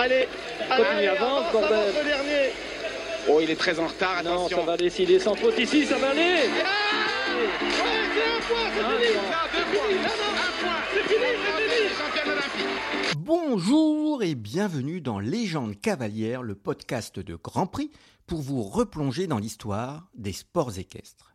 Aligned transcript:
Allez, 0.00 0.28
Continue, 0.68 1.08
avance, 1.08 1.52
bordel. 1.52 1.92
le 1.98 2.04
dernier. 2.04 2.52
Oh, 3.28 3.40
il 3.42 3.50
est 3.50 3.56
très 3.56 3.78
en 3.80 3.86
retard, 3.88 4.22
Non, 4.22 4.30
attention. 4.46 4.58
ça 4.58 4.64
va 4.64 4.76
décider 4.76 5.18
sans 5.18 5.34
faute 5.34 5.58
ici, 5.58 5.84
ça 5.86 5.98
va 5.98 6.10
aller 6.10 6.20
Ouais, 6.20 7.48
c'est 8.14 8.24
un 8.24 8.40
point, 8.46 8.70
c'est 8.74 8.80
Un 8.80 8.98
fini. 8.98 9.12
point. 9.14 9.30
Là, 9.30 9.48
deux 9.52 9.76
points. 9.76 9.88
Un 10.04 10.62
point. 10.62 10.80
C'est 10.94 11.02
fini, 11.02 11.26
c'est 11.44 11.68
fini. 11.68 11.88
Championne 11.98 12.32
olympique. 12.32 13.16
Bonjour 13.18 14.22
et 14.22 14.34
bienvenue 14.34 15.00
dans 15.00 15.18
Légende 15.18 15.78
cavalière, 15.80 16.42
le 16.42 16.54
podcast 16.54 17.18
de 17.18 17.34
Grand 17.34 17.66
Prix, 17.66 17.90
pour 18.26 18.40
vous 18.40 18.62
replonger 18.62 19.26
dans 19.26 19.38
l'histoire 19.38 20.08
des 20.14 20.32
sports 20.32 20.78
équestres. 20.78 21.34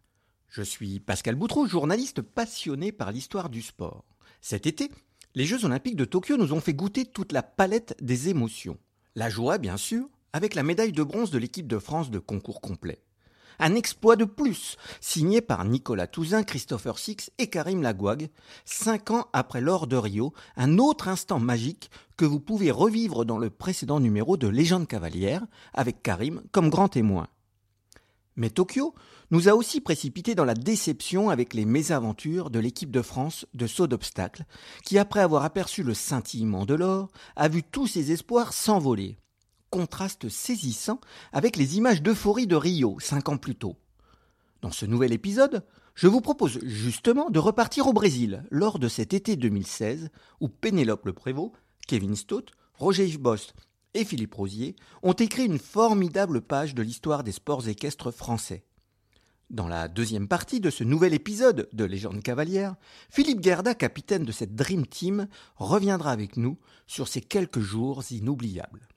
Je 0.49 0.61
suis 0.63 0.99
Pascal 0.99 1.35
Boutreau, 1.35 1.67
journaliste 1.67 2.21
passionné 2.21 2.91
par 2.93 3.11
l'histoire 3.11 3.49
du 3.49 3.61
sport. 3.61 4.05
Cet 4.41 4.67
été, 4.67 4.89
les 5.35 5.45
Jeux 5.45 5.65
Olympiques 5.65 5.95
de 5.95 6.05
Tokyo 6.05 6.37
nous 6.37 6.53
ont 6.53 6.61
fait 6.61 6.73
goûter 6.73 7.05
toute 7.05 7.31
la 7.31 7.41
palette 7.41 7.95
des 8.01 8.29
émotions. 8.29 8.77
La 9.15 9.29
joie, 9.29 9.57
bien 9.57 9.77
sûr, 9.77 10.07
avec 10.31 10.53
la 10.53 10.63
médaille 10.63 10.91
de 10.91 11.03
bronze 11.03 11.31
de 11.31 11.37
l'équipe 11.37 11.67
de 11.67 11.79
France 11.79 12.11
de 12.11 12.19
concours 12.19 12.61
complet. 12.61 12.99
Un 13.59 13.75
exploit 13.75 14.15
de 14.15 14.25
plus, 14.25 14.77
signé 14.99 15.41
par 15.41 15.63
Nicolas 15.65 16.07
Touzin, 16.07 16.43
Christopher 16.43 16.97
Six 16.97 17.31
et 17.37 17.47
Karim 17.47 17.83
Lagouag, 17.83 18.29
cinq 18.65 19.11
ans 19.11 19.27
après 19.31 19.61
l'or 19.61 19.85
de 19.85 19.95
Rio, 19.95 20.33
un 20.55 20.79
autre 20.79 21.07
instant 21.07 21.39
magique 21.39 21.91
que 22.17 22.25
vous 22.25 22.39
pouvez 22.39 22.71
revivre 22.71 23.25
dans 23.25 23.37
le 23.37 23.51
précédent 23.51 23.99
numéro 23.99 24.37
de 24.37 24.47
Légende 24.47 24.87
cavalière, 24.87 25.45
avec 25.73 26.01
Karim 26.01 26.41
comme 26.51 26.69
grand 26.69 26.89
témoin. 26.89 27.27
Mais 28.35 28.49
Tokyo 28.49 28.95
nous 29.31 29.47
a 29.47 29.53
aussi 29.53 29.81
précipité 29.81 30.35
dans 30.35 30.45
la 30.45 30.53
déception 30.53 31.29
avec 31.29 31.53
les 31.53 31.65
mésaventures 31.65 32.49
de 32.49 32.59
l'équipe 32.59 32.91
de 32.91 33.01
France 33.01 33.45
de 33.53 33.67
saut 33.67 33.87
d'obstacle, 33.87 34.45
qui 34.83 34.97
après 34.97 35.19
avoir 35.19 35.43
aperçu 35.43 35.83
le 35.83 35.93
scintillement 35.93 36.65
de 36.65 36.73
l'or, 36.73 37.09
a 37.35 37.47
vu 37.47 37.63
tous 37.63 37.87
ses 37.87 38.11
espoirs 38.11 38.53
s'envoler. 38.53 39.17
Contraste 39.69 40.29
saisissant 40.29 40.99
avec 41.31 41.55
les 41.55 41.77
images 41.77 42.01
d'euphorie 42.01 42.47
de 42.47 42.55
Rio, 42.55 42.97
cinq 42.99 43.29
ans 43.29 43.37
plus 43.37 43.55
tôt. 43.55 43.75
Dans 44.61 44.71
ce 44.71 44.85
nouvel 44.85 45.13
épisode, 45.13 45.63
je 45.95 46.07
vous 46.07 46.21
propose 46.21 46.59
justement 46.63 47.29
de 47.29 47.39
repartir 47.39 47.87
au 47.87 47.93
Brésil 47.93 48.43
lors 48.49 48.79
de 48.79 48.87
cet 48.87 49.13
été 49.13 49.35
2016 49.35 50.09
où 50.39 50.47
Pénélope 50.47 51.05
Le 51.05 51.13
Prévost, 51.13 51.53
Kevin 51.87 52.15
Stott, 52.15 52.51
Roger 52.75 53.05
Yves 53.05 53.19
Bost 53.19 53.53
et 53.93 54.05
Philippe 54.05 54.35
Rosier 54.35 54.75
ont 55.01 55.13
écrit 55.13 55.45
une 55.45 55.59
formidable 55.59 56.41
page 56.41 56.75
de 56.75 56.81
l'histoire 56.81 57.23
des 57.23 57.31
sports 57.31 57.67
équestres 57.67 58.11
français. 58.11 58.63
Dans 59.49 59.67
la 59.67 59.87
deuxième 59.87 60.27
partie 60.27 60.59
de 60.59 60.69
ce 60.69 60.83
nouvel 60.83 61.13
épisode 61.13 61.69
de 61.73 61.85
Légende 61.85 62.23
cavalière, 62.23 62.75
Philippe 63.09 63.43
Gerda, 63.43 63.75
capitaine 63.75 64.23
de 64.23 64.31
cette 64.31 64.55
Dream 64.55 64.87
Team, 64.87 65.27
reviendra 65.57 66.11
avec 66.11 66.37
nous 66.37 66.57
sur 66.87 67.07
ces 67.07 67.21
quelques 67.21 67.59
jours 67.59 68.03
inoubliables. 68.09 68.87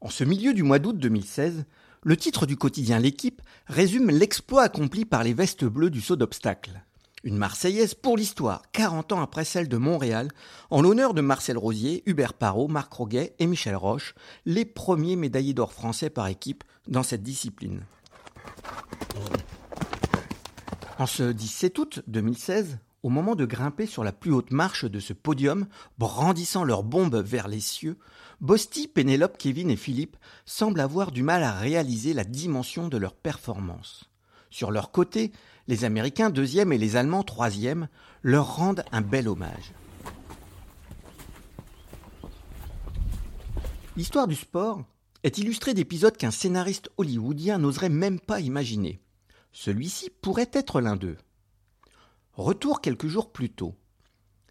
En 0.00 0.08
ce 0.08 0.24
milieu 0.24 0.54
du 0.54 0.62
mois 0.62 0.78
d'août 0.78 0.96
2016, 0.96 1.66
le 2.04 2.16
titre 2.16 2.46
du 2.46 2.56
quotidien 2.56 2.98
L'équipe 2.98 3.42
résume 3.66 4.10
l'exploit 4.10 4.62
accompli 4.62 5.04
par 5.04 5.24
les 5.24 5.34
vestes 5.34 5.64
bleues 5.64 5.90
du 5.90 6.00
saut 6.00 6.16
d'obstacle. 6.16 6.82
Une 7.22 7.36
Marseillaise 7.36 7.94
pour 7.94 8.16
l'histoire, 8.16 8.62
40 8.72 9.12
ans 9.12 9.20
après 9.20 9.44
celle 9.44 9.68
de 9.68 9.76
Montréal, 9.76 10.28
en 10.70 10.80
l'honneur 10.80 11.12
de 11.12 11.20
Marcel 11.20 11.58
Rosier, 11.58 12.02
Hubert 12.06 12.32
Parot, 12.32 12.66
Marc 12.66 12.92
Roguet 12.94 13.34
et 13.38 13.46
Michel 13.46 13.76
Roche, 13.76 14.14
les 14.46 14.64
premiers 14.64 15.16
médaillés 15.16 15.54
d'or 15.54 15.74
français 15.74 16.08
par 16.08 16.28
équipe 16.28 16.64
dans 16.88 17.02
cette 17.02 17.22
discipline. 17.22 17.82
En 20.98 21.06
ce 21.06 21.30
17 21.30 21.78
août 21.78 22.02
2016, 22.06 22.78
au 23.02 23.08
moment 23.08 23.34
de 23.34 23.44
grimper 23.44 23.86
sur 23.86 24.04
la 24.04 24.12
plus 24.12 24.32
haute 24.32 24.52
marche 24.52 24.84
de 24.84 25.00
ce 25.00 25.12
podium, 25.12 25.66
brandissant 25.98 26.64
leurs 26.64 26.84
bombes 26.84 27.16
vers 27.16 27.48
les 27.48 27.60
cieux, 27.60 27.98
Bosti, 28.42 28.88
Pénélope, 28.88 29.38
Kevin 29.38 29.70
et 29.70 29.76
Philippe 29.76 30.16
semblent 30.46 30.80
avoir 30.80 31.12
du 31.12 31.22
mal 31.22 31.44
à 31.44 31.52
réaliser 31.52 32.12
la 32.12 32.24
dimension 32.24 32.88
de 32.88 32.96
leur 32.96 33.14
performance. 33.14 34.10
Sur 34.50 34.72
leur 34.72 34.90
côté, 34.90 35.30
les 35.68 35.84
Américains 35.84 36.28
deuxième 36.28 36.72
et 36.72 36.78
les 36.78 36.96
Allemands 36.96 37.22
troisième 37.22 37.86
leur 38.22 38.56
rendent 38.56 38.84
un 38.90 39.00
bel 39.00 39.28
hommage. 39.28 39.72
L'histoire 43.96 44.26
du 44.26 44.34
sport 44.34 44.82
est 45.22 45.38
illustrée 45.38 45.72
d'épisodes 45.72 46.16
qu'un 46.16 46.32
scénariste 46.32 46.90
hollywoodien 46.96 47.58
n'oserait 47.58 47.90
même 47.90 48.18
pas 48.18 48.40
imaginer. 48.40 49.00
Celui-ci 49.52 50.10
pourrait 50.20 50.50
être 50.52 50.80
l'un 50.80 50.96
d'eux. 50.96 51.16
Retour 52.32 52.80
quelques 52.80 53.06
jours 53.06 53.30
plus 53.30 53.50
tôt. 53.50 53.76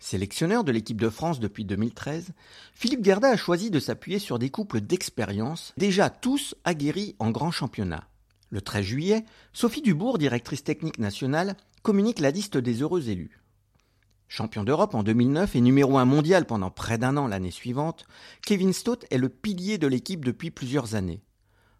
Sélectionneur 0.01 0.63
de 0.63 0.71
l'équipe 0.71 0.99
de 0.99 1.09
France 1.09 1.39
depuis 1.39 1.63
2013, 1.63 2.31
Philippe 2.73 3.05
Gerda 3.05 3.29
a 3.29 3.37
choisi 3.37 3.69
de 3.69 3.79
s'appuyer 3.79 4.17
sur 4.17 4.39
des 4.39 4.49
couples 4.49 4.81
d'expérience, 4.81 5.73
déjà 5.77 6.09
tous 6.09 6.55
aguerris 6.63 7.15
en 7.19 7.29
grand 7.29 7.51
championnat. 7.51 8.09
Le 8.49 8.61
13 8.61 8.83
juillet, 8.83 9.25
Sophie 9.53 9.83
Dubourg, 9.83 10.17
directrice 10.17 10.63
technique 10.63 10.97
nationale, 10.97 11.55
communique 11.83 12.19
la 12.19 12.31
liste 12.31 12.57
des 12.57 12.81
heureux 12.81 13.09
élus. 13.09 13.43
Champion 14.27 14.63
d'Europe 14.63 14.95
en 14.95 15.03
2009 15.03 15.55
et 15.55 15.61
numéro 15.61 15.99
1 15.99 16.05
mondial 16.05 16.45
pendant 16.45 16.71
près 16.71 16.97
d'un 16.97 17.15
an 17.15 17.27
l'année 17.27 17.51
suivante, 17.51 18.05
Kevin 18.41 18.73
Stott 18.73 19.05
est 19.11 19.19
le 19.19 19.29
pilier 19.29 19.77
de 19.77 19.85
l'équipe 19.85 20.25
depuis 20.25 20.49
plusieurs 20.49 20.95
années. 20.95 21.21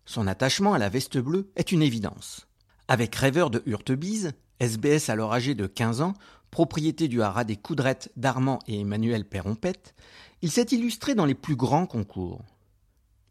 Son 0.06 0.28
attachement 0.28 0.76
à 0.76 0.78
la 0.78 0.90
veste 0.90 1.18
bleue 1.18 1.50
est 1.56 1.72
une 1.72 1.82
évidence. 1.82 2.48
Avec 2.88 3.16
Rêveur 3.16 3.50
de 3.50 3.64
Hurtebise, 3.66 4.34
SBS 4.62 5.10
alors 5.10 5.34
âgé 5.34 5.56
de 5.56 5.66
15 5.66 6.02
ans, 6.02 6.14
propriété 6.52 7.08
du 7.08 7.24
haras 7.24 7.46
des 7.46 7.56
Coudrettes 7.56 8.12
d'Armand 8.16 8.60
et 8.68 8.80
Emmanuel 8.80 9.26
Perrompette, 9.26 9.96
il 10.44 10.52
s'est 10.52 10.68
illustré 10.72 11.16
dans 11.16 11.26
les 11.26 11.34
plus 11.34 11.56
grands 11.56 11.88
concours. 11.88 12.42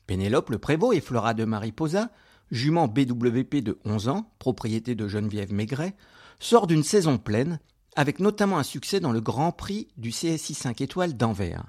Pénélope 0.08 0.50
Le 0.50 0.58
Prévost 0.58 0.96
et 0.96 1.00
Flora 1.00 1.32
de 1.34 1.44
Mariposa, 1.44 2.10
jument 2.50 2.88
BWP 2.88 3.58
de 3.62 3.78
11 3.84 4.08
ans, 4.08 4.32
propriété 4.40 4.96
de 4.96 5.06
Geneviève 5.06 5.52
Maigret, 5.52 5.94
sort 6.40 6.66
d'une 6.66 6.82
saison 6.82 7.16
pleine, 7.16 7.60
avec 7.94 8.18
notamment 8.18 8.58
un 8.58 8.64
succès 8.64 8.98
dans 8.98 9.12
le 9.12 9.20
Grand 9.20 9.52
Prix 9.52 9.86
du 9.98 10.10
CSI 10.10 10.54
5 10.54 10.80
étoiles 10.80 11.16
d'Anvers. 11.16 11.64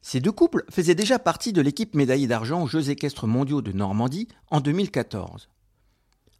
Ces 0.00 0.20
deux 0.20 0.32
couples 0.32 0.64
faisaient 0.70 0.94
déjà 0.94 1.18
partie 1.18 1.52
de 1.52 1.60
l'équipe 1.60 1.96
médaillée 1.96 2.28
d'argent 2.28 2.62
aux 2.62 2.68
Jeux 2.68 2.90
équestres 2.90 3.26
mondiaux 3.26 3.62
de 3.62 3.72
Normandie 3.72 4.28
en 4.52 4.60
2014. 4.60 5.48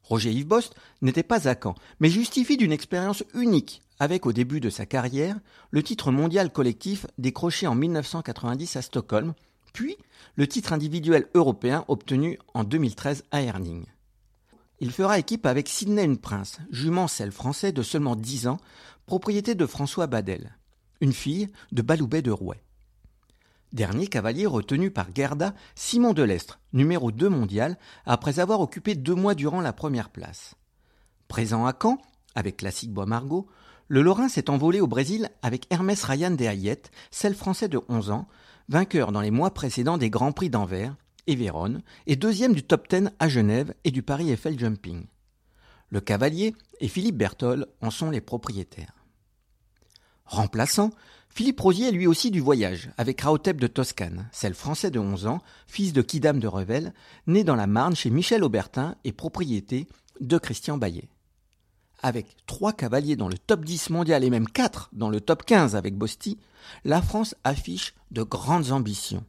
Roger 0.05 0.31
Yves 0.33 0.47
Bost 0.47 0.75
n'était 1.03 1.23
pas 1.23 1.49
à 1.49 1.55
Caen, 1.61 1.75
mais 2.01 2.11
justifie 2.11 2.57
d'une 2.57 2.73
expérience 2.73 3.25
unique 3.35 3.83
avec 3.99 4.27
au 4.27 4.33
début 4.33 4.61
de 4.61 4.71
sa 4.71 4.87
carrière 4.87 5.39
le 5.71 5.83
titre 5.83 6.11
mondial 6.11 6.53
collectif 6.53 7.07
décroché 7.19 7.67
en 7.67 7.75
1990 7.75 8.77
à 8.77 8.83
Stockholm, 8.83 9.35
puis 9.73 9.97
le 10.37 10.47
titre 10.47 10.73
individuel 10.73 11.27
européen 11.35 11.85
obtenu 11.89 12.39
en 12.55 12.65
2013 12.65 13.25
à 13.31 13.43
Herning. 13.43 13.85
Il 14.81 14.91
fera 14.91 15.19
équipe 15.19 15.47
avec 15.47 15.69
Sidney 15.69 16.17
Prince, 16.17 16.59
jument 16.71 17.09
celle 17.09 17.33
français 17.33 17.73
de 17.73 17.83
seulement 17.83 18.17
10 18.17 18.49
ans, 18.49 18.59
propriété 19.07 19.55
de 19.55 19.67
François 19.67 20.07
Badel, 20.07 20.57
une 21.01 21.13
fille 21.13 21.49
de 21.73 21.83
Baloubet 21.83 22.23
de 22.23 22.31
Rouet. 22.31 22.63
Dernier 23.75 24.07
cavalier 24.07 24.47
retenu 24.47 24.93
par 24.93 25.09
Gerda, 25.13 25.53
Simon 25.75 26.13
Delestre, 26.13 26.61
numéro 26.73 27.11
2 27.11 27.29
mondial, 27.29 27.77
après 28.07 28.39
avoir 28.39 28.61
occupé 28.61 28.95
deux 28.95 29.17
mois 29.17 29.35
durant 29.35 29.61
la 29.61 29.73
première 29.73 30.11
place. 30.11 30.55
Présent 31.27 31.67
à 31.67 31.77
Caen, 31.83 31.99
avec 32.37 32.59
Classique 32.59 32.93
Bois 32.93 33.05
Margot, 33.05 33.49
le 33.89 34.01
Lorrain 34.01 34.29
s'est 34.29 34.49
envolé 34.49 34.81
au 34.81 34.87
Brésil 34.87 35.29
avec 35.43 35.67
Hermès 35.71 36.05
Ryan 36.05 36.31
des 36.31 36.47
Hayet, 36.47 36.83
celle 37.11 37.35
français 37.35 37.67
de 37.67 37.81
11 37.89 38.13
ans, 38.13 38.29
vainqueur 38.69 39.11
dans 39.11 39.21
les 39.21 39.33
mois 39.33 39.53
précédents 39.53 39.99
des 39.99 40.09
Grands 40.09 40.31
Prix 40.31 40.51
d'Anvers 40.51 40.95
et 41.27 41.35
Vérone, 41.35 41.83
et 42.07 42.15
deuxième 42.15 42.55
du 42.55 42.63
top 42.63 42.89
10 42.89 43.11
à 43.19 43.29
Genève 43.29 43.75
et 43.83 43.91
du 43.91 44.05
Paris 44.05 44.31
Eiffel 44.31 44.57
Jumping. 44.57 45.07
Le 45.89 46.01
cavalier 46.01 46.55
et 46.79 46.87
Philippe 46.87 47.17
Berthold 47.17 47.67
en 47.81 47.91
sont 47.91 48.11
les 48.11 48.21
propriétaires. 48.21 48.95
Remplaçant, 50.27 50.91
Philippe 51.35 51.59
Rosier 51.59 51.89
est 51.89 51.91
lui 51.91 52.07
aussi 52.07 52.31
du 52.31 52.39
voyage, 52.39 52.91
avec 52.97 53.21
Raotep 53.21 53.61
de 53.61 53.67
Toscane, 53.67 54.29
celle 54.31 54.55
français 54.55 54.93
de 54.93 55.01
11 55.01 55.27
ans, 55.27 55.43
fils 55.67 55.93
de 55.93 56.01
Kidam 56.01 56.39
de 56.39 56.47
Revel, 56.47 56.95
né 57.27 57.43
dans 57.43 57.57
la 57.57 57.67
Marne 57.67 57.97
chez 57.97 58.09
Michel 58.09 58.45
Aubertin 58.45 58.95
et 59.03 59.11
propriété 59.11 59.89
de 60.21 60.39
Christian 60.39 60.79
Baillet. 60.79 61.09
Avec 62.05 62.37
trois 62.47 62.73
cavaliers 62.73 63.17
dans 63.17 63.29
le 63.29 63.37
top 63.37 63.65
10 63.65 63.91
mondial 63.91 64.23
et 64.23 64.31
même 64.31 64.47
quatre 64.47 64.91
dans 64.93 65.11
le 65.11 65.21
top 65.21 65.45
15 65.45 65.75
avec 65.75 65.97
Bosti, 65.97 66.39
la 66.85 67.03
France 67.03 67.35
affiche 67.43 67.97
de 68.13 68.23
grandes 68.23 68.71
ambitions. 68.71 69.25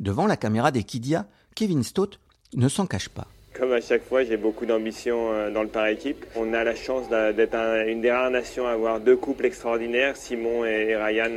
Devant 0.00 0.26
la 0.26 0.38
caméra 0.38 0.70
d'Equidia, 0.70 1.28
Kevin 1.54 1.82
Stott 1.82 2.20
ne 2.54 2.70
s'en 2.70 2.86
cache 2.86 3.10
pas. 3.10 3.26
Comme 3.54 3.72
à 3.72 3.82
chaque 3.82 4.02
fois, 4.02 4.24
j'ai 4.24 4.38
beaucoup 4.38 4.64
d'ambition 4.64 5.30
euh, 5.30 5.50
dans 5.50 5.62
le 5.62 5.68
par 5.68 5.86
équipe. 5.86 6.24
On 6.36 6.54
a 6.54 6.64
la 6.64 6.74
chance 6.74 7.10
d'être 7.10 7.54
une 7.86 8.00
des 8.00 8.10
rares 8.10 8.30
nations 8.30 8.66
à 8.66 8.70
avoir 8.70 8.98
deux 8.98 9.16
couples 9.16 9.44
extraordinaires, 9.44 10.16
Simon 10.16 10.64
et 10.64 10.96
Ryan 10.96 11.30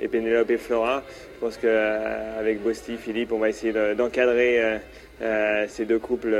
et, 0.00 0.08
Pénélope 0.08 0.50
et 0.50 0.58
Flora. 0.58 1.02
Je 1.34 1.40
pense 1.40 1.56
qu'avec 1.56 2.62
Bosti, 2.62 2.98
Philippe, 2.98 3.32
on 3.32 3.38
va 3.38 3.48
essayer 3.48 3.72
d'encadrer 3.94 4.62
euh, 4.62 4.78
euh, 5.22 5.64
ces 5.68 5.86
deux 5.86 5.98
couples 5.98 6.36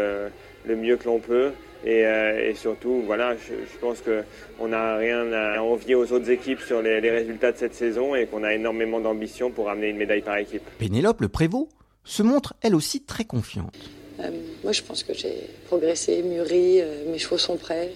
le 0.67 0.77
mieux 0.77 0.97
que 0.99 1.07
l'on 1.07 1.21
peut. 1.21 1.53
Et, 1.87 2.55
surtout, 2.55 3.03
voilà, 3.07 3.35
je, 3.37 3.79
pense 3.79 4.03
qu'on 4.03 4.69
n'a 4.69 4.97
rien 4.97 5.33
à 5.33 5.61
envier 5.61 5.95
aux 5.95 6.13
autres 6.13 6.31
équipes 6.31 6.61
sur 6.61 6.81
les, 6.81 7.01
les 7.01 7.11
résultats 7.11 7.53
de 7.53 7.59
cette 7.59 7.75
saison 7.75 8.15
et 8.15 8.27
qu'on 8.27 8.43
a 8.43 8.55
énormément 8.55 9.01
d'ambition 9.01 9.51
pour 9.51 9.69
amener 9.69 9.89
une 9.89 9.99
médaille 9.99 10.23
par 10.23 10.37
équipe. 10.37 10.63
Pénélope, 10.79 11.21
le 11.21 11.29
prévôt, 11.29 11.69
se 12.05 12.23
montre 12.23 12.55
elle 12.63 12.75
aussi 12.75 13.03
très 13.03 13.25
confiante. 13.25 13.75
Euh, 14.21 14.31
moi, 14.63 14.73
je 14.73 14.83
pense 14.83 15.03
que 15.03 15.13
j'ai 15.13 15.49
progressé, 15.67 16.23
mûri, 16.23 16.81
euh, 16.81 17.11
mes 17.11 17.19
chevaux 17.19 17.39
sont 17.39 17.57
prêts. 17.57 17.93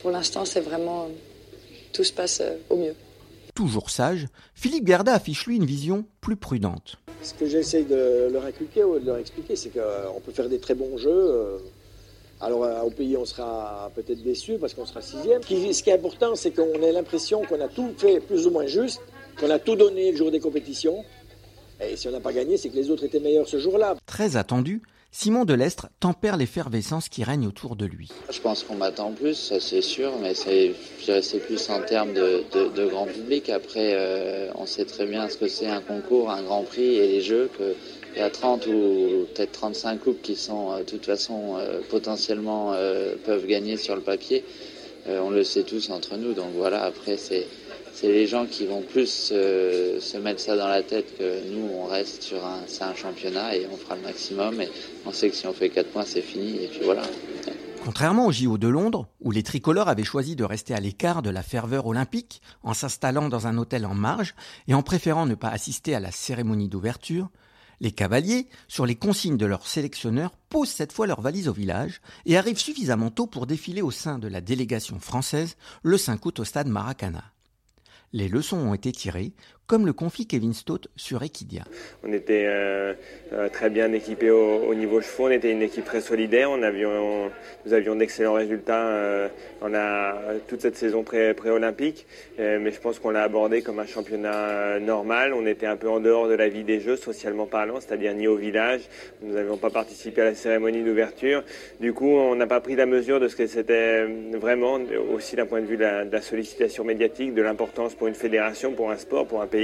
Pour 0.00 0.10
l'instant, 0.10 0.44
c'est 0.44 0.60
vraiment. 0.60 1.08
Tout 1.92 2.04
se 2.04 2.12
passe 2.12 2.40
euh, 2.40 2.56
au 2.70 2.76
mieux. 2.76 2.94
Toujours 3.54 3.90
sage, 3.90 4.28
Philippe 4.54 4.84
Garda 4.84 5.12
affiche 5.12 5.46
lui 5.46 5.56
une 5.56 5.66
vision 5.66 6.04
plus 6.20 6.36
prudente. 6.36 6.96
Ce 7.22 7.34
que 7.34 7.46
j'essaye 7.46 7.84
de 7.84 8.28
leur 8.32 8.44
inculquer 8.46 8.84
ou 8.84 8.98
de 8.98 9.04
leur 9.04 9.18
expliquer, 9.18 9.56
c'est 9.56 9.70
qu'on 9.70 10.20
peut 10.20 10.32
faire 10.32 10.48
des 10.48 10.60
très 10.60 10.74
bons 10.74 10.96
jeux. 10.96 11.60
Alors 12.40 12.86
au 12.86 12.90
pays, 12.90 13.16
on 13.18 13.24
sera 13.26 13.90
peut-être 13.94 14.22
déçu 14.22 14.56
parce 14.58 14.72
qu'on 14.72 14.86
sera 14.86 15.02
sixième. 15.02 15.42
Ce 15.42 15.82
qui 15.82 15.90
est 15.90 15.94
important, 15.94 16.36
c'est 16.36 16.52
qu'on 16.52 16.80
ait 16.80 16.92
l'impression 16.92 17.42
qu'on 17.42 17.60
a 17.60 17.68
tout 17.68 17.92
fait 17.98 18.20
plus 18.20 18.46
ou 18.46 18.50
moins 18.50 18.66
juste, 18.66 19.02
qu'on 19.38 19.50
a 19.50 19.58
tout 19.58 19.76
donné 19.76 20.12
le 20.12 20.16
jour 20.16 20.30
des 20.30 20.40
compétitions, 20.40 21.04
et 21.80 21.96
si 21.96 22.08
on 22.08 22.12
n'a 22.12 22.20
pas 22.20 22.32
gagné, 22.32 22.56
c'est 22.56 22.68
que 22.68 22.76
les 22.76 22.90
autres 22.90 23.04
étaient 23.04 23.20
meilleurs 23.20 23.48
ce 23.48 23.58
jour-là. 23.58 23.96
Très 24.06 24.36
attendu, 24.36 24.82
Simon 25.12 25.44
Delestre 25.44 25.88
tempère 25.98 26.36
l'effervescence 26.36 27.08
qui 27.08 27.24
règne 27.24 27.46
autour 27.46 27.74
de 27.74 27.84
lui. 27.84 28.10
Je 28.30 28.40
pense 28.40 28.62
qu'on 28.62 28.76
m'attend 28.76 29.10
plus, 29.10 29.34
ça 29.34 29.58
c'est 29.58 29.82
sûr, 29.82 30.12
mais 30.22 30.34
c'est, 30.34 30.72
plus 31.40 31.68
en 31.68 31.82
termes 31.82 32.12
de, 32.12 32.88
grand 32.88 33.06
public. 33.06 33.48
Après, 33.50 33.94
euh, 33.94 34.52
on 34.54 34.66
sait 34.66 34.84
très 34.84 35.06
bien 35.06 35.28
ce 35.28 35.36
que 35.36 35.48
c'est 35.48 35.66
un 35.66 35.80
concours, 35.80 36.30
un 36.30 36.42
grand 36.42 36.62
prix 36.62 36.94
et 36.96 37.08
les 37.08 37.20
jeux, 37.22 37.50
qu'il 37.56 38.20
y 38.20 38.24
a 38.24 38.30
30 38.30 38.68
ou 38.68 39.26
peut-être 39.34 39.52
35 39.52 40.00
coupes 40.00 40.22
qui 40.22 40.36
sont, 40.36 40.72
euh, 40.72 40.78
de 40.78 40.84
toute 40.84 41.06
façon, 41.06 41.56
euh, 41.58 41.80
potentiellement 41.88 42.72
peuvent 43.24 43.46
gagner 43.46 43.76
sur 43.76 43.96
le 43.96 44.02
papier. 44.02 44.44
on 45.08 45.30
le 45.30 45.42
sait 45.42 45.64
tous 45.64 45.90
entre 45.90 46.16
nous, 46.16 46.34
donc 46.34 46.50
voilà, 46.54 46.84
après 46.84 47.16
c'est 47.16 47.46
c'est 48.00 48.08
les 48.08 48.26
gens 48.26 48.46
qui 48.46 48.64
vont 48.64 48.80
plus 48.80 49.30
euh, 49.30 50.00
se 50.00 50.16
mettre 50.16 50.40
ça 50.40 50.56
dans 50.56 50.68
la 50.68 50.82
tête 50.82 51.18
que 51.18 51.52
nous, 51.52 51.68
on 51.74 51.84
reste 51.84 52.22
sur 52.22 52.42
un, 52.46 52.94
championnat 52.94 53.56
et 53.56 53.66
on 53.70 53.76
fera 53.76 53.94
le 53.94 54.00
maximum. 54.00 54.58
Et 54.62 54.70
on 55.04 55.12
sait 55.12 55.28
que 55.28 55.36
si 55.36 55.46
on 55.46 55.52
fait 55.52 55.68
4 55.68 55.90
points, 55.90 56.06
c'est 56.06 56.22
fini. 56.22 56.64
Et 56.64 56.68
puis 56.68 56.80
voilà. 56.82 57.02
Contrairement 57.84 58.26
au 58.26 58.32
JO 58.32 58.56
de 58.56 58.68
Londres, 58.68 59.06
où 59.20 59.32
les 59.32 59.42
tricolores 59.42 59.88
avaient 59.88 60.04
choisi 60.04 60.34
de 60.34 60.44
rester 60.44 60.72
à 60.72 60.80
l'écart 60.80 61.20
de 61.20 61.28
la 61.28 61.42
ferveur 61.42 61.86
olympique 61.86 62.40
en 62.62 62.72
s'installant 62.72 63.28
dans 63.28 63.46
un 63.46 63.58
hôtel 63.58 63.84
en 63.84 63.94
marge 63.94 64.34
et 64.66 64.72
en 64.72 64.82
préférant 64.82 65.26
ne 65.26 65.34
pas 65.34 65.50
assister 65.50 65.94
à 65.94 66.00
la 66.00 66.10
cérémonie 66.10 66.68
d'ouverture, 66.70 67.28
les 67.80 67.92
cavaliers, 67.92 68.48
sur 68.66 68.86
les 68.86 68.96
consignes 68.96 69.36
de 69.36 69.46
leur 69.46 69.66
sélectionneur, 69.66 70.30
posent 70.48 70.70
cette 70.70 70.92
fois 70.92 71.06
leur 71.06 71.20
valise 71.20 71.48
au 71.48 71.52
village 71.52 72.00
et 72.24 72.38
arrivent 72.38 72.58
suffisamment 72.58 73.10
tôt 73.10 73.26
pour 73.26 73.46
défiler 73.46 73.82
au 73.82 73.90
sein 73.90 74.18
de 74.18 74.28
la 74.28 74.40
délégation 74.40 74.98
française 75.00 75.56
le 75.82 75.98
5 75.98 76.24
août 76.24 76.40
au 76.40 76.44
stade 76.44 76.68
Maracana. 76.68 77.24
Les 78.12 78.28
leçons 78.28 78.58
ont 78.58 78.74
été 78.74 78.90
tirées, 78.92 79.32
comme 79.70 79.86
le 79.86 79.92
confie 79.92 80.26
Kevin 80.26 80.52
Stott 80.52 80.88
sur 80.96 81.22
Equidia. 81.22 81.62
On 82.02 82.12
était 82.12 82.46
euh, 82.48 82.92
euh, 83.32 83.48
très 83.48 83.70
bien 83.70 83.92
équipés 83.92 84.32
au, 84.32 84.74
niveau 84.74 85.00
chevaux, 85.00 85.28
on 85.28 85.30
était 85.30 85.52
une 85.52 85.62
équipe 85.62 85.84
très 85.84 86.00
solidaire, 86.00 86.50
on 86.50 86.60
avions, 86.64 87.30
nous 87.64 87.72
avions 87.72 87.94
d'excellents 87.94 88.32
résultats 88.32 88.88
euh, 88.88 89.28
toute 90.48 90.60
cette 90.60 90.76
saison 90.76 91.04
pré-olympique, 91.04 92.08
mais 92.38 92.72
je 92.72 92.80
pense 92.80 92.98
qu'on 92.98 93.10
l'a 93.10 93.22
abordé 93.22 93.62
comme 93.62 93.78
un 93.78 93.86
championnat 93.86 94.80
normal. 94.80 95.34
On 95.34 95.46
était 95.46 95.66
un 95.66 95.76
peu 95.76 95.88
en 95.88 96.00
dehors 96.00 96.26
de 96.26 96.34
la 96.34 96.48
vie 96.48 96.64
des 96.64 96.80
Jeux, 96.80 96.96
socialement 96.96 97.46
parlant, 97.46 97.78
c'est-à-dire 97.78 98.12
ni 98.14 98.26
au 98.26 98.34
village, 98.34 98.80
nous 99.22 99.34
n'avions 99.34 99.56
pas 99.56 99.70
participé 99.70 100.22
à 100.22 100.24
la 100.24 100.34
cérémonie 100.34 100.82
d'ouverture. 100.82 101.44
Du 101.78 101.92
coup, 101.92 102.08
on 102.08 102.34
n'a 102.34 102.48
pas 102.48 102.60
pris 102.60 102.74
la 102.74 102.86
mesure 102.86 103.20
de 103.20 103.28
ce 103.28 103.36
que 103.36 103.46
c'était 103.46 104.04
vraiment, 104.32 104.80
aussi 105.14 105.36
d'un 105.36 105.46
point 105.46 105.60
de 105.60 105.66
vue 105.66 105.76
de 105.76 105.84
la 106.10 106.22
sollicitation 106.22 106.82
médiatique, 106.82 107.34
de 107.34 107.42
l'importance 107.42 107.94
pour 107.94 108.08
une 108.08 108.14
fédération, 108.14 108.72
pour 108.72 108.90
un 108.90 108.96
sport, 108.96 109.26
pour 109.26 109.42
un 109.42 109.46
pays 109.46 109.59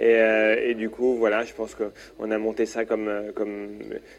euh, 0.00 0.56
et, 0.62 0.74
du 0.74 0.88
coup, 0.88 1.16
voilà, 1.16 1.44
je 1.44 1.52
pense 1.52 1.74
qu'on 1.74 2.30
a 2.30 2.38
monté 2.38 2.66
ça 2.66 2.84
comme, 2.84 3.08
euh, 3.08 3.32
comme 3.32 3.68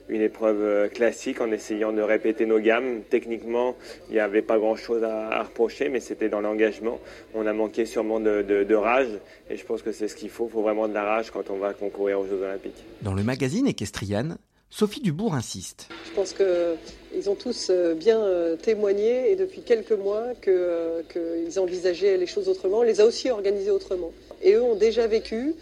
une 0.09 0.21
épreuve 0.21 0.62
euh, 0.62 0.88
classique 0.88 1.41
en 1.41 1.51
essayant 1.51 1.91
de 1.91 2.01
répéter 2.01 2.45
nos 2.45 2.59
gammes. 2.59 3.01
Techniquement, 3.09 3.75
il 4.09 4.13
n'y 4.13 4.19
avait 4.19 4.44
pas 4.44 4.59
grand-chose 4.59 5.03
à, 5.03 5.41
reprocher, 5.44 5.89
mais 5.89 6.00
c'était 6.00 6.29
dans 6.29 6.41
l'engagement. 6.41 7.00
On 7.33 7.47
a 7.47 7.53
manqué 7.53 7.85
sûrement 7.85 8.19
de, 8.19 8.75
rage, 8.75 9.19
et 9.50 9.57
je 9.57 9.65
pense 9.65 9.81
que 9.81 9.91
c'est 9.91 10.07
ce 10.07 10.15
qu'il 10.15 10.29
faut. 10.29 10.47
Il 10.51 10.53
faut 10.53 10.62
vraiment 10.62 10.88
de 10.88 10.94
la 10.94 11.03
rage 11.03 11.31
quand 11.31 11.50
on 11.50 11.57
va 11.57 11.73
concourir 11.73 12.19
aux 12.19 12.25
Jeux 12.25 12.41
Olympiques. 12.41 12.83
Dans 13.01 13.13
le 13.13 13.23
magazine 13.23 13.68
Equestrian, 13.68 14.38
Sophie 14.69 15.01
Dubourg 15.01 15.35
insiste. 15.35 15.89
Je 16.06 16.12
pense 16.12 16.33
qu'ils 16.33 17.29
ont 17.29 17.35
tous 17.35 17.71
bien 17.95 18.21
témoigné 18.62 19.31
et 19.31 19.35
depuis 19.35 19.62
quelques 19.62 19.91
mois 19.91 20.29
qu'ils 20.41 21.59
envisageaient 21.59 22.18
les 22.18 22.25
choses 22.25 22.50
autrement. 22.50 22.79
On 22.79 22.83
les 22.83 23.01
a 23.01 23.06
aussi 23.06 23.29
organisées 23.29 23.71
autrement. 23.71 24.12
Et 24.43 24.53
eux 24.53 24.63
ont 24.63 24.75
déjà 24.75 25.07
vécu, 25.07 25.55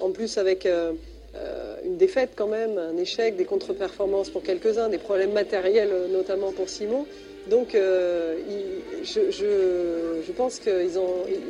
en 0.00 0.10
plus 0.10 0.38
avec 0.38 0.66
euh, 0.66 0.92
euh, 1.34 1.76
une 1.84 1.96
défaite 1.96 2.32
quand 2.36 2.48
même, 2.48 2.78
un 2.78 2.96
échec, 2.96 3.36
des 3.36 3.44
contre-performances 3.44 4.30
pour 4.30 4.42
quelques-uns, 4.42 4.88
des 4.88 4.98
problèmes 4.98 5.32
matériels 5.32 5.90
euh, 5.92 6.08
notamment 6.08 6.52
pour 6.52 6.68
Simon. 6.68 7.06
Donc 7.48 7.74
je, 7.74 8.22
pense 10.32 10.58
qu'ils 10.58 10.98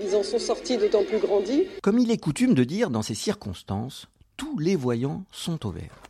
ils 0.02 0.14
en 0.14 0.22
sont 0.22 0.38
sortis 0.38 0.76
d'autant 0.76 1.04
plus 1.04 1.16
grandis. 1.16 1.64
Comme 1.82 1.98
il 1.98 2.10
est 2.10 2.18
coutume 2.18 2.52
de 2.52 2.64
dire 2.64 2.90
dans 2.90 3.00
ces 3.00 3.14
circonstances, 3.14 4.06
tous 4.36 4.58
les 4.58 4.76
voyants 4.76 5.24
sont 5.32 5.66
au 5.66 5.70
vert. 5.70 6.02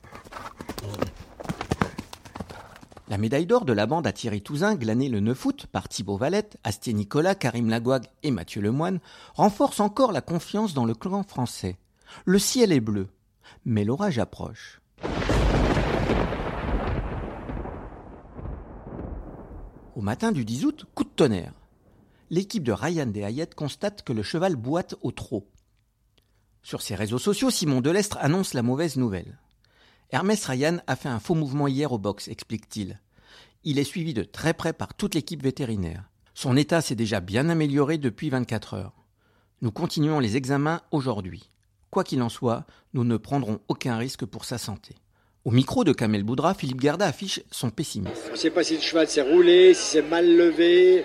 La 3.09 3.19
médaille 3.19 3.47
d'or 3.47 3.65
de 3.65 3.73
la 3.73 3.87
bande 3.87 4.05
à 4.09 4.13
Thierry 4.13 4.43
Touzin, 4.43 4.75
glanée 4.75 5.09
le 5.09 5.21
9 5.21 5.45
août 5.45 5.67
par 5.71 5.89
Thibaut 5.89 6.17
Valette, 6.17 6.57
Astier 6.65 6.93
Nicolas, 6.93 7.37
Karim 7.37 7.71
Lagouag 7.71 8.07
et 8.25 8.33
Mathieu 8.33 8.61
Lemoine, 8.61 8.99
renforce 9.35 9.79
encore 9.79 10.11
la 10.11 10.21
confiance 10.21 10.75
dans 10.75 10.85
le 10.85 10.95
clan 10.95 11.23
français. 11.23 11.77
Le 12.25 12.41
ciel 12.41 12.73
est 12.73 12.81
bleu, 12.81 13.07
mais 13.65 13.85
l'orage 13.85 14.19
approche. 14.19 14.81
Au 19.95 20.01
matin 20.01 20.33
du 20.33 20.45
10 20.45 20.65
août, 20.65 20.87
coup 20.97 21.05
de 21.05 21.09
tonnerre. 21.11 21.55
L'équipe 22.31 22.65
de 22.65 22.73
Ryan 22.73 23.13
Hayet 23.15 23.51
constate 23.55 24.03
que 24.03 24.13
le 24.13 24.25
cheval 24.25 24.57
boite 24.57 24.97
au 25.03 25.13
trot. 25.13 25.47
Sur 26.65 26.83
ses 26.83 26.97
réseaux 26.97 27.19
sociaux, 27.19 27.51
Simon 27.51 27.81
Delestre 27.81 28.19
annonce 28.21 28.53
la 28.53 28.63
mauvaise 28.63 28.97
nouvelle. 28.97 29.39
Hermès 30.13 30.45
Ryan 30.45 30.79
a 30.87 30.95
fait 30.95 31.09
un 31.09 31.19
faux 31.19 31.35
mouvement 31.35 31.67
hier 31.67 31.91
au 31.93 31.99
box, 31.99 32.29
explique-t-il. 32.29 33.01
Il 33.65 33.79
est 33.81 33.85
suivi 33.85 34.15
de 34.15 34.23
très 34.23 34.55
près 34.55 34.73
par 34.73 34.95
toute 34.95 35.15
l'équipe 35.17 35.43
vétérinaire. 35.43 36.05
Son 36.35 36.57
état 36.57 36.81
s'est 36.81 36.95
déjà 36.95 37.19
bien 37.21 37.49
amélioré 37.49 37.99
depuis 37.99 38.31
24 38.31 38.75
heures. 38.75 38.93
Nous 39.63 39.73
continuons 39.73 40.21
les 40.21 40.37
examens 40.37 40.83
aujourd'hui. 40.93 41.51
Quoi 41.91 42.05
qu'il 42.05 42.23
en 42.23 42.29
soit, 42.29 42.67
nous 42.95 43.03
ne 43.03 43.17
prendrons 43.17 43.59
aucun 43.69 43.97
risque 43.97 44.25
pour 44.25 44.45
sa 44.45 44.59
santé. 44.59 44.95
Au 45.45 45.51
micro 45.51 45.83
de 45.83 45.93
Kamel 45.93 46.23
Boudra, 46.23 46.55
Philippe 46.55 46.81
Garda 46.81 47.07
affiche 47.07 47.41
son 47.51 47.71
pessimisme. 47.71 48.15
On 48.29 48.33
ne 48.33 48.37
sait 48.37 48.51
pas 48.51 48.63
si 48.63 48.75
le 48.75 48.83
cheval 48.83 49.09
s'est 49.09 49.23
roulé, 49.23 49.75
si 49.75 49.93
c'est 49.93 50.03
mal 50.03 50.37
levé. 50.37 51.05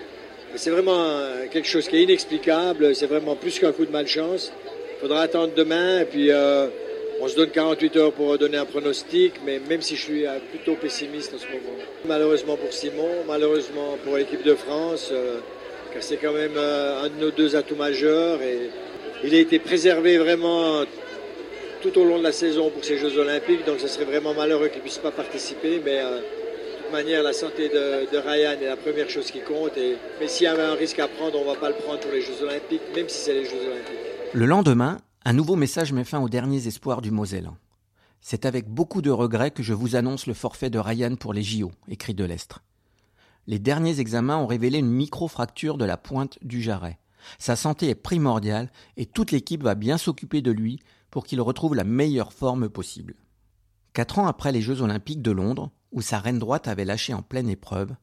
C'est 0.54 0.70
vraiment 0.70 1.06
quelque 1.50 1.66
chose 1.66 1.88
qui 1.88 1.96
est 1.96 2.02
inexplicable. 2.04 2.94
C'est 2.94 3.06
vraiment 3.06 3.34
plus 3.34 3.58
qu'un 3.58 3.72
coup 3.72 3.86
de 3.86 3.90
malchance. 3.90 4.52
Il 4.96 5.00
faudra 5.00 5.22
attendre 5.22 5.54
demain 5.56 6.00
et 6.00 6.04
puis 6.04 6.30
euh, 6.30 6.68
on 7.22 7.28
se 7.28 7.36
donne 7.36 7.50
48 7.50 7.96
heures 7.98 8.12
pour 8.12 8.36
donner 8.36 8.56
un 8.56 8.64
pronostic, 8.64 9.34
mais 9.46 9.60
même 9.60 9.80
si 9.80 9.94
je 9.94 10.02
suis 10.02 10.26
euh, 10.26 10.40
plutôt 10.50 10.74
pessimiste 10.74 11.32
en 11.32 11.38
ce 11.38 11.46
moment. 11.46 11.78
Malheureusement 12.04 12.56
pour 12.56 12.72
Simon, 12.72 13.22
malheureusement 13.28 13.96
pour 14.04 14.16
l'équipe 14.16 14.42
de 14.42 14.56
France, 14.56 15.10
euh, 15.12 15.38
car 15.92 16.02
c'est 16.02 16.16
quand 16.16 16.32
même 16.32 16.56
euh, 16.56 17.04
un 17.04 17.08
de 17.08 17.20
nos 17.20 17.30
deux 17.30 17.54
atouts 17.54 17.76
majeurs. 17.76 18.42
Et 18.42 18.70
il 19.22 19.32
a 19.36 19.38
été 19.38 19.60
préservé 19.60 20.18
vraiment 20.18 20.82
tout 21.80 21.96
au 21.96 22.04
long 22.04 22.18
de 22.18 22.24
la 22.24 22.32
saison 22.32 22.70
pour 22.70 22.84
ces 22.84 22.98
Jeux 22.98 23.16
Olympiques, 23.16 23.64
donc 23.66 23.78
ce 23.78 23.86
serait 23.86 24.04
vraiment 24.04 24.34
malheureux 24.34 24.66
qu'il 24.66 24.78
ne 24.78 24.82
puisse 24.82 24.98
pas 24.98 25.12
participer. 25.12 25.80
Mais 25.84 25.98
de 25.98 26.82
toute 26.82 26.90
manière, 26.90 27.22
la 27.22 27.32
santé 27.32 27.68
de, 27.68 28.18
Ryan 28.18 28.56
est 28.60 28.66
la 28.66 28.76
première 28.76 29.08
chose 29.08 29.30
qui 29.30 29.40
compte. 29.42 29.78
Et, 29.78 29.94
mais 30.20 30.26
s'il 30.26 30.46
y 30.46 30.48
avait 30.48 30.62
un 30.62 30.74
risque 30.74 30.98
à 30.98 31.06
prendre, 31.06 31.38
on 31.38 31.42
ne 31.42 31.54
va 31.54 31.54
pas 31.54 31.68
le 31.68 31.76
prendre 31.76 32.00
pour 32.00 32.10
les 32.10 32.20
Jeux 32.20 32.42
Olympiques, 32.42 32.82
même 32.96 33.08
si 33.08 33.18
c'est 33.18 33.34
les 33.34 33.44
Jeux 33.44 33.62
Olympiques. 33.64 34.32
Le 34.32 34.46
lendemain, 34.46 34.98
un 35.24 35.32
nouveau 35.32 35.54
message 35.54 35.92
met 35.92 36.04
fin 36.04 36.20
aux 36.20 36.28
derniers 36.28 36.66
espoirs 36.66 37.00
du 37.00 37.12
Mosellan. 37.12 37.56
C'est 38.20 38.44
avec 38.44 38.68
beaucoup 38.68 39.02
de 39.02 39.10
regrets 39.10 39.52
que 39.52 39.62
je 39.62 39.72
vous 39.72 39.94
annonce 39.94 40.26
le 40.26 40.34
forfait 40.34 40.70
de 40.70 40.78
Ryan 40.78 41.14
pour 41.16 41.32
les 41.32 41.42
JO, 41.42 41.70
écrit 41.88 42.14
Delestre. 42.14 42.62
Les 43.46 43.58
derniers 43.58 44.00
examens 44.00 44.36
ont 44.36 44.46
révélé 44.46 44.78
une 44.78 44.90
micro-fracture 44.90 45.78
de 45.78 45.84
la 45.84 45.96
pointe 45.96 46.38
du 46.42 46.60
jarret. 46.60 46.98
Sa 47.38 47.54
santé 47.54 47.88
est 47.88 47.94
primordiale 47.94 48.70
et 48.96 49.06
toute 49.06 49.30
l'équipe 49.30 49.62
va 49.62 49.76
bien 49.76 49.96
s'occuper 49.96 50.42
de 50.42 50.50
lui 50.50 50.80
pour 51.10 51.24
qu'il 51.24 51.40
retrouve 51.40 51.74
la 51.74 51.84
meilleure 51.84 52.32
forme 52.32 52.68
possible. 52.68 53.14
Quatre 53.92 54.18
ans 54.18 54.26
après 54.26 54.50
les 54.50 54.62
Jeux 54.62 54.80
olympiques 54.82 55.22
de 55.22 55.30
Londres, 55.30 55.70
où 55.92 56.00
sa 56.00 56.18
reine 56.18 56.38
droite 56.38 56.66
avait 56.66 56.84
lâché 56.84 57.14
en 57.14 57.22
pleine 57.22 57.48
épreuve, 57.48 57.94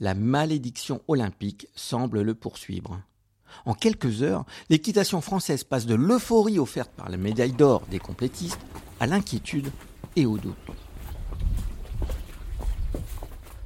la 0.00 0.14
malédiction 0.14 1.02
olympique 1.08 1.66
semble 1.74 2.22
le 2.22 2.34
poursuivre. 2.34 3.00
En 3.64 3.74
quelques 3.74 4.22
heures, 4.22 4.44
l'équitation 4.68 5.20
française 5.20 5.64
passe 5.64 5.86
de 5.86 5.94
l'euphorie 5.94 6.58
offerte 6.58 6.90
par 6.96 7.08
la 7.08 7.16
médaille 7.16 7.52
d'or 7.52 7.82
des 7.90 7.98
complétistes 7.98 8.60
à 9.00 9.06
l'inquiétude 9.06 9.70
et 10.16 10.26
au 10.26 10.38
doute. 10.38 10.56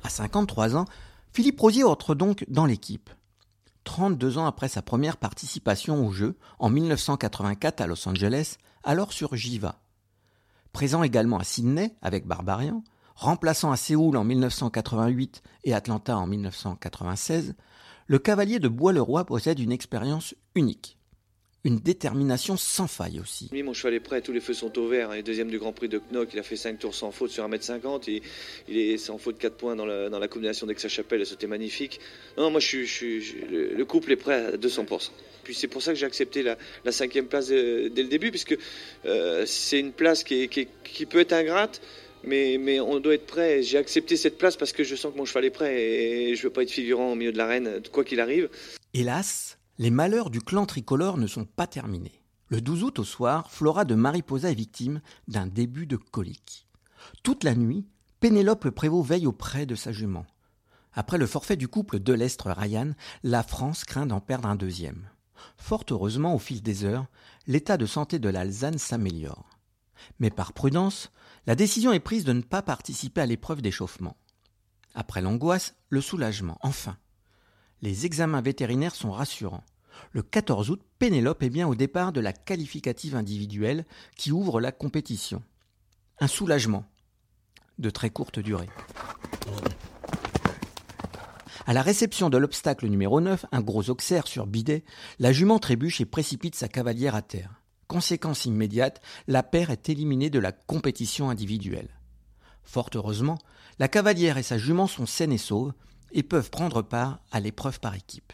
À 0.03 0.09
53 0.09 0.77
ans, 0.77 0.85
Philippe 1.33 1.61
Rosier 1.61 1.85
entre 1.85 2.15
donc 2.15 2.45
dans 2.49 2.67
l'équipe. 2.67 3.11
32 3.85 4.39
ans 4.39 4.47
après 4.47 4.69
sa 4.69 4.83
première 4.83 5.17
participation 5.17 6.07
aux 6.07 6.13
Jeux, 6.13 6.37
en 6.59 6.71
1984 6.71 7.81
à 7.81 7.87
Los 7.87 8.09
Angeles, 8.09 8.57
alors 8.85 9.13
sur 9.13 9.37
Jiva. 9.37 9.81
Présent 10.73 11.03
également 11.03 11.39
à 11.39 11.45
Sydney 11.45 11.95
avec 12.03 12.27
Barbarian, 12.27 12.83
remplaçant 13.15 13.73
à 13.73 13.77
Séoul 13.77 14.17
en 14.17 14.25
1988 14.25 15.43
et 15.65 15.75
Atlanta 15.75 16.17
en 16.17 16.27
1996, 16.27 17.55
le 18.07 18.19
cavalier 18.19 18.59
de 18.59 18.69
Bois-le-Roi 18.69 19.25
possède 19.25 19.59
une 19.59 19.73
expérience 19.73 20.35
unique. 20.55 20.97
Une 21.65 21.81
détermination 21.81 22.57
sans 22.57 22.87
faille 22.87 23.19
aussi. 23.19 23.51
mon 23.53 23.73
cheval 23.73 23.95
est 23.95 24.01
prêt, 24.01 24.21
tous 24.21 24.31
les 24.31 24.41
feux 24.41 24.55
sont 24.55 24.79
au 24.79 24.87
vert. 24.87 25.13
Il 25.13 25.19
est 25.19 25.23
deuxième 25.25 25.51
du 25.51 25.59
Grand 25.59 25.73
Prix 25.73 25.89
de 25.89 26.01
Knock, 26.13 26.29
il 26.33 26.39
a 26.39 26.45
fait 26.45 26.55
5 26.55 26.79
tours 26.79 26.95
sans 26.95 27.11
faute 27.11 27.33
sur 27.33 27.49
1m50. 27.49 28.09
Et 28.09 28.23
il 28.69 28.79
est 28.79 28.99
sans 28.99 29.19
faute 29.19 29.37
4 29.39 29.57
points 29.57 29.75
dans 29.75 29.85
la, 29.85 30.09
dans 30.09 30.21
la 30.21 30.29
combinaison 30.29 30.67
d'Aix-Chapelle, 30.67 31.27
c'était 31.27 31.49
magnifique. 31.49 31.99
Non, 32.39 32.53
moi 32.53 32.61
je 32.61 33.75
le, 33.77 33.85
couple 33.85 34.13
est 34.13 34.17
prêt 34.17 34.45
à 34.45 34.57
200%. 34.57 35.11
Puis 35.43 35.55
c'est 35.55 35.67
pour 35.67 35.83
ça 35.83 35.93
que 35.93 35.99
j'ai 35.99 36.07
accepté 36.07 36.45
la, 36.45 36.57
cinquième 36.93 37.27
place 37.27 37.49
dès 37.49 37.89
le 37.89 38.09
début, 38.09 38.31
puisque 38.31 38.57
euh, 39.05 39.45
c'est 39.47 39.81
une 39.81 39.93
place 39.93 40.23
qui, 40.23 40.49
qui 40.49 41.07
peut 41.07 41.19
être 41.19 41.33
ingrate 41.33 41.81
mais, 42.25 42.81
on 42.81 43.01
doit 43.01 43.15
être 43.15 43.27
prêt. 43.27 43.63
J'ai 43.63 43.79
accepté 43.79 44.17
cette 44.17 44.39
place 44.39 44.57
parce 44.57 44.73
que 44.73 44.85
je 44.85 44.97
sens 44.97 45.13
que 45.13 45.19
mon 45.19 45.25
cheval 45.25 45.45
est 45.45 45.51
prêt 45.51 45.83
et 45.83 46.35
je 46.35 46.41
ne 46.41 46.45
veux 46.45 46.53
pas 46.53 46.63
être 46.63 46.71
figurant 46.71 47.13
au 47.13 47.15
milieu 47.15 47.33
de 47.33 47.39
l'arène, 47.39 47.83
quoi 47.93 48.05
qu'il 48.05 48.21
arrive. 48.21 48.49
Hélas, 48.95 49.59
les 49.79 49.91
malheurs 49.91 50.31
du 50.31 50.41
clan 50.41 50.67
tricolore 50.67 51.19
ne 51.19 51.27
sont 51.27 51.45
pas 51.45 51.67
terminés. 51.67 52.23
Le 52.49 52.61
12 52.61 52.85
août 52.85 52.99
au 53.01 53.05
soir, 53.05 53.51
Flora 53.51 53.85
de 53.85 53.95
Mariposa 53.95 54.51
est 54.51 54.55
victime 54.55 55.01
d'un 55.29 55.47
début 55.47 55.87
de 55.87 55.97
colique. 55.97 56.67
Toute 57.23 57.45
la 57.45 57.55
nuit, 57.55 57.87
Pénélope 58.21 58.65
le 58.65 58.71
Prévost 58.71 59.09
veille 59.09 59.27
auprès 59.27 59.67
de 59.67 59.75
sa 59.75 59.93
jument. 59.93 60.27
Après 60.95 61.19
le 61.19 61.27
forfait 61.27 61.57
du 61.57 61.69
couple 61.69 61.99
de 61.99 62.13
l'Estre 62.15 62.51
Ryan, 62.51 62.93
la 63.23 63.43
France 63.43 63.85
craint 63.85 64.07
d'en 64.07 64.21
perdre 64.21 64.49
un 64.49 64.57
deuxième. 64.57 65.11
Fort 65.59 65.85
heureusement, 65.91 66.35
au 66.35 66.39
fil 66.39 66.63
des 66.63 66.85
heures, 66.85 67.07
l'état 67.47 67.77
de 67.77 67.85
santé 67.85 68.19
de 68.19 68.29
l'Alzane 68.29 68.79
s'améliore. 68.79 69.56
Mais 70.19 70.31
par 70.31 70.53
prudence, 70.53 71.11
la 71.47 71.55
décision 71.55 71.93
est 71.93 72.01
prise 72.01 72.25
de 72.25 72.33
ne 72.33 72.43
pas 72.43 72.63
participer 72.63 73.21
à 73.21 73.27
l'épreuve 73.27 73.63
d'échauffement. 73.63 74.17
Après 74.95 75.21
l'angoisse, 75.21 75.75
le 75.91 76.01
soulagement, 76.01 76.59
enfin. 76.63 76.97
Les 77.83 78.07
examens 78.07 78.41
vétérinaires 78.41 78.95
sont 78.95 79.13
rassurants. 79.13 79.65
Le 80.13 80.23
14 80.23 80.71
août, 80.71 80.83
Pénélope 80.99 81.43
est 81.43 81.51
bien 81.51 81.69
au 81.69 81.75
départ 81.75 82.13
de 82.13 82.21
la 82.21 82.33
qualificative 82.33 83.15
individuelle 83.15 83.85
qui 84.17 84.33
ouvre 84.33 84.61
la 84.61 84.73
compétition. 84.73 85.43
Un 86.21 86.27
soulagement 86.27 86.85
de 87.79 87.91
très 87.91 88.11
courte 88.11 88.39
durée. 88.39 88.69
À 91.67 91.73
la 91.73 91.83
réception 91.83 92.31
de 92.31 92.39
l'obstacle 92.39 92.87
numéro 92.87 93.21
9, 93.21 93.47
un 93.51 93.61
gros 93.61 93.91
auxerre 93.91 94.29
sur 94.29 94.47
bidet, 94.47 94.85
la 95.19 95.33
jument 95.33 95.59
trébuche 95.59 96.01
et 96.01 96.07
précipite 96.07 96.55
sa 96.55 96.69
cavalière 96.69 97.15
à 97.15 97.23
terre. 97.23 97.61
Conséquence 97.89 98.45
immédiate, 98.47 99.01
la 99.29 99.43
paire 99.43 99.71
est 99.71 99.89
éliminée 99.89 100.31
de 100.31 100.39
la 100.39 100.53
compétition 100.53 101.31
individuelle. 101.31 101.91
Fort 102.65 102.91
heureusement, 102.95 103.39
la 103.79 103.89
cavalière 103.89 104.39
et 104.39 104.43
sa 104.43 104.59
jument 104.59 104.87
sont 104.87 105.07
saines 105.07 105.33
et 105.33 105.39
sauves 105.39 105.73
et 106.13 106.23
peuvent 106.23 106.51
prendre 106.51 106.83
part 106.83 107.21
à 107.31 107.41
l'épreuve 107.41 107.79
par 107.79 107.95
équipe. 107.95 108.33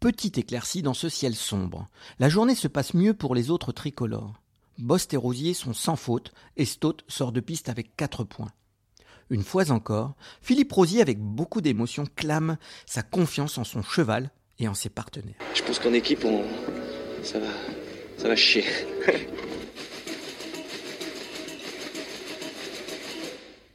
Petite 0.00 0.38
éclaircie 0.38 0.82
dans 0.82 0.94
ce 0.94 1.08
ciel 1.08 1.34
sombre. 1.34 1.88
La 2.18 2.28
journée 2.28 2.54
se 2.54 2.68
passe 2.68 2.94
mieux 2.94 3.14
pour 3.14 3.34
les 3.34 3.50
autres 3.50 3.72
tricolores. 3.72 4.40
Bost 4.78 5.14
et 5.14 5.16
Rosier 5.16 5.54
sont 5.54 5.72
sans 5.72 5.96
faute 5.96 6.32
et 6.56 6.64
Stott 6.64 7.04
sort 7.06 7.32
de 7.32 7.40
piste 7.40 7.68
avec 7.68 7.96
quatre 7.96 8.24
points. 8.24 8.52
Une 9.30 9.44
fois 9.44 9.70
encore, 9.70 10.14
Philippe 10.42 10.72
Rosier, 10.72 11.00
avec 11.00 11.20
beaucoup 11.20 11.60
d'émotion, 11.60 12.04
clame 12.16 12.58
sa 12.86 13.02
confiance 13.02 13.56
en 13.56 13.64
son 13.64 13.82
cheval 13.82 14.30
et 14.58 14.68
en 14.68 14.74
ses 14.74 14.90
partenaires. 14.90 15.36
Je 15.54 15.62
pense 15.62 15.78
qu'en 15.78 15.92
équipe, 15.92 16.24
on... 16.24 16.42
ça 17.22 17.38
va, 17.38 17.46
ça 18.18 18.28
va 18.28 18.36
chier. 18.36 18.64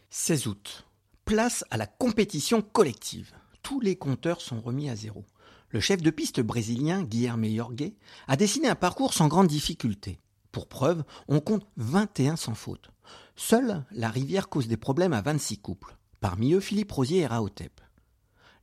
16 0.10 0.48
août. 0.48 0.86
Place 1.26 1.66
à 1.72 1.78
la 1.78 1.88
compétition 1.88 2.62
collective. 2.62 3.32
Tous 3.64 3.80
les 3.80 3.96
compteurs 3.96 4.42
sont 4.42 4.62
remis 4.62 4.90
à 4.90 4.96
zéro. 4.96 5.26
Le 5.70 5.80
chef 5.80 6.02
de 6.02 6.10
piste 6.10 6.40
brésilien, 6.40 7.04
Guilherme 7.04 7.46
Jorge, 7.46 7.92
a 8.28 8.36
dessiné 8.36 8.68
un 8.68 8.76
parcours 8.76 9.14
sans 9.14 9.28
grande 9.28 9.48
difficulté. 9.48 10.20
Pour 10.52 10.68
preuve, 10.68 11.04
on 11.28 11.40
compte 11.40 11.66
21 11.78 12.36
sans 12.36 12.56
faute. 12.56 12.90
Seule 13.36 13.84
la 13.92 14.10
rivière 14.10 14.50
cause 14.50 14.68
des 14.68 14.78
problèmes 14.78 15.14
à 15.14 15.22
26 15.22 15.60
couples. 15.60 15.96
Parmi 16.20 16.54
eux, 16.54 16.60
Philippe 16.60 16.92
Rosier 16.92 17.20
et 17.20 17.28
Raotep 17.28 17.80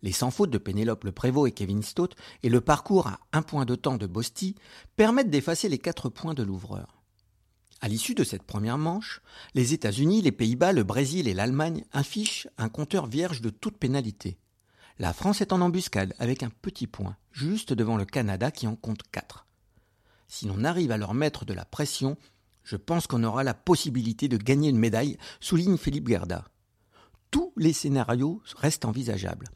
les 0.06 0.12
sans 0.12 0.30
faute 0.30 0.50
de 0.50 0.58
Pénélope 0.58 1.02
Le 1.02 1.10
Prévost 1.10 1.48
et 1.48 1.52
Kevin 1.52 1.82
Stott 1.82 2.14
et 2.44 2.48
le 2.48 2.60
parcours 2.60 3.08
à 3.08 3.18
un 3.32 3.42
point 3.42 3.64
de 3.64 3.74
temps 3.74 3.96
de 3.96 4.06
Bosti 4.06 4.54
permettent 4.94 5.30
d'effacer 5.30 5.68
les 5.68 5.78
quatre 5.78 6.08
points 6.10 6.32
de 6.32 6.44
l'ouvreur. 6.44 7.02
À 7.80 7.88
l'issue 7.88 8.14
de 8.14 8.22
cette 8.22 8.44
première 8.44 8.78
manche, 8.78 9.20
les 9.54 9.74
États-Unis, 9.74 10.22
les 10.22 10.30
Pays-Bas, 10.30 10.72
le 10.72 10.84
Brésil 10.84 11.26
et 11.26 11.34
l'Allemagne 11.34 11.84
affichent 11.90 12.46
un 12.56 12.68
compteur 12.68 13.06
vierge 13.08 13.40
de 13.40 13.50
toute 13.50 13.78
pénalité. 13.78 14.38
La 15.00 15.12
France 15.12 15.40
est 15.40 15.52
en 15.52 15.60
embuscade 15.60 16.14
avec 16.20 16.44
un 16.44 16.50
petit 16.50 16.86
point, 16.86 17.16
juste 17.32 17.72
devant 17.72 17.96
le 17.96 18.04
Canada 18.04 18.52
qui 18.52 18.68
en 18.68 18.76
compte 18.76 19.02
quatre. 19.10 19.48
Si 20.28 20.46
l'on 20.46 20.62
arrive 20.62 20.92
à 20.92 20.98
leur 20.98 21.14
mettre 21.14 21.44
de 21.44 21.52
la 21.52 21.64
pression, 21.64 22.16
je 22.62 22.76
pense 22.76 23.08
qu'on 23.08 23.24
aura 23.24 23.42
la 23.42 23.54
possibilité 23.54 24.28
de 24.28 24.36
gagner 24.36 24.68
une 24.68 24.78
médaille, 24.78 25.18
souligne 25.40 25.76
Philippe 25.76 26.06
Gerda. 26.06 26.44
Tous 27.32 27.52
les 27.56 27.72
scénarios 27.72 28.40
restent 28.56 28.84
envisageables 28.84 29.48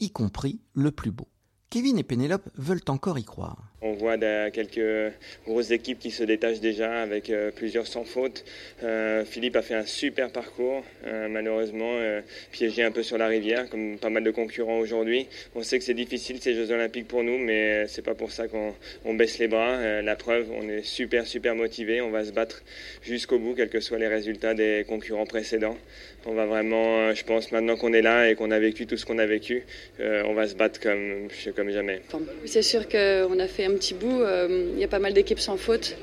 y 0.00 0.10
compris 0.10 0.60
le 0.74 0.90
plus 0.90 1.10
beau. 1.10 1.28
Kevin 1.70 1.98
et 1.98 2.02
Pénélope 2.02 2.48
veulent 2.56 2.80
encore 2.88 3.18
y 3.18 3.24
croire. 3.24 3.69
On 3.82 3.92
voit 3.94 4.18
quelques 4.50 5.14
grosses 5.46 5.70
équipes 5.70 5.98
qui 5.98 6.10
se 6.10 6.22
détachent 6.22 6.60
déjà 6.60 7.00
avec 7.00 7.30
euh, 7.30 7.50
plusieurs 7.50 7.86
sans 7.86 8.04
faute. 8.04 8.44
Euh, 8.82 9.24
Philippe 9.24 9.56
a 9.56 9.62
fait 9.62 9.74
un 9.74 9.86
super 9.86 10.30
parcours, 10.30 10.84
euh, 11.06 11.28
malheureusement 11.28 11.98
piégé 12.52 12.82
un 12.82 12.90
peu 12.90 13.02
sur 13.02 13.16
la 13.16 13.26
rivière, 13.26 13.70
comme 13.70 13.96
pas 13.96 14.10
mal 14.10 14.22
de 14.22 14.30
concurrents 14.30 14.78
aujourd'hui. 14.78 15.28
On 15.54 15.62
sait 15.62 15.78
que 15.78 15.84
c'est 15.84 15.94
difficile 15.94 16.42
ces 16.42 16.54
Jeux 16.54 16.70
Olympiques 16.72 17.08
pour 17.08 17.22
nous, 17.22 17.38
mais 17.38 17.86
c'est 17.86 18.04
pas 18.04 18.14
pour 18.14 18.32
ça 18.32 18.48
qu'on 18.48 19.14
baisse 19.14 19.38
les 19.38 19.48
bras. 19.48 20.02
la 20.02 20.16
preuve, 20.16 20.48
on 20.52 20.68
est 20.68 20.82
super 20.82 21.26
super 21.26 21.54
motivé. 21.54 22.02
On 22.02 22.10
va 22.10 22.24
se 22.24 22.32
battre 22.32 22.62
jusqu'au 23.02 23.38
bout, 23.38 23.54
quels 23.54 23.70
que 23.70 23.80
soient 23.80 23.98
les 23.98 24.08
résultats 24.08 24.52
des 24.52 24.84
concurrents 24.86 25.26
précédents. 25.26 25.78
On 26.26 26.34
va 26.34 26.44
vraiment, 26.44 27.14
je 27.14 27.24
pense, 27.24 27.50
maintenant 27.50 27.76
qu'on 27.76 27.94
est 27.94 28.02
là 28.02 28.28
et 28.28 28.34
qu'on 28.34 28.50
a 28.50 28.58
vécu 28.58 28.86
tout 28.86 28.98
ce 28.98 29.06
qu'on 29.06 29.18
a 29.18 29.26
vécu, 29.26 29.64
on 29.98 30.34
va 30.34 30.46
se 30.46 30.54
battre 30.54 30.80
comme, 30.80 31.28
comme 31.56 31.70
jamais. 31.70 32.02
C'est 32.44 32.62
sûr 32.62 32.86
qu'on 32.88 33.38
a 33.38 33.46
fait 33.46 33.69
un 33.70 33.74
petit 33.74 33.94
bout. 33.94 34.20
Euh, 34.22 34.70
il 34.74 34.78
y 34.78 34.84
a 34.84 34.88
pas 34.88 34.98
mal 34.98 35.12
d'équipes 35.12 35.40
sans 35.40 35.56
faute. 35.56 35.96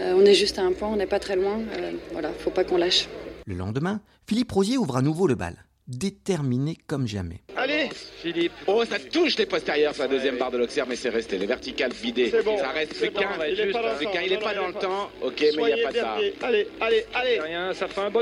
Euh, 0.00 0.14
on 0.16 0.24
est 0.24 0.34
juste 0.34 0.58
à 0.58 0.62
un 0.62 0.72
point, 0.72 0.88
on 0.88 0.96
n'est 0.96 1.06
pas 1.06 1.20
très 1.20 1.36
loin. 1.36 1.60
Euh, 1.78 1.92
voilà, 2.12 2.30
faut 2.32 2.50
pas 2.50 2.64
qu'on 2.64 2.76
lâche. 2.76 3.08
Le 3.46 3.54
lendemain, 3.54 4.00
Philippe 4.26 4.52
Rosier 4.52 4.78
ouvre 4.78 4.96
à 4.96 5.02
nouveau 5.02 5.26
le 5.26 5.34
bal 5.34 5.64
déterminé 5.88 6.76
comme 6.86 7.06
jamais. 7.06 7.40
Allez 7.56 7.88
Philippe 7.92 8.52
Oh, 8.66 8.84
ça 8.88 8.98
touche 8.98 9.36
les 9.36 9.46
postérieurs 9.46 9.94
la 9.98 10.08
deuxième 10.08 10.38
barre 10.38 10.50
de 10.50 10.58
l'Auxerre, 10.58 10.86
mais 10.88 10.96
c'est 10.96 11.08
resté. 11.08 11.38
Les 11.38 11.46
verticales 11.46 11.92
vidées. 11.92 12.30
Ça 12.30 12.68
reste 12.70 12.94
c'est 12.94 13.10
qu'un. 13.12 13.28
il 13.48 13.56
n'est 13.56 14.38
pas, 14.38 14.54
dans 14.54 14.68
le 14.68 14.74
temps. 14.74 15.10
Ok, 15.20 15.40
mais 15.40 15.48
il 15.50 15.74
n'y 15.74 15.82
a 15.82 15.88
pas 15.88 15.94
ça. 15.94 16.14
Allez, 16.42 16.68
allez, 16.80 17.04
allez 17.14 17.40
Rien, 17.40 17.74
ça 17.74 17.88
fait 17.88 18.00
un 18.00 18.10
bon 18.10 18.20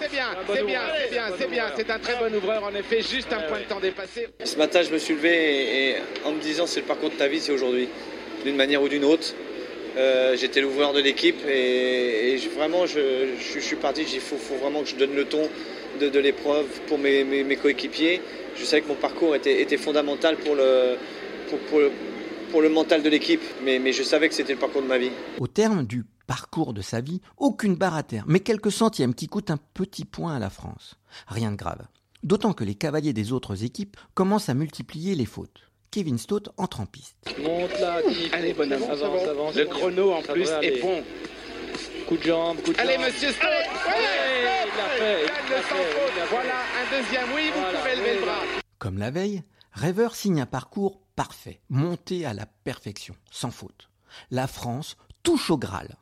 C'est 0.00 0.10
bien, 0.10 0.24
c'est 0.48 0.64
bien, 0.64 0.80
c'est 0.98 1.10
bien, 1.10 1.24
c'est 1.38 1.50
bien. 1.50 1.64
C'est 1.76 1.90
un 1.90 1.98
très 1.98 2.16
bon 2.16 2.34
ouvreur, 2.34 2.64
en 2.64 2.74
effet, 2.74 3.02
juste 3.02 3.32
un 3.32 3.42
point 3.42 3.60
de 3.60 3.64
temps 3.64 3.80
dépassé. 3.80 4.28
Ce 4.42 4.56
matin, 4.56 4.82
je 4.82 4.90
me 4.90 4.98
suis 4.98 5.14
levé 5.14 5.90
et, 5.90 5.96
en 6.24 6.32
me 6.32 6.40
disant 6.40 6.66
c'est 6.66 6.80
le 6.80 6.86
parcours 6.86 7.10
de 7.10 7.16
ta 7.16 7.28
vie, 7.28 7.40
c'est 7.40 7.52
aujourd'hui. 7.52 7.88
D'une 8.46 8.54
manière 8.54 8.80
ou 8.80 8.88
d'une 8.88 9.04
autre. 9.04 9.34
Euh, 9.96 10.36
j'étais 10.36 10.60
l'ouvreur 10.60 10.92
de 10.92 11.00
l'équipe 11.00 11.44
et, 11.48 12.36
vraiment 12.54 12.86
je, 12.86 13.00
suis 13.60 13.74
parti, 13.74 14.02
il 14.02 14.20
faut, 14.20 14.36
vraiment 14.60 14.82
que 14.82 14.88
je 14.88 14.94
donne 14.94 15.16
le 15.16 15.24
ton 15.24 15.48
de, 16.00 16.18
l'épreuve 16.20 16.66
pour 16.86 16.96
mes, 16.96 17.58
coéquipiers. 17.60 18.22
Je 18.54 18.64
savais 18.64 18.82
que 18.82 18.88
mon 18.88 18.94
parcours 18.94 19.34
était, 19.34 19.76
fondamental 19.76 20.36
pour 20.36 20.54
le, 20.54 20.98
mental 22.68 23.02
de 23.02 23.08
l'équipe, 23.08 23.42
mais 23.64 23.92
je 23.92 24.04
savais 24.04 24.28
que 24.28 24.34
c'était 24.36 24.52
le 24.52 24.60
parcours 24.60 24.82
de 24.82 24.86
ma 24.86 24.98
vie. 24.98 25.10
Au 25.40 25.48
terme 25.48 25.84
du 25.84 26.04
parcours 26.28 26.72
de 26.72 26.82
sa 26.82 27.00
vie, 27.00 27.20
aucune 27.38 27.74
barre 27.74 27.96
à 27.96 28.04
terre, 28.04 28.24
mais 28.28 28.38
quelques 28.38 28.70
centièmes 28.70 29.14
qui 29.14 29.26
coûtent 29.26 29.50
un 29.50 29.58
petit 29.74 30.04
point 30.04 30.36
à 30.36 30.38
la 30.38 30.50
France. 30.50 30.94
Rien 31.26 31.50
de 31.50 31.56
grave. 31.56 31.82
d'autant 32.22 32.52
que 32.52 32.62
les 32.62 32.76
cavaliers 32.76 33.12
des 33.12 33.32
autres 33.32 33.64
équipes 33.64 33.96
commencent 34.14 34.48
à 34.48 34.54
multiplier 34.54 35.16
les 35.16 35.26
fautes. 35.26 35.65
Kevin 35.90 36.18
Stott 36.18 36.50
entre 36.56 36.80
en 36.80 36.86
piste. 36.86 37.16
Monte 37.42 37.78
là, 37.80 38.00
Allez, 38.32 38.52
bonhomme. 38.54 38.82
Avance, 38.82 39.26
avance. 39.28 39.54
Le 39.54 39.64
chrono 39.66 40.12
en 40.12 40.22
Ça 40.22 40.32
plus 40.32 40.48
est 40.62 40.80
bon. 40.80 41.02
Coup 42.08 42.16
de 42.16 42.22
jambe, 42.22 42.60
coup 42.62 42.72
de 42.72 42.78
Allez, 42.80 42.94
jambe. 42.94 43.04
monsieur 43.06 43.32
Stott 43.32 43.46
Ouais, 43.46 44.68
il 44.68 44.76
l'a 44.76 44.88
fait, 44.88 45.22
il 45.22 45.50
le 45.50 45.56
fait, 45.62 45.74
il 45.74 46.20
fait. 46.20 46.26
Voilà, 46.30 46.54
un 46.54 46.90
deuxième. 47.02 47.32
Oui, 47.34 47.50
vous 47.54 47.60
Voilà, 47.60 47.78
pouvez 47.78 47.96
lever 47.96 48.10
oui, 48.12 48.16
le 48.20 48.24
bras. 48.26 48.42
Comme 48.78 48.98
la 48.98 49.10
veille, 49.10 49.42
Rêveur 49.72 50.14
signe 50.14 50.40
un 50.40 50.46
parcours 50.46 51.00
parfait, 51.16 51.60
monté 51.68 52.24
à 52.24 52.32
la 52.32 52.46
perfection, 52.46 53.14
sans 53.30 53.50
faute. 53.50 53.90
La 54.30 54.46
France 54.46 54.96
touche 55.22 55.50
au 55.50 55.58
Graal. 55.58 55.96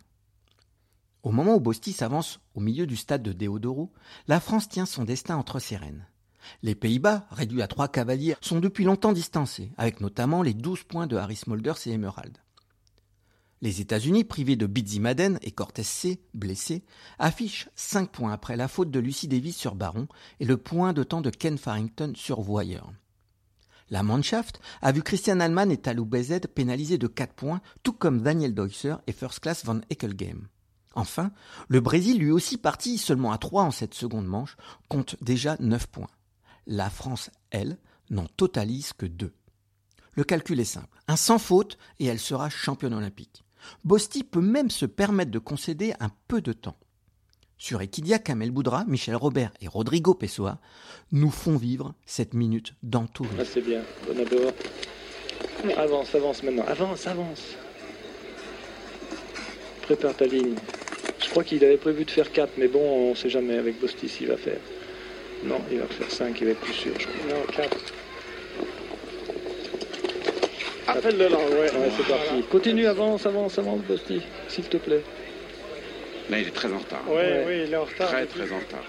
Au 1.25 1.33
moment 1.33 1.55
où 1.57 1.61
Bosti 1.61 1.93
s'avance 1.93 2.39
au 2.55 2.61
milieu 2.61 2.87
du 2.87 2.97
stade 2.97 3.23
de 3.23 3.33
Déodoro, 3.33 3.93
la 4.29 4.39
France 4.41 4.69
tient 4.69 4.87
son 4.87 5.03
destin 5.05 5.37
entre 5.37 5.59
ses 5.59 5.77
rênes. 5.77 6.07
Les 6.63 6.75
Pays-Bas, 6.75 7.27
réduits 7.31 7.63
à 7.63 7.67
trois 7.67 7.89
cavaliers, 7.89 8.37
sont 8.41 8.61
depuis 8.61 8.85
longtemps 8.85 9.13
distancés, 9.13 9.73
avec 9.77 10.01
notamment 10.01 10.43
les 10.43 10.55
12 10.55 10.85
points 10.85 11.07
de 11.07 11.17
Harris 11.17 11.43
Mulders 11.47 11.87
et 11.87 11.93
Emerald. 11.93 12.39
Les 13.63 13.81
États-Unis, 13.81 14.25
privés 14.25 14.57
de 14.57 14.67
Bizzy 14.67 15.01
Madden 15.01 15.39
et 15.41 15.51
Cortez 15.51 15.85
C, 15.85 16.21
blessés, 16.35 16.85
affichent 17.19 17.71
5 17.77 18.11
points 18.11 18.33
après 18.33 18.57
la 18.57 18.69
faute 18.69 18.91
de 18.91 19.01
Lucy 19.01 19.27
Davis 19.27 19.57
sur 19.57 19.75
Baron 19.75 20.07
et 20.39 20.45
le 20.45 20.59
point 20.59 20.93
de 20.93 21.03
temps 21.03 21.23
de 21.23 21.31
Ken 21.31 21.57
Farrington 21.57 22.13
sur 22.15 22.43
Voyeur. 22.43 22.93
La 23.91 24.03
Mannschaft 24.03 24.61
a 24.83 24.93
vu 24.93 25.03
Christian 25.03 25.41
Allman 25.41 25.71
et 25.71 25.79
Talou 25.79 26.05
Bezed 26.05 26.49
pénalisés 26.49 26.99
de 26.99 27.07
4 27.07 27.33
points, 27.33 27.61
tout 27.83 27.93
comme 27.93 28.23
Daniel 28.23 28.55
Deusser 28.55 28.97
et 29.07 29.13
First 29.13 29.41
Class 29.41 29.65
Van 29.65 29.81
Eckelgame. 29.91 30.49
Enfin, 30.95 31.33
le 31.69 31.81
Brésil, 31.81 32.19
lui 32.19 32.31
aussi 32.31 32.57
parti 32.57 32.99
seulement 32.99 33.33
à 33.33 33.39
3 33.39 33.63
en 33.63 33.71
cette 33.71 33.95
seconde 33.95 34.27
manche, 34.27 34.57
compte 34.89 35.17
déjà 35.23 35.57
9 35.59 35.87
points. 35.87 36.11
La 36.67 36.91
France, 36.91 37.31
elle, 37.51 37.79
n'en 38.11 38.27
totalise 38.27 38.93
que 38.93 39.07
2. 39.07 39.33
Le 40.13 40.25
calcul 40.25 40.61
est 40.61 40.65
simple. 40.65 40.99
Un 41.09 41.17
sans 41.17 41.39
faute 41.39 41.77
et 41.99 42.07
elle 42.07 42.21
sera 42.21 42.49
championne 42.49 42.95
olympique. 42.95 43.45
Bosti 43.85 44.25
peut 44.25 44.41
même 44.41 44.71
se 44.71 44.87
permettre 44.87 45.31
de 45.31 45.39
concéder 45.39 45.95
un 46.01 46.11
peu 46.29 46.41
de 46.41 46.53
temps. 46.53 46.77
Sur 47.57 47.81
Equidia, 47.83 48.19
Kamel 48.19 48.51
Boudra, 48.51 48.85
Michel 48.87 49.17
Robert 49.17 49.53
et 49.61 49.69
Rodrigo 49.69 50.15
Pessoa 50.15 50.59
nous 51.13 51.31
font 51.31 51.57
vivre 51.57 51.95
cette 52.05 52.35
minute 52.35 52.75
d'entourage. 52.83 53.39
Ah, 53.41 53.45
c'est 53.45 53.63
bien, 53.63 53.83
bon 54.07 54.21
abord. 54.21 54.53
Avance, 55.77 56.15
avance 56.15 56.43
maintenant. 56.43 56.65
Avance, 56.67 57.07
avance. 57.07 57.43
Prépare 59.83 60.17
ta 60.17 60.27
ligne. 60.27 60.57
Je 61.23 61.31
crois 61.31 61.45
qu'il 61.45 61.65
avait 61.65 61.79
prévu 61.79 62.05
de 62.05 62.11
faire 62.11 62.31
4, 62.31 62.55
mais 62.59 62.69
bon, 62.69 63.11
on 63.11 63.15
sait 63.15 63.31
jamais 63.31 63.57
avec 63.57 63.81
Bosti 63.81 64.09
s'il 64.09 64.29
va 64.29 64.37
faire. 64.37 64.61
Non, 65.43 65.61
il 65.71 65.79
va 65.81 65.87
faire 65.87 66.11
5, 66.11 66.41
il 66.41 66.45
va 66.47 66.51
être 66.53 66.61
plus 66.61 66.73
sûr, 66.73 66.93
je 66.99 67.07
crois. 67.07 67.35
Non, 67.37 67.43
4. 67.53 67.77
Appelle-le 70.87 71.29
là, 71.29 71.37
ouais. 71.37 71.57
Ouais, 71.73 71.91
c'est 71.97 72.07
parti. 72.09 72.43
Continue, 72.51 72.87
avance, 72.87 73.27
avance, 73.27 73.59
avance, 73.59 73.81
Bosti, 73.81 74.21
s'il 74.49 74.65
te 74.65 74.77
plaît. 74.77 75.03
Là, 76.31 76.39
il 76.39 76.49
est 76.49 76.55
très 76.55 76.73
en 76.73 76.79
retard. 76.79 77.03
Ouais, 77.09 77.15
Ouais. 77.17 77.45
oui, 77.47 77.55
il 77.67 77.73
est 77.73 77.77
en 77.77 77.85
retard. 77.85 78.09
Très, 78.09 78.27
très 78.27 78.43
en 78.53 78.59
retard. 78.59 78.85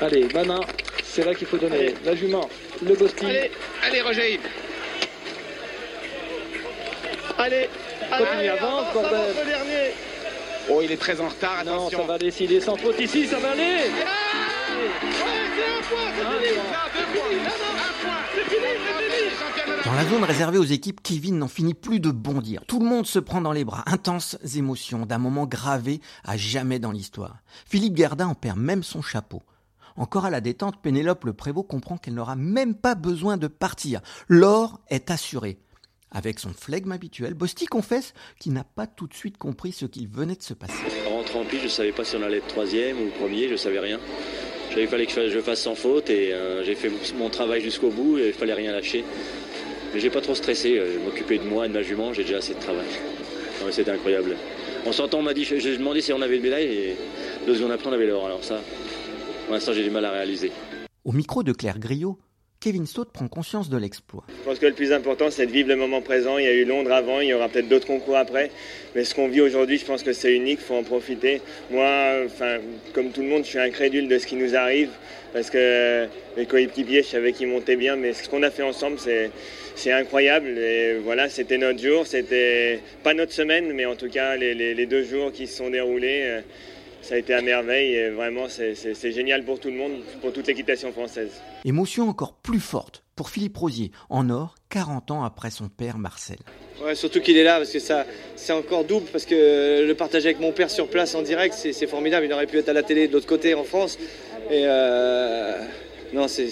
Allez, 0.00 0.28
Manin, 0.32 0.60
c'est 1.02 1.24
là 1.24 1.34
qu'il 1.34 1.46
faut 1.46 1.56
donner. 1.58 1.76
Allez. 1.76 1.94
La 2.04 2.14
jument, 2.14 2.48
le 2.86 2.94
Bosti. 2.94 3.24
Allez, 3.26 3.50
allez, 3.82 4.00
Roger 4.02 4.32
Yves. 4.34 4.40
Allez, 7.38 7.68
Continue, 8.10 8.26
allez, 8.38 8.48
avance, 8.48 8.62
avance, 8.62 8.92
bordel. 8.94 9.14
avance, 9.14 9.36
le 9.44 9.50
dernier. 9.50 9.90
Oh, 10.70 10.80
il 10.82 10.92
est 10.92 10.96
très 11.00 11.18
en 11.20 11.28
retard, 11.28 11.64
Non, 11.64 11.88
ça 11.88 12.02
va 12.02 12.18
décider 12.18 12.60
sans 12.60 12.76
faute 12.76 13.00
ici, 13.00 13.26
ça 13.26 13.38
va 13.38 13.50
aller. 13.52 13.62
Ouais, 13.62 13.90
Dans 19.84 19.94
la 19.94 20.04
zone 20.04 20.24
réservée 20.24 20.58
aux 20.58 20.64
équipes, 20.64 21.00
Kevin 21.02 21.38
n'en 21.38 21.48
finit 21.48 21.74
plus 21.74 21.98
de 21.98 22.10
bondir. 22.10 22.62
Tout 22.66 22.78
le 22.78 22.84
monde 22.84 23.06
se 23.06 23.18
prend 23.18 23.40
dans 23.40 23.52
les 23.52 23.64
bras. 23.64 23.84
Intenses 23.86 24.36
émotions 24.54 25.06
d'un 25.06 25.18
moment 25.18 25.46
gravé 25.46 26.00
à 26.24 26.36
jamais 26.36 26.78
dans 26.78 26.92
l'histoire. 26.92 27.38
Philippe 27.66 27.96
Gerdin 27.96 28.28
en 28.28 28.34
perd 28.34 28.58
même 28.58 28.82
son 28.82 29.02
chapeau. 29.02 29.42
Encore 29.96 30.26
à 30.26 30.30
la 30.30 30.40
détente, 30.40 30.80
Pénélope 30.80 31.24
Le 31.24 31.32
Prévost 31.32 31.66
comprend 31.66 31.96
qu'elle 31.96 32.14
n'aura 32.14 32.36
même 32.36 32.74
pas 32.74 32.94
besoin 32.94 33.36
de 33.36 33.48
partir. 33.48 34.00
L'or 34.28 34.80
est 34.88 35.10
assuré. 35.10 35.58
Avec 36.10 36.38
son 36.38 36.50
flegme 36.50 36.92
habituel, 36.92 37.34
Bosti 37.34 37.66
confesse 37.66 38.14
qu'il 38.38 38.52
n'a 38.52 38.64
pas 38.64 38.86
tout 38.86 39.06
de 39.06 39.14
suite 39.14 39.38
compris 39.38 39.72
ce 39.72 39.86
qu'il 39.86 40.08
venait 40.08 40.36
de 40.36 40.42
se 40.42 40.54
passer. 40.54 40.72
En 41.06 41.16
rentrant 41.16 41.40
en 41.40 41.44
piste, 41.44 41.62
je 41.62 41.66
ne 41.66 41.72
savais 41.72 41.92
pas 41.92 42.04
si 42.04 42.16
on 42.16 42.22
allait 42.22 42.38
être 42.38 42.46
troisième 42.46 43.00
ou 43.00 43.10
premier, 43.18 43.48
je 43.48 43.56
savais 43.56 43.80
rien. 43.80 43.98
Il 44.76 44.86
fallait 44.86 45.06
que 45.06 45.28
je 45.28 45.40
fasse, 45.40 45.62
sans 45.62 45.74
faute 45.74 46.10
et 46.10 46.32
euh, 46.32 46.62
j'ai 46.64 46.74
fait 46.74 46.90
mon 47.16 47.30
travail 47.30 47.60
jusqu'au 47.60 47.90
bout 47.90 48.18
et 48.18 48.28
il 48.28 48.32
fallait 48.32 48.54
rien 48.54 48.72
lâcher. 48.72 49.04
Mais 49.92 50.00
j'ai 50.00 50.10
pas 50.10 50.20
trop 50.20 50.34
stressé, 50.34 50.78
euh, 50.78 50.94
je 50.94 50.98
m'occupais 50.98 51.38
de 51.38 51.44
moi 51.44 51.66
et 51.66 51.68
de 51.68 51.74
ma 51.74 51.82
jument, 51.82 52.12
j'ai 52.12 52.22
déjà 52.22 52.38
assez 52.38 52.54
de 52.54 52.60
travail. 52.60 52.86
C'était 53.70 53.90
incroyable. 53.90 54.36
En 54.86 54.92
sortant, 54.92 55.18
on 55.18 55.22
m'a 55.22 55.34
dit, 55.34 55.44
j'ai 55.44 55.76
demandé 55.76 56.00
si 56.00 56.12
on 56.12 56.22
avait 56.22 56.36
une 56.36 56.42
médaille 56.42 56.66
et 56.66 56.96
deux 57.46 57.56
secondes 57.56 57.72
après, 57.72 57.88
on 57.88 57.92
avait 57.92 58.06
l'or. 58.06 58.26
Alors 58.26 58.44
ça, 58.44 58.60
pour 59.46 59.54
l'instant, 59.54 59.72
j'ai 59.72 59.82
du 59.82 59.90
mal 59.90 60.04
à 60.04 60.12
réaliser. 60.12 60.52
Au 61.04 61.12
micro 61.12 61.42
de 61.42 61.52
Claire 61.52 61.78
Griot, 61.78 62.18
Kevin 62.60 62.86
Stott 62.86 63.12
prend 63.12 63.28
conscience 63.28 63.70
de 63.70 63.76
l'exploit. 63.76 64.24
Je 64.28 64.44
pense 64.44 64.58
que 64.58 64.66
le 64.66 64.72
plus 64.72 64.92
important, 64.92 65.30
c'est 65.30 65.46
de 65.46 65.52
vivre 65.52 65.68
le 65.68 65.76
moment 65.76 66.00
présent. 66.00 66.38
Il 66.38 66.44
y 66.44 66.48
a 66.48 66.52
eu 66.52 66.64
Londres 66.64 66.90
avant, 66.90 67.20
il 67.20 67.28
y 67.28 67.34
aura 67.34 67.48
peut-être 67.48 67.68
d'autres 67.68 67.86
concours 67.86 68.16
après. 68.16 68.50
Mais 68.96 69.04
ce 69.04 69.14
qu'on 69.14 69.28
vit 69.28 69.40
aujourd'hui, 69.40 69.78
je 69.78 69.84
pense 69.84 70.02
que 70.02 70.12
c'est 70.12 70.34
unique, 70.34 70.58
il 70.60 70.66
faut 70.66 70.74
en 70.74 70.82
profiter. 70.82 71.40
Moi, 71.70 71.88
enfin, 72.26 72.58
comme 72.94 73.10
tout 73.10 73.22
le 73.22 73.28
monde, 73.28 73.44
je 73.44 73.50
suis 73.50 73.60
incrédule 73.60 74.08
de 74.08 74.18
ce 74.18 74.26
qui 74.26 74.34
nous 74.34 74.56
arrive. 74.56 74.90
Parce 75.32 75.50
que 75.50 76.06
les 76.36 76.46
coéquipiers, 76.46 77.02
je 77.04 77.08
savais 77.08 77.32
qu'ils 77.32 77.46
montaient 77.46 77.76
bien. 77.76 77.94
Mais 77.94 78.12
ce 78.12 78.28
qu'on 78.28 78.42
a 78.42 78.50
fait 78.50 78.64
ensemble, 78.64 78.98
c'est, 78.98 79.92
incroyable. 79.92 80.48
Et 80.58 80.96
voilà, 80.96 81.28
c'était 81.28 81.58
notre 81.58 81.80
jour. 81.80 82.08
C'était 82.08 82.80
pas 83.04 83.14
notre 83.14 83.32
semaine, 83.32 83.72
mais 83.72 83.86
en 83.86 83.94
tout 83.94 84.08
cas, 84.08 84.34
les 84.34 84.86
deux 84.86 85.04
jours 85.04 85.30
qui 85.30 85.46
se 85.46 85.58
sont 85.58 85.70
déroulés, 85.70 86.22
euh, 86.24 86.40
ça 87.08 87.14
a 87.14 87.18
été 87.18 87.32
à 87.32 87.40
merveille. 87.40 87.94
Et 87.94 88.10
vraiment, 88.10 88.48
c'est, 88.48 89.12
génial 89.12 89.44
pour 89.44 89.58
tout 89.58 89.68
le 89.68 89.76
monde, 89.76 90.02
pour 90.20 90.32
toute 90.32 90.46
l'équitation 90.46 90.92
française. 90.92 91.30
Émotion 91.64 92.08
encore 92.08 92.34
plus 92.34 92.60
forte 92.60 93.02
pour 93.16 93.30
Philippe 93.30 93.56
Rosier, 93.56 93.90
en 94.10 94.30
or, 94.30 94.54
40 94.68 95.10
ans 95.10 95.24
après 95.24 95.50
son 95.50 95.68
père 95.68 95.98
Marcel. 95.98 96.36
Ouais, 96.84 96.94
surtout 96.94 97.20
qu'il 97.20 97.36
est 97.36 97.42
là 97.42 97.56
parce 97.56 97.72
que 97.72 97.80
ça, 97.80 98.06
c'est 98.36 98.52
encore 98.52 98.84
double 98.84 99.06
parce 99.10 99.24
que 99.24 99.84
le 99.84 99.94
partage 99.94 100.24
avec 100.24 100.38
mon 100.38 100.52
père 100.52 100.70
sur 100.70 100.88
place 100.88 101.14
en 101.16 101.22
direct, 101.22 101.54
c'est, 101.56 101.72
c'est 101.72 101.88
formidable. 101.88 102.26
Il 102.26 102.32
aurait 102.32 102.46
pu 102.46 102.58
être 102.58 102.68
à 102.68 102.72
la 102.72 102.84
télé 102.84 103.08
de 103.08 103.14
l'autre 103.14 103.26
côté 103.26 103.54
en 103.54 103.64
France. 103.64 103.98
Et 104.50 104.62
euh, 104.66 105.58
non, 106.12 106.28
c'est, 106.28 106.44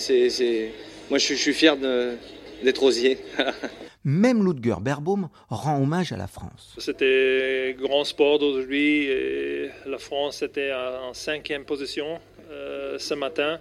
moi 1.08 1.18
je 1.18 1.24
suis, 1.24 1.36
je 1.36 1.40
suis 1.40 1.54
fier 1.54 1.76
d'être 1.76 2.80
rosier. 2.80 3.18
Même 4.06 4.46
Ludger 4.46 4.76
Berbaum 4.80 5.28
rend 5.50 5.82
hommage 5.82 6.12
à 6.12 6.16
la 6.16 6.28
France. 6.28 6.76
C'était 6.78 7.76
grand 7.76 8.04
sport 8.04 8.38
d'aujourd'hui 8.38 9.08
la 9.86 9.98
France 9.98 10.42
était 10.42 10.72
en 10.72 11.12
cinquième 11.14 11.64
position 11.64 12.20
euh, 12.50 12.98
ce 12.98 13.14
matin 13.14 13.58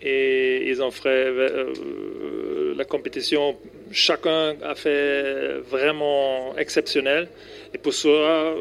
et 0.00 0.68
ils 0.68 0.82
ont 0.82 0.90
fait 0.90 1.08
euh, 1.08 2.74
la 2.74 2.84
compétition. 2.84 3.56
Chacun 3.90 4.56
a 4.62 4.74
fait 4.74 5.58
vraiment 5.68 6.56
exceptionnel 6.56 7.28
et 7.74 7.78
pour 7.78 7.92
ça, 7.92 8.54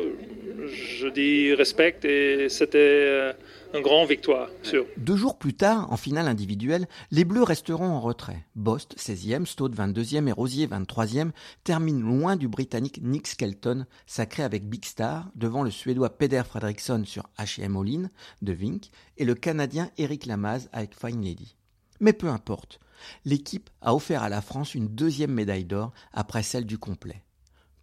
je 0.67 1.08
dis 1.08 1.54
respect 1.54 2.00
et 2.04 2.50
c'était 2.50 2.78
euh, 2.78 3.34
une 3.74 3.82
grande 3.82 4.10
victoire, 4.10 4.50
sûr. 4.63 4.86
Deux 4.98 5.15
jours 5.15 5.38
plus 5.38 5.54
tard, 5.54 5.91
en 5.91 5.98
finale 5.98 6.28
individuelle, 6.28 6.88
les 7.12 7.26
Bleus 7.26 7.43
resteront 7.43 7.89
en 7.89 8.00
retrait. 8.00 8.45
Bost, 8.56 8.95
16e, 8.98 9.45
Stott, 9.45 9.76
22e 9.76 10.28
et 10.28 10.32
Rosier, 10.32 10.67
23e, 10.67 11.32
terminent 11.63 12.06
loin 12.06 12.36
du 12.36 12.48
Britannique 12.48 13.00
Nick 13.02 13.28
Skelton, 13.28 13.86
sacré 14.06 14.43
avec 14.43 14.67
Big 14.67 14.86
Star, 14.86 15.30
devant 15.36 15.63
le 15.63 15.72
Suédois 15.72 16.17
Peder 16.17 16.43
Fredriksson 16.45 17.04
sur 17.06 17.24
H&M 17.38 17.76
Olin 17.76 18.10
de 18.41 18.54
Vink 18.54 18.89
et 19.17 19.26
le 19.26 19.36
Canadien 19.36 19.89
Eric 19.98 20.26
Lamaze 20.26 20.69
avec 20.74 20.95
Fine 20.95 21.24
Lady. 21.24 21.56
Mais 22.00 22.13
peu 22.13 22.28
importe, 22.28 22.80
l'équipe 23.26 23.69
a 23.82 23.93
offert 23.93 24.24
à 24.24 24.30
la 24.30 24.41
France 24.41 24.76
une 24.76 24.88
deuxième 24.88 25.34
médaille 25.34 25.65
d'or 25.65 25.91
après 26.13 26.43
celle 26.43 26.65
du 26.65 26.78
complet. 26.78 27.24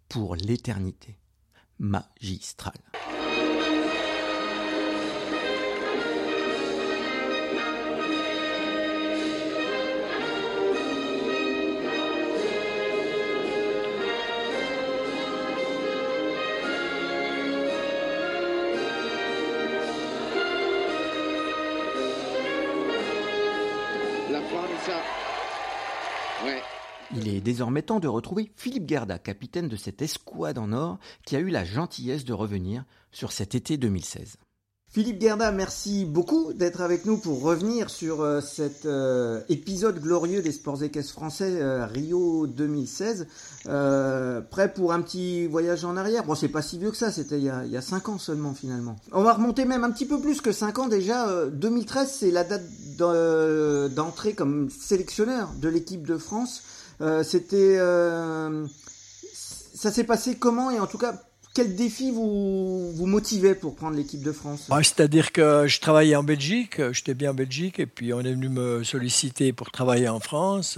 Pour 0.09 0.35
l'éternité. 0.35 1.17
Magistral. 1.79 3.16
Est 27.37 27.41
désormais 27.41 27.81
temps 27.81 27.99
de 27.99 28.07
retrouver 28.07 28.51
Philippe 28.55 28.89
Gerda, 28.89 29.19
capitaine 29.19 29.69
de 29.69 29.75
cette 29.75 30.01
escouade 30.01 30.57
en 30.57 30.73
or, 30.73 30.99
qui 31.25 31.35
a 31.35 31.39
eu 31.39 31.49
la 31.49 31.63
gentillesse 31.63 32.25
de 32.25 32.33
revenir 32.33 32.83
sur 33.11 33.31
cet 33.31 33.55
été 33.55 33.77
2016. 33.77 34.37
Philippe 34.89 35.21
Gerda, 35.21 35.51
merci 35.51 36.05
beaucoup 36.05 36.53
d'être 36.53 36.81
avec 36.81 37.05
nous 37.05 37.17
pour 37.17 37.41
revenir 37.41 37.89
sur 37.89 38.21
euh, 38.21 38.39
cet 38.39 38.85
euh, 38.85 39.41
épisode 39.49 39.99
glorieux 39.99 40.41
des 40.41 40.53
sports 40.53 40.81
équestres 40.81 41.11
français 41.11 41.61
euh, 41.61 41.85
Rio 41.85 42.47
2016. 42.47 43.27
prêt 43.65 44.73
pour 44.73 44.93
un 44.93 45.01
petit 45.01 45.45
voyage 45.45 45.83
en 45.83 45.97
arrière? 45.97 46.23
Bon, 46.23 46.35
c'est 46.35 46.47
pas 46.47 46.61
si 46.61 46.79
vieux 46.79 46.89
que 46.89 46.97
ça, 46.97 47.11
c'était 47.11 47.37
il, 47.37 47.43
y 47.43 47.77
a 47.77 47.81
5 47.81 48.09
ans 48.09 48.17
seulement 48.17 48.53
finalement. 48.53 48.95
On 49.11 49.23
va 49.23 49.33
remonter 49.33 49.65
même 49.65 49.83
un 49.83 49.91
petit 49.91 50.05
peu 50.05 50.19
plus 50.21 50.39
que 50.39 50.53
5 50.53 50.79
ans 50.79 50.87
déjà. 50.87 51.45
2013, 51.47 52.09
c'est 52.09 52.31
la 52.31 52.45
date 52.45 52.63
d'entrée 53.93 54.33
comme 54.33 54.69
sélectionneur 54.69 55.51
de 55.61 55.67
l'équipe 55.67 56.07
de 56.07 56.17
France. 56.17 56.63
C'était... 57.23 57.77
ça 59.75 59.91
s'est 59.91 60.03
passé 60.03 60.37
comment 60.37 60.71
et 60.71 60.79
en 60.79 60.87
tout 60.87 60.97
cas 60.97 61.21
quel 61.53 61.75
défi 61.75 62.11
vous, 62.11 62.91
vous 62.91 63.05
motivait 63.07 63.55
pour 63.55 63.75
prendre 63.75 63.95
l'équipe 63.95 64.21
de 64.21 64.31
France? 64.31 64.65
Bah, 64.69 64.83
C'est-à-dire 64.83 65.31
que 65.31 65.65
je 65.65 65.79
travaillais 65.79 66.15
en 66.15 66.21
Belgique, 66.21 66.79
j'étais 66.91 67.15
bien 67.15 67.31
en 67.31 67.33
Belgique, 67.33 67.79
et 67.79 67.87
puis 67.87 68.13
on 68.13 68.19
est 68.19 68.33
venu 68.33 68.47
me 68.47 68.83
solliciter 68.83 69.53
pour 69.53 69.71
travailler 69.71 70.07
en 70.07 70.19
France. 70.19 70.77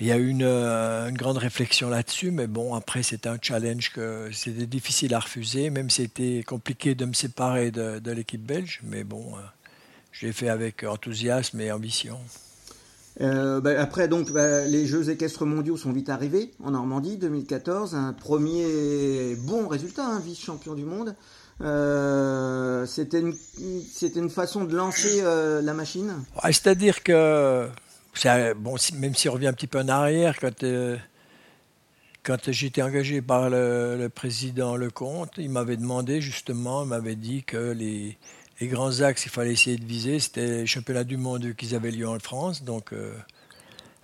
Il 0.00 0.06
y 0.06 0.12
a 0.12 0.16
eu 0.16 0.28
une, 0.28 0.44
une 0.44 1.16
grande 1.16 1.36
réflexion 1.36 1.90
là-dessus, 1.90 2.30
mais 2.30 2.46
bon, 2.46 2.74
après 2.74 3.02
c'était 3.02 3.28
un 3.28 3.36
challenge 3.40 3.92
que 3.92 4.30
c'était 4.32 4.64
difficile 4.64 5.12
à 5.12 5.20
refuser, 5.20 5.68
même 5.68 5.90
si 5.90 6.02
c'était 6.02 6.42
compliqué 6.46 6.94
de 6.94 7.04
me 7.04 7.12
séparer 7.12 7.70
de, 7.70 7.98
de 7.98 8.10
l'équipe 8.12 8.42
belge, 8.42 8.80
mais 8.82 9.04
bon, 9.04 9.34
je 10.12 10.24
l'ai 10.26 10.32
fait 10.32 10.48
avec 10.48 10.84
enthousiasme 10.84 11.60
et 11.60 11.70
ambition. 11.70 12.18
Euh, 13.20 13.60
bah, 13.60 13.70
après, 13.78 14.08
donc, 14.08 14.30
bah, 14.30 14.64
les 14.64 14.86
Jeux 14.86 15.10
équestres 15.10 15.44
mondiaux 15.44 15.76
sont 15.76 15.92
vite 15.92 16.08
arrivés 16.08 16.52
en 16.62 16.70
Normandie 16.70 17.16
2014. 17.16 17.94
Un 17.94 18.12
premier 18.12 19.34
bon 19.36 19.66
résultat, 19.68 20.06
un 20.06 20.20
vice-champion 20.20 20.74
du 20.74 20.84
monde. 20.84 21.14
Euh, 21.60 22.86
c'était 22.86 23.20
une, 23.20 23.34
une 24.14 24.30
façon 24.30 24.64
de 24.64 24.76
lancer 24.76 25.20
euh, 25.22 25.60
la 25.60 25.74
machine. 25.74 26.12
c'est-à-dire 26.44 27.02
que, 27.02 27.68
bon, 28.56 28.76
même 28.94 29.14
si 29.14 29.28
on 29.28 29.32
revient 29.32 29.48
un 29.48 29.52
petit 29.52 29.66
peu 29.66 29.80
en 29.80 29.88
arrière, 29.88 30.38
quand 30.38 30.64
quand 32.24 32.50
j'étais 32.50 32.82
engagé 32.82 33.22
par 33.22 33.48
le, 33.48 33.96
le, 33.96 34.08
président 34.10 34.76
Lecomte, 34.76 35.32
il 35.38 35.48
m'avait 35.48 35.78
demandé 35.78 36.20
justement, 36.20 36.82
il 36.82 36.88
m'avait 36.88 37.16
dit 37.16 37.42
que 37.42 37.72
les 37.72 38.18
les 38.60 38.66
grands 38.66 39.00
axes 39.00 39.22
qu'il 39.22 39.30
fallait 39.30 39.52
essayer 39.52 39.76
de 39.76 39.84
viser, 39.84 40.18
c'était 40.18 40.46
les 40.46 40.66
championnats 40.66 41.04
du 41.04 41.16
monde 41.16 41.54
qui 41.54 41.74
avaient 41.74 41.90
lieu 41.90 42.08
en 42.08 42.18
France, 42.18 42.64
donc 42.64 42.92
euh, 42.92 43.14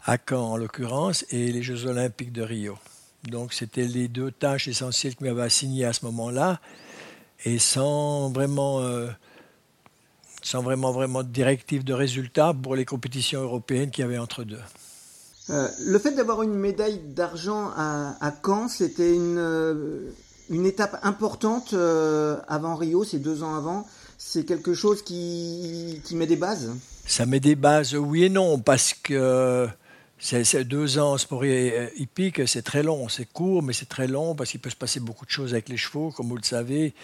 à 0.05 0.17
Caen 0.17 0.53
en 0.53 0.57
l'occurrence, 0.57 1.25
et 1.31 1.51
les 1.51 1.63
Jeux 1.63 1.87
olympiques 1.87 2.33
de 2.33 2.43
Rio. 2.43 2.79
Donc 3.25 3.53
c'était 3.53 3.87
les 3.87 4.07
deux 4.07 4.31
tâches 4.31 4.69
essentielles 4.69 5.17
qu'il 5.17 5.27
m'avait 5.27 5.43
assignées 5.43 5.85
à 5.85 5.93
ce 5.93 6.05
moment-là, 6.05 6.61
et 7.45 7.59
sans 7.59 8.31
vraiment, 8.31 8.81
euh, 8.81 9.09
sans 10.43 10.63
vraiment, 10.63 10.93
vraiment 10.93 11.23
de 11.25 11.29
directive 11.29 11.83
de 11.83 11.93
résultats 11.93 12.55
pour 12.55 12.77
les 12.77 12.85
compétitions 12.85 13.43
européennes 13.43 13.91
qu'il 13.91 14.03
y 14.03 14.05
avait 14.05 14.19
entre 14.19 14.45
deux. 14.45 14.61
Euh, 15.51 15.69
le 15.85 15.99
fait 15.99 16.13
d'avoir 16.13 16.43
une 16.43 16.55
médaille 16.55 17.01
d'argent 17.01 17.71
à, 17.77 18.33
Caen, 18.45 18.69
c'était 18.69 19.15
une 19.17 20.65
étape 20.65 20.99
importante 21.03 21.75
avant 21.75 22.77
Rio, 22.77 23.03
c'est 23.03 23.19
deux 23.19 23.43
ans 23.43 23.57
avant 23.57 23.85
c'est 24.27 24.45
quelque 24.45 24.73
chose 24.73 25.03
qui, 25.03 26.01
met 26.13 26.27
des 26.27 26.37
bases 26.37 26.75
Ça 27.07 27.27
met 27.27 27.41
des 27.41 27.55
bases, 27.55 27.95
oui 27.95 28.25
et 28.25 28.29
non, 28.31 28.59
parce 28.59 28.95
que 28.95 29.69
c'est 30.19 30.65
deux 30.65 30.99
ans 30.99 31.13
en 31.13 31.19
sport 31.19 31.45
hippique, 31.45 32.49
c'est 32.49 32.63
très 32.63 32.83
long, 32.83 33.09
c'est 33.11 33.31
court, 33.31 33.63
mais 33.63 33.75
c'est 33.75 33.89
très 33.89 34.09
long 34.09 34.35
parce 34.35 34.51
qu'il 34.51 34.61
peut 34.61 34.71
se 34.71 34.77
passer 34.77 34.99
beaucoup 34.99 35.27
de 35.27 35.31
choses 35.31 35.53
avec 35.53 35.69
les 35.69 35.77
chevaux, 35.77 36.11
comme 36.11 36.29
vous 36.29 36.39
le 36.39 36.43
savez. 36.43 36.95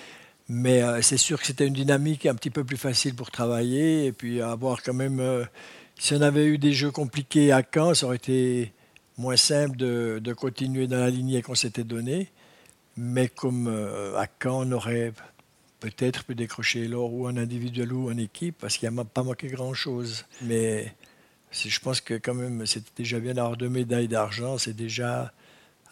Mais 0.48 0.82
euh, 0.82 1.02
c'est 1.02 1.18
sûr 1.18 1.38
que 1.38 1.46
c'était 1.46 1.66
une 1.66 1.74
dynamique 1.74 2.24
un 2.24 2.34
petit 2.34 2.50
peu 2.50 2.64
plus 2.64 2.78
facile 2.78 3.14
pour 3.14 3.30
travailler 3.30 4.06
et 4.06 4.12
puis 4.12 4.40
avoir 4.40 4.82
quand 4.82 4.94
même. 4.94 5.20
Euh, 5.20 5.44
si 5.98 6.14
on 6.14 6.22
avait 6.22 6.46
eu 6.46 6.56
des 6.58 6.72
jeux 6.72 6.90
compliqués 6.90 7.52
à 7.52 7.62
Caen, 7.62 7.94
ça 7.94 8.06
aurait 8.06 8.16
été 8.16 8.72
moins 9.18 9.36
simple 9.36 9.76
de, 9.76 10.20
de 10.20 10.32
continuer 10.32 10.86
dans 10.86 10.98
la 10.98 11.10
lignée 11.10 11.42
qu'on 11.42 11.54
s'était 11.54 11.84
donnée. 11.84 12.30
Mais 12.96 13.28
comme 13.28 13.68
euh, 13.68 14.16
à 14.16 14.26
Caen, 14.42 14.66
on 14.66 14.72
aurait 14.72 15.12
peut-être 15.80 16.24
pu 16.24 16.34
décrocher 16.34 16.86
l'or 16.86 17.12
ou 17.12 17.26
en 17.26 17.36
individuel 17.36 17.92
ou 17.92 18.10
en 18.10 18.16
équipe, 18.16 18.56
parce 18.60 18.76
qu'il 18.76 18.88
n'y 18.88 18.98
a 18.98 19.04
pas 19.04 19.22
manqué 19.22 19.48
grand-chose. 19.48 20.24
Mais 20.42 20.94
je 21.52 21.80
pense 21.80 22.00
que 22.00 22.14
quand 22.14 22.34
même, 22.34 22.66
c'était 22.66 22.90
déjà 22.96 23.18
bien 23.18 23.34
d'avoir 23.34 23.56
deux 23.56 23.68
médailles 23.68 24.08
d'argent. 24.08 24.58
C'est 24.58 24.76
déjà 24.76 25.32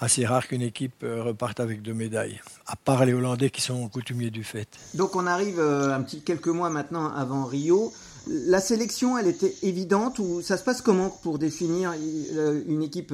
assez 0.01 0.25
rare 0.25 0.47
qu'une 0.47 0.63
équipe 0.63 1.03
euh, 1.03 1.23
reparte 1.23 1.61
avec 1.61 1.83
deux 1.83 1.95
médailles, 1.95 2.41
à 2.67 2.77
part 2.77 3.05
les 3.05 3.13
Hollandais 3.13 3.51
qui 3.51 3.61
sont 3.61 3.89
coutumiers 3.89 4.31
du 4.31 4.45
fait. 4.45 4.69
Donc 4.95 5.17
on 5.17 5.27
arrive 5.27 5.59
euh, 5.59 5.95
un 5.95 6.03
petit 6.03 6.21
quelques 6.21 6.49
mois 6.49 6.71
maintenant 6.71 7.13
avant 7.13 7.45
Rio. 7.45 7.93
La 8.29 8.61
sélection, 8.61 9.19
elle 9.19 9.27
était 9.27 9.55
évidente 9.63 10.19
ou 10.19 10.43
ça 10.43 10.57
se 10.57 10.63
passe 10.63 10.83
comment 10.83 11.11
pour 11.11 11.39
définir 11.39 11.95
euh, 12.35 12.63
une 12.69 12.83
équipe 12.83 13.13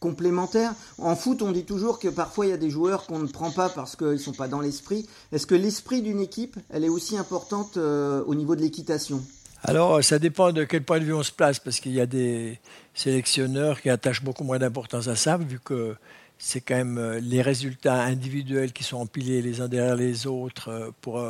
complémentaire. 0.00 0.72
En 0.98 1.16
foot, 1.16 1.42
on 1.42 1.52
dit 1.52 1.64
toujours 1.64 1.98
que 1.98 2.08
parfois 2.08 2.46
il 2.46 2.50
y 2.50 2.52
a 2.52 2.58
des 2.58 2.70
joueurs 2.70 3.06
qu'on 3.06 3.18
ne 3.18 3.26
prend 3.26 3.50
pas 3.50 3.68
parce 3.68 3.96
qu'ils 3.96 4.06
ne 4.08 4.16
sont 4.16 4.32
pas 4.32 4.48
dans 4.48 4.60
l'esprit. 4.60 5.06
Est-ce 5.32 5.46
que 5.46 5.54
l'esprit 5.54 6.02
d'une 6.02 6.20
équipe, 6.20 6.56
elle 6.70 6.84
est 6.84 6.88
aussi 6.88 7.16
importante 7.16 7.76
euh, 7.76 8.22
au 8.26 8.34
niveau 8.34 8.56
de 8.56 8.60
l'équitation? 8.60 9.22
Alors, 9.64 10.02
ça 10.04 10.18
dépend 10.20 10.52
de 10.52 10.62
quel 10.64 10.84
point 10.84 11.00
de 11.00 11.04
vue 11.04 11.14
on 11.14 11.24
se 11.24 11.32
place, 11.32 11.58
parce 11.58 11.80
qu'il 11.80 11.92
y 11.92 12.00
a 12.00 12.06
des 12.06 12.60
sélectionneurs 12.94 13.80
qui 13.80 13.90
attachent 13.90 14.22
beaucoup 14.22 14.44
moins 14.44 14.60
d'importance 14.60 15.08
à 15.08 15.16
ça, 15.16 15.36
vu 15.36 15.58
que 15.58 15.96
c'est 16.38 16.60
quand 16.60 16.76
même 16.76 16.98
euh, 16.98 17.18
les 17.18 17.42
résultats 17.42 18.02
individuels 18.02 18.72
qui 18.72 18.84
sont 18.84 18.98
empilés 18.98 19.42
les 19.42 19.60
uns 19.60 19.66
derrière 19.66 19.96
les 19.96 20.28
autres 20.28 20.68
euh, 20.68 20.90
pour 21.00 21.20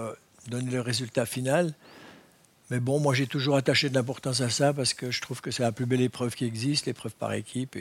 donner 0.48 0.70
le 0.70 0.82
résultat 0.82 1.24
final. 1.24 1.74
Mais 2.70 2.80
bon, 2.80 3.00
moi 3.00 3.14
j'ai 3.14 3.26
toujours 3.26 3.56
attaché 3.56 3.88
de 3.88 3.94
l'importance 3.94 4.42
à 4.42 4.50
ça 4.50 4.74
parce 4.74 4.92
que 4.92 5.10
je 5.10 5.22
trouve 5.22 5.40
que 5.40 5.50
c'est 5.50 5.62
la 5.62 5.72
plus 5.72 5.86
belle 5.86 6.02
épreuve 6.02 6.34
qui 6.34 6.44
existe, 6.44 6.84
l'épreuve 6.84 7.14
par 7.14 7.32
équipe. 7.32 7.76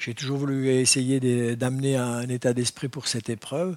J'ai 0.00 0.14
toujours 0.14 0.38
voulu 0.38 0.70
essayer 0.70 1.20
d'amener 1.56 1.96
un 1.96 2.28
état 2.28 2.54
d'esprit 2.54 2.88
pour 2.88 3.06
cette 3.06 3.28
épreuve, 3.28 3.76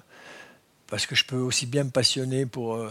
parce 0.86 1.04
que 1.04 1.14
je 1.14 1.24
peux 1.26 1.36
aussi 1.36 1.66
bien 1.66 1.84
me 1.84 1.90
passionner 1.90 2.46
pour 2.46 2.76
euh, 2.76 2.90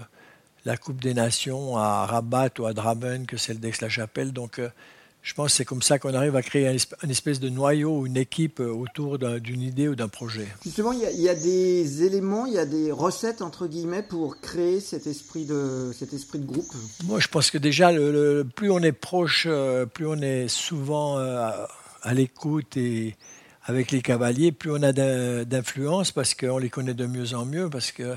la 0.65 0.77
Coupe 0.77 1.01
des 1.01 1.15
Nations 1.15 1.77
à 1.77 2.05
Rabat 2.05 2.49
ou 2.59 2.65
à 2.67 2.73
Draben 2.73 3.25
que 3.25 3.37
celle 3.37 3.59
d'Aix-la-Chapelle. 3.59 4.33
Donc 4.33 4.59
euh, 4.59 4.69
je 5.23 5.33
pense 5.33 5.47
que 5.47 5.57
c'est 5.57 5.65
comme 5.65 5.81
ça 5.81 5.97
qu'on 5.97 6.13
arrive 6.13 6.35
à 6.35 6.43
créer 6.43 6.67
un 6.67 7.09
espèce 7.09 7.39
de 7.39 7.49
noyau, 7.49 8.05
une 8.05 8.17
équipe 8.17 8.59
euh, 8.59 8.71
autour 8.71 9.17
d'une 9.17 9.61
idée 9.63 9.87
ou 9.87 9.95
d'un 9.95 10.09
projet. 10.09 10.47
Justement, 10.63 10.91
il 10.91 10.99
y, 11.19 11.27
a, 11.27 11.33
des 11.33 12.03
éléments, 12.03 12.45
il 12.45 12.53
y 12.53 12.59
a 12.59 12.65
des 12.67 12.91
recettes, 12.91 13.41
entre 13.41 13.65
guillemets, 13.65 14.03
pour 14.03 14.41
créer 14.41 14.79
cet 14.79 15.07
esprit 15.07 15.45
de, 15.45 15.91
cet 15.97 16.13
esprit 16.13 16.37
de 16.37 16.45
groupe? 16.45 16.71
Moi, 17.05 17.19
je 17.19 17.29
pense 17.29 17.49
que 17.49 17.57
déjà, 17.57 17.91
le, 17.91 18.45
plus 18.55 18.69
on 18.69 18.79
est 18.79 18.91
proche, 18.91 19.47
plus 19.93 20.05
on 20.05 20.21
est 20.21 20.47
souvent 20.49 21.17
à 22.03 22.13
l'écoute 22.13 22.77
et 22.77 23.15
avec 23.65 23.91
les 23.91 24.01
cavaliers, 24.01 24.51
plus 24.51 24.71
on 24.71 24.83
a 24.83 24.91
d'influence 24.91 26.11
parce 26.11 26.35
qu'on 26.35 26.57
les 26.57 26.69
connaît 26.69 26.93
de 26.93 27.05
mieux 27.05 27.33
en 27.33 27.45
mieux, 27.45 27.69
parce 27.69 27.91
que 27.91 28.15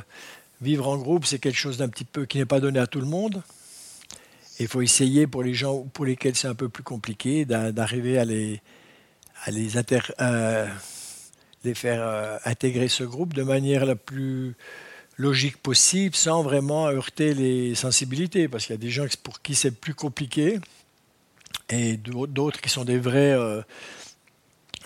vivre 0.61 0.89
en 0.89 0.99
groupe, 0.99 1.25
c'est 1.25 1.39
quelque 1.39 1.59
chose 1.59 1.79
d'un 1.79 1.89
petit 1.89 2.05
peu 2.05 2.27
qui 2.27 2.39
n'est 2.39 2.47
pas 2.47 2.61
donné 2.61 2.81
à 2.81 2.87
tout 2.87 3.01
le 3.01 3.07
monde. 3.07 3.43
Il 4.59 4.69
faut 4.69 4.83
essayer 4.83 5.27
pour 5.27 5.43
les 5.43 5.55
gens 5.55 5.83
pour 5.93 6.05
lesquels 6.05 6.35
c'est 6.35 6.49
un 6.49 6.55
peu 6.55 6.69
plus 6.69 6.83
compliqué 6.83 7.45
d'arriver 7.45 8.19
à 8.19 8.25
les, 8.25 8.61
à 9.45 9.51
les, 9.51 9.77
euh, 9.77 10.69
faire 11.75 12.03
euh, 12.03 12.39
intégrer 12.45 12.89
ce 12.89 13.05
groupe 13.05 13.35
de 13.35 13.43
manière 13.43 13.85
la 13.85 13.97
plus 13.97 14.57
logique 15.19 15.59
possible 15.59 16.15
sans 16.15 16.43
vraiment 16.43 16.89
heurter 16.89 17.35
les 17.35 17.75
sensibilités 17.75 18.49
parce 18.49 18.67
qu'il 18.67 18.75
y 18.75 18.79
a 18.79 18.81
des 18.81 18.91
gens 18.91 19.07
pour 19.23 19.43
qui 19.43 19.55
c'est 19.55 19.71
plus 19.71 19.95
compliqué 19.95 20.59
et 21.69 21.97
d'autres 21.97 22.61
qui 22.61 22.69
sont 22.69 22.85
des 22.85 22.99
vrais 22.99 23.33
euh, 23.33 23.61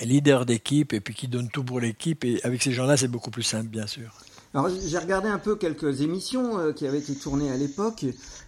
leaders 0.01 0.47
d'équipe 0.47 0.93
et 0.93 1.01
puis 1.01 1.15
qui 1.15 1.29
donnent 1.29 1.51
tout 1.51 1.65
pour 1.65 1.81
l'équipe. 1.81 2.25
Et 2.25 2.41
avec 2.43 2.63
ces 2.63 2.73
gens-là, 2.73 2.97
c'est 2.97 3.09
beaucoup 3.09 3.31
plus 3.31 3.43
simple, 3.43 3.69
bien 3.69 3.87
sûr. 3.87 4.13
Alors 4.55 4.69
j'ai 4.69 4.99
regardé 4.99 5.29
un 5.29 5.39
peu 5.39 5.57
quelques 5.57 6.01
émissions 6.01 6.59
euh, 6.59 6.73
qui 6.73 6.87
avaient 6.87 6.99
été 6.99 7.15
tournées 7.15 7.51
à 7.51 7.57
l'époque. 7.57 8.05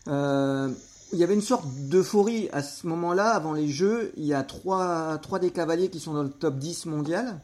Euh, 0.08 0.68
il 1.12 1.18
y 1.18 1.24
avait 1.24 1.34
une 1.34 1.42
sorte 1.42 1.66
d'euphorie 1.88 2.48
à 2.52 2.62
ce 2.62 2.86
moment-là, 2.86 3.30
avant 3.30 3.52
les 3.52 3.68
Jeux. 3.68 4.12
Il 4.16 4.24
y 4.24 4.32
a 4.32 4.42
trois, 4.42 5.18
trois 5.18 5.38
des 5.38 5.50
cavaliers 5.50 5.90
qui 5.90 6.00
sont 6.00 6.14
dans 6.14 6.22
le 6.22 6.30
top 6.30 6.56
10 6.56 6.86
mondial. 6.86 7.38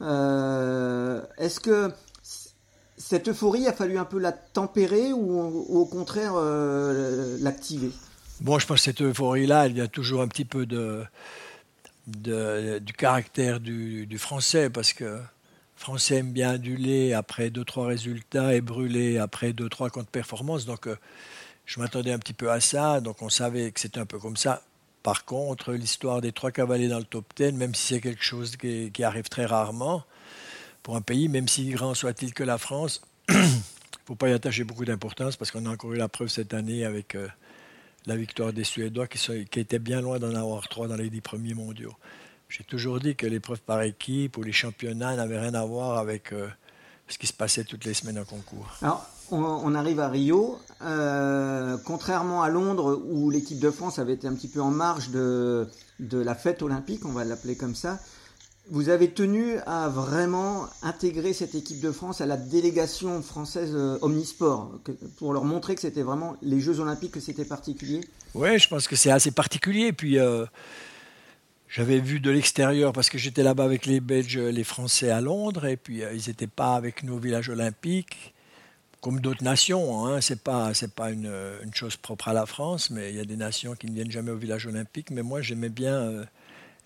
Est-ce 0.00 1.58
que 1.58 1.90
cette 2.98 3.28
euphorie 3.28 3.66
a 3.66 3.72
fallu 3.72 3.96
un 3.96 4.04
peu 4.04 4.18
la 4.18 4.32
tempérer 4.32 5.14
ou, 5.14 5.64
ou 5.68 5.78
au 5.78 5.86
contraire 5.86 6.34
l'activer? 7.40 7.92
Bon, 8.40 8.58
je 8.58 8.66
pense 8.66 8.78
que 8.78 8.84
cette 8.84 9.00
euphorie-là, 9.00 9.66
elle 9.66 9.74
vient 9.74 9.86
toujours 9.86 10.20
un 10.20 10.28
petit 10.28 10.44
peu 10.44 10.66
du 12.06 12.92
caractère 12.92 13.60
du, 13.60 14.18
français, 14.18 14.70
parce 14.70 14.92
que 14.92 15.20
français 15.76 16.16
aime 16.16 16.32
bien 16.32 16.50
aduler 16.50 17.12
après 17.12 17.50
deux, 17.50 17.64
trois 17.64 17.86
résultats 17.86 18.54
et 18.54 18.60
brûler 18.60 19.18
après 19.18 19.52
deux, 19.52 19.68
trois 19.68 19.88
contre-performances. 19.88 20.66
Donc, 20.66 20.88
euh, 20.88 20.96
je 21.64 21.78
m'attendais 21.78 22.12
un 22.12 22.18
petit 22.18 22.32
peu 22.32 22.50
à 22.50 22.60
ça. 22.60 23.00
Donc, 23.00 23.22
on 23.22 23.28
savait 23.28 23.70
que 23.70 23.78
c'était 23.80 24.00
un 24.00 24.06
peu 24.06 24.18
comme 24.18 24.36
ça. 24.36 24.62
Par 25.04 25.24
contre, 25.24 25.72
l'histoire 25.72 26.20
des 26.20 26.32
trois 26.32 26.50
cavaliers 26.50 26.88
dans 26.88 26.98
le 26.98 27.04
top 27.04 27.26
10, 27.36 27.52
même 27.52 27.74
si 27.74 27.94
c'est 27.94 28.00
quelque 28.00 28.24
chose 28.24 28.56
qui, 28.56 29.04
arrive 29.04 29.28
très 29.28 29.46
rarement 29.46 30.04
pour 30.82 30.96
un 30.96 31.02
pays, 31.02 31.28
même 31.28 31.46
si 31.46 31.70
grand 31.70 31.94
soit-il 31.94 32.34
que 32.34 32.42
la 32.42 32.58
France, 32.58 33.02
faut 34.06 34.16
pas 34.16 34.28
y 34.28 34.32
attacher 34.32 34.64
beaucoup 34.64 34.84
d'importance 34.84 35.36
parce 35.36 35.50
qu'on 35.50 35.66
a 35.66 35.70
encore 35.70 35.92
eu 35.92 35.98
la 35.98 36.08
preuve 36.08 36.28
cette 36.28 36.52
année 36.52 36.84
avec 36.84 37.16
la 38.06 38.16
victoire 38.16 38.52
des 38.52 38.64
Suédois 38.64 39.06
qui, 39.06 39.60
étaient 39.60 39.78
bien 39.78 40.00
loin 40.00 40.18
d'en 40.18 40.34
avoir 40.34 40.68
trois 40.68 40.88
dans 40.88 40.96
les 40.96 41.10
dix 41.10 41.20
premiers 41.20 41.54
mondiaux. 41.54 41.94
J'ai 42.48 42.64
toujours 42.64 43.00
dit 43.00 43.16
que 43.16 43.26
l'épreuve 43.26 43.60
par 43.60 43.82
équipe 43.82 44.36
ou 44.36 44.42
les 44.42 44.52
championnats 44.52 45.16
n'avaient 45.16 45.40
rien 45.40 45.54
à 45.54 45.64
voir 45.64 45.98
avec 45.98 46.32
ce 47.08 47.18
qui 47.18 47.26
se 47.26 47.32
passait 47.32 47.64
toutes 47.64 47.84
les 47.84 47.94
semaines 47.94 48.18
en 48.18 48.24
concours. 48.24 48.68
Alors, 48.82 49.06
on, 49.30 49.74
arrive 49.74 50.00
à 50.00 50.08
Rio. 50.08 50.58
Euh, 50.82 51.76
contrairement 51.84 52.42
à 52.42 52.48
Londres, 52.48 53.02
où 53.06 53.30
l'équipe 53.30 53.58
de 53.58 53.70
France 53.70 53.98
avait 53.98 54.14
été 54.14 54.26
un 54.26 54.34
petit 54.34 54.48
peu 54.48 54.60
en 54.60 54.70
marge 54.70 55.10
de 55.10 55.68
la 56.00 56.34
fête 56.34 56.62
olympique, 56.62 57.04
on 57.04 57.12
va 57.12 57.24
l'appeler 57.24 57.56
comme 57.56 57.74
ça, 57.74 57.98
vous 58.70 58.88
avez 58.88 59.10
tenu 59.10 59.58
à 59.66 59.88
vraiment 59.88 60.66
intégrer 60.82 61.32
cette 61.32 61.54
équipe 61.54 61.80
de 61.80 61.92
France 61.92 62.20
à 62.20 62.26
la 62.26 62.36
délégation 62.36 63.22
française 63.22 63.72
euh, 63.74 63.98
Omnisport, 64.00 64.78
pour 65.18 65.32
leur 65.32 65.44
montrer 65.44 65.74
que 65.74 65.80
c'était 65.80 66.02
vraiment 66.02 66.36
les 66.42 66.60
Jeux 66.60 66.80
olympiques, 66.80 67.12
que 67.12 67.20
c'était 67.20 67.44
particulier 67.44 68.00
Oui, 68.34 68.58
je 68.58 68.68
pense 68.68 68.88
que 68.88 68.96
c'est 68.96 69.10
assez 69.10 69.30
particulier. 69.30 69.92
Puis. 69.92 70.18
Euh, 70.18 70.46
j'avais 71.66 71.98
vu 71.98 72.20
de 72.20 72.30
l'extérieur 72.30 72.92
parce 72.92 73.10
que 73.10 73.18
j'étais 73.18 73.42
là-bas 73.42 73.64
avec 73.64 73.84
les 73.86 73.98
Belges, 73.98 74.38
les 74.38 74.62
Français 74.62 75.10
à 75.10 75.20
Londres, 75.20 75.64
et 75.66 75.76
puis 75.76 76.02
ils 76.02 76.28
n'étaient 76.28 76.46
pas 76.46 76.76
avec 76.76 77.02
nos 77.02 77.18
villages 77.18 77.48
olympiques 77.48 78.32
comme 79.04 79.20
d'autres 79.20 79.44
nations. 79.44 80.06
Hein. 80.06 80.22
Ce 80.22 80.32
n'est 80.32 80.38
pas, 80.38 80.72
c'est 80.72 80.94
pas 80.94 81.10
une, 81.10 81.30
chose 81.74 81.96
propre 81.96 82.28
à 82.28 82.32
la 82.32 82.46
France, 82.46 82.88
mais 82.88 83.10
il 83.10 83.16
y 83.16 83.20
a 83.20 83.26
des 83.26 83.36
nations 83.36 83.74
qui 83.74 83.86
ne 83.86 83.94
viennent 83.94 84.10
jamais 84.10 84.30
au 84.30 84.36
village 84.36 84.66
olympique. 84.66 85.10
Mais 85.10 85.22
moi, 85.22 85.42
j'aimais 85.42 85.68
bien 85.68 85.94
euh, 85.94 86.24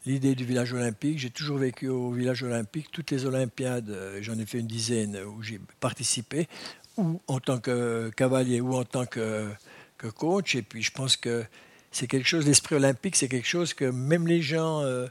l'idée 0.09 0.35
du 0.35 0.45
village 0.45 0.73
olympique. 0.73 1.19
J'ai 1.19 1.31
toujours 1.31 1.59
vécu 1.59 1.89
au 1.89 2.11
village 2.11 2.43
olympique. 2.43 2.91
Toutes 2.91 3.11
les 3.11 3.27
Olympiades, 3.27 3.91
euh, 3.91 4.19
j'en 4.23 4.39
ai 4.39 4.47
fait 4.47 4.59
une 4.59 4.67
dizaine 4.67 5.19
où 5.19 5.43
j'ai 5.43 5.61
participé, 5.81 6.49
ou 6.97 7.21
en 7.29 7.41
tant 7.41 7.59
que 7.59 8.11
cavalier, 8.17 8.61
ou 8.61 8.75
en 8.75 8.85
tant 8.85 9.05
que, 9.05 9.49
que 9.99 10.07
coach. 10.09 10.55
Et 10.55 10.63
puis, 10.63 10.83
je 10.83 10.91
pense 10.91 11.17
que 11.17 11.45
c'est 11.93 12.07
quelque 12.07 12.27
chose, 12.27 12.47
l'esprit 12.47 12.77
olympique, 12.77 13.17
c'est 13.17 13.29
quelque 13.29 13.47
chose 13.47 13.75
que 13.75 13.85
même 13.85 14.27
les 14.27 14.43
gens. 14.43 14.83
Euh, 14.83 15.07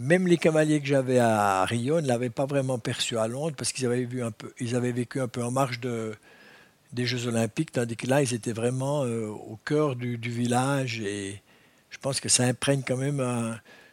même 0.00 0.28
les 0.28 0.36
cavaliers 0.36 0.80
que 0.80 0.86
j'avais 0.86 1.18
à 1.18 1.64
Rio 1.64 2.00
ne 2.00 2.06
l'avaient 2.06 2.30
pas 2.30 2.46
vraiment 2.46 2.78
perçu 2.78 3.18
à 3.18 3.26
Londres 3.26 3.56
parce 3.58 3.72
qu'ils 3.72 3.84
avaient, 3.84 4.04
vu 4.04 4.22
un 4.22 4.30
peu, 4.30 4.52
ils 4.60 4.76
avaient 4.76 4.92
vécu 4.92 5.20
un 5.20 5.26
peu 5.26 5.42
en 5.42 5.50
marge 5.50 5.80
de, 5.80 6.14
des 6.92 7.04
Jeux 7.04 7.26
Olympiques, 7.26 7.72
tandis 7.72 7.96
que 7.96 8.06
là, 8.06 8.22
ils 8.22 8.32
étaient 8.32 8.52
vraiment 8.52 9.02
euh, 9.02 9.26
au 9.26 9.58
cœur 9.64 9.96
du, 9.96 10.16
village 10.16 11.00
et 11.00 11.42
je 11.90 11.98
pense 11.98 12.20
que 12.20 12.28
ça 12.28 12.44
imprègne 12.44 12.82
quand 12.86 12.96
même, 12.96 13.18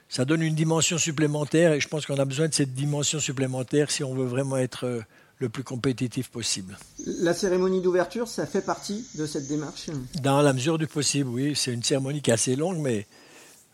ça 0.10 0.26
donne 0.26 0.41
une 0.41 0.56
dimension 0.56 0.98
supplémentaire 0.98 1.74
et 1.74 1.80
je 1.80 1.88
pense 1.88 2.06
qu'on 2.06 2.18
a 2.18 2.26
besoin 2.26 2.48
de 2.48 2.54
cette 2.54 2.74
dimension 2.74 3.20
supplémentaire 3.20 3.91
si 3.91 4.04
on 4.04 4.13
veut 4.13 4.26
vraiment 4.26 4.58
être 4.58 4.86
euh, 4.86 5.02
le 5.39 5.50
plus 5.50 5.63
compétitif 5.63 6.30
possible. 6.30 6.78
La 7.06 7.34
cérémonie 7.34 7.82
d'ouverture, 7.82 8.28
ça 8.28 8.46
fait 8.46 8.62
partie 8.62 9.06
de 9.15 9.26
cette 9.26 9.48
démarche? 9.48 9.89
Dans 10.22 10.41
la 10.41 10.54
mesure 10.54 10.78
du 10.78 10.88
possible, 10.88 11.30
oui. 11.30 11.54
C'est 11.56 11.74
une 11.74 11.84
cérémonie 11.84 12.22
qui 12.22 12.30
est 12.30 12.34
assez 12.34 12.56
longue, 12.56 12.78
mais 12.78 13.06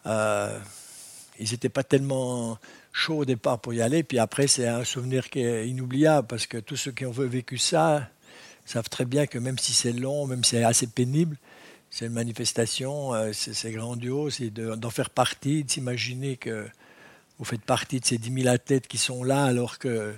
euh, 0.05 0.57
ils 1.39 1.51
n'étaient 1.51 1.69
pas 1.69 1.83
tellement 1.83 2.57
chauds 2.91 3.19
au 3.19 3.25
départ 3.25 3.59
pour 3.59 3.73
y 3.73 3.81
aller. 3.81 4.03
Puis 4.03 4.17
après, 4.17 4.47
c'est 4.47 4.67
un 4.67 4.83
souvenir 4.83 5.29
qui 5.29 5.41
est 5.41 5.67
inoubliable 5.67 6.27
parce 6.27 6.47
que 6.47 6.57
tous 6.57 6.77
ceux 6.77 6.91
qui 6.91 7.05
ont 7.05 7.11
vécu 7.11 7.57
ça, 7.57 8.07
savent 8.65 8.89
très 8.89 9.05
bien 9.05 9.27
que 9.27 9.37
même 9.37 9.57
si 9.57 9.73
c'est 9.73 9.91
long, 9.91 10.25
même 10.27 10.43
si 10.43 10.51
c'est 10.51 10.63
assez 10.63 10.87
pénible, 10.87 11.37
c'est 11.91 12.05
une 12.05 12.13
manifestation, 12.13 13.13
euh, 13.13 13.31
c'est 13.33 13.71
grandiose, 13.71 14.41
et 14.41 14.49
d'en 14.49 14.89
faire 14.89 15.09
partie, 15.09 15.65
de 15.65 15.69
s'imaginer 15.69 16.37
que 16.37 16.65
vous 17.37 17.45
faites 17.45 17.61
partie 17.61 17.99
de 17.99 18.05
ces 18.05 18.17
10 18.17 18.43
000 18.43 18.47
athlètes 18.47 18.87
qui 18.87 18.97
sont 18.97 19.23
là 19.23 19.43
alors 19.43 19.77
que 19.77 20.15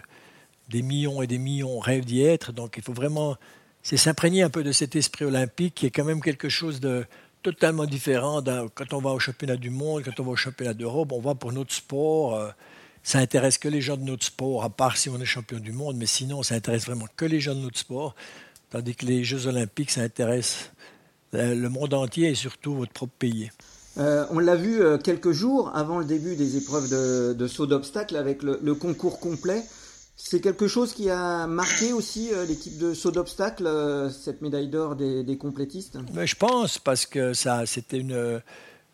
des 0.69 0.83
millions 0.83 1.21
et 1.21 1.27
des 1.27 1.39
millions 1.39 1.79
rêvent 1.79 2.05
d'y 2.05 2.21
être. 2.21 2.53
Donc 2.53 2.75
il 2.77 2.83
faut 2.83 2.93
vraiment, 2.93 3.38
s'imprégner 3.81 4.43
un 4.43 4.49
peu 4.49 4.63
de 4.63 4.71
cet 4.71 4.95
esprit 4.95 5.25
olympique 5.25 5.73
qui 5.75 5.86
est 5.88 5.89
quand 5.89 6.05
même 6.05 6.21
quelque 6.21 6.47
chose 6.47 6.79
de 6.79 7.05
totalement 7.41 7.86
différent 7.86 8.41
quand 8.75 8.93
on 8.93 8.99
va 8.99 9.09
au 9.09 9.19
championnat 9.19 9.57
du 9.57 9.69
monde, 9.69 10.03
quand 10.03 10.19
on 10.19 10.23
va 10.23 10.31
au 10.31 10.36
championnat 10.36 10.73
d'Europe, 10.73 11.12
on 11.12 11.19
va 11.19 11.36
pour 11.36 11.51
notre 11.51 11.73
sport. 11.73 12.36
Euh, 12.36 12.49
ça 13.01 13.19
intéresse 13.19 13.57
que 13.57 13.67
les 13.67 13.81
gens 13.81 13.97
de 13.97 14.03
notre 14.03 14.23
sport, 14.23 14.63
à 14.63 14.69
part 14.69 14.95
si 14.95 15.09
on 15.09 15.19
est 15.19 15.25
champion 15.25 15.59
du 15.59 15.73
monde, 15.73 15.97
mais 15.97 16.05
sinon, 16.05 16.43
ça 16.43 16.55
intéresse 16.55 16.86
vraiment 16.86 17.07
que 17.17 17.25
les 17.25 17.41
gens 17.41 17.55
de 17.55 17.59
notre 17.59 17.77
sport. 17.77 18.15
Tandis 18.69 18.95
que 18.95 19.05
les 19.05 19.25
Jeux 19.25 19.47
Olympiques, 19.47 19.91
ça 19.91 20.01
intéresse 20.01 20.71
le 21.33 21.67
monde 21.67 21.93
entier 21.93 22.29
et 22.29 22.35
surtout 22.35 22.75
votre 22.75 22.93
propre 22.93 23.13
pays. 23.17 23.49
Euh, 23.97 24.25
on 24.31 24.39
l'a 24.39 24.55
vu 24.55 24.81
euh, 24.81 24.97
quelques 24.97 25.31
jours 25.31 25.71
avant 25.75 25.99
le 25.99 26.05
début 26.05 26.35
des 26.35 26.57
épreuves 26.57 26.89
de, 26.89 27.47
saut 27.47 27.67
d'obstacle 27.67 28.15
avec 28.15 28.41
le, 28.41 28.73
concours 28.73 29.19
complet. 29.19 29.61
C'est 30.15 30.41
quelque 30.41 30.67
chose 30.67 30.93
qui 30.93 31.09
a 31.09 31.47
marqué 31.47 31.91
aussi 31.91 32.29
l'équipe 32.47 32.77
de 32.77 32.93
saut 32.93 33.11
d'obstacle, 33.11 33.67
cette 34.11 34.41
médaille 34.41 34.67
d'or 34.67 34.95
des, 34.95 35.37
complétistes? 35.37 35.97
Mais 36.13 36.27
Je 36.27 36.35
pense, 36.35 36.77
parce 36.77 37.05
que 37.05 37.33
ça, 37.33 37.65
c'était 37.65 37.97
une, 37.97 38.41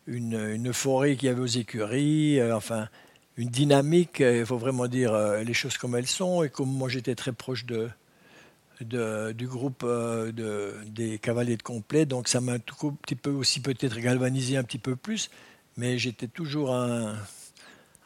une, 0.06 0.34
une 0.34 0.70
euphorie 0.70 1.18
qu'il 1.18 1.28
y 1.28 1.30
avait 1.30 1.42
aux 1.42 1.46
écuries. 1.46 2.42
enfin, 2.52 2.88
une 3.40 3.48
dynamique, 3.48 4.20
il 4.20 4.44
faut 4.44 4.58
vraiment 4.58 4.86
dire 4.86 5.14
euh, 5.14 5.42
les 5.42 5.54
choses 5.54 5.78
comme 5.78 5.96
elles 5.96 6.06
sont. 6.06 6.42
Et 6.42 6.50
comme 6.50 6.68
moi 6.68 6.88
j'étais 6.90 7.14
très 7.14 7.32
proche 7.32 7.64
de, 7.64 7.88
du 8.84 9.46
groupe 9.46 9.82
euh, 9.84 10.32
de, 10.32 10.74
des 10.86 11.18
cavaliers 11.18 11.56
de 11.56 11.62
complet, 11.62 12.06
donc 12.06 12.28
ça 12.28 12.40
m'a 12.40 12.52
un 12.52 12.58
petit 12.58 13.14
peu 13.14 13.30
aussi 13.30 13.60
peut-être 13.60 13.98
galvanisé 13.98 14.56
un 14.56 14.64
petit 14.64 14.78
peu 14.78 14.96
plus. 14.96 15.30
Mais 15.76 15.98
j'étais 15.98 16.26
toujours 16.26 16.74
un, 16.74 17.14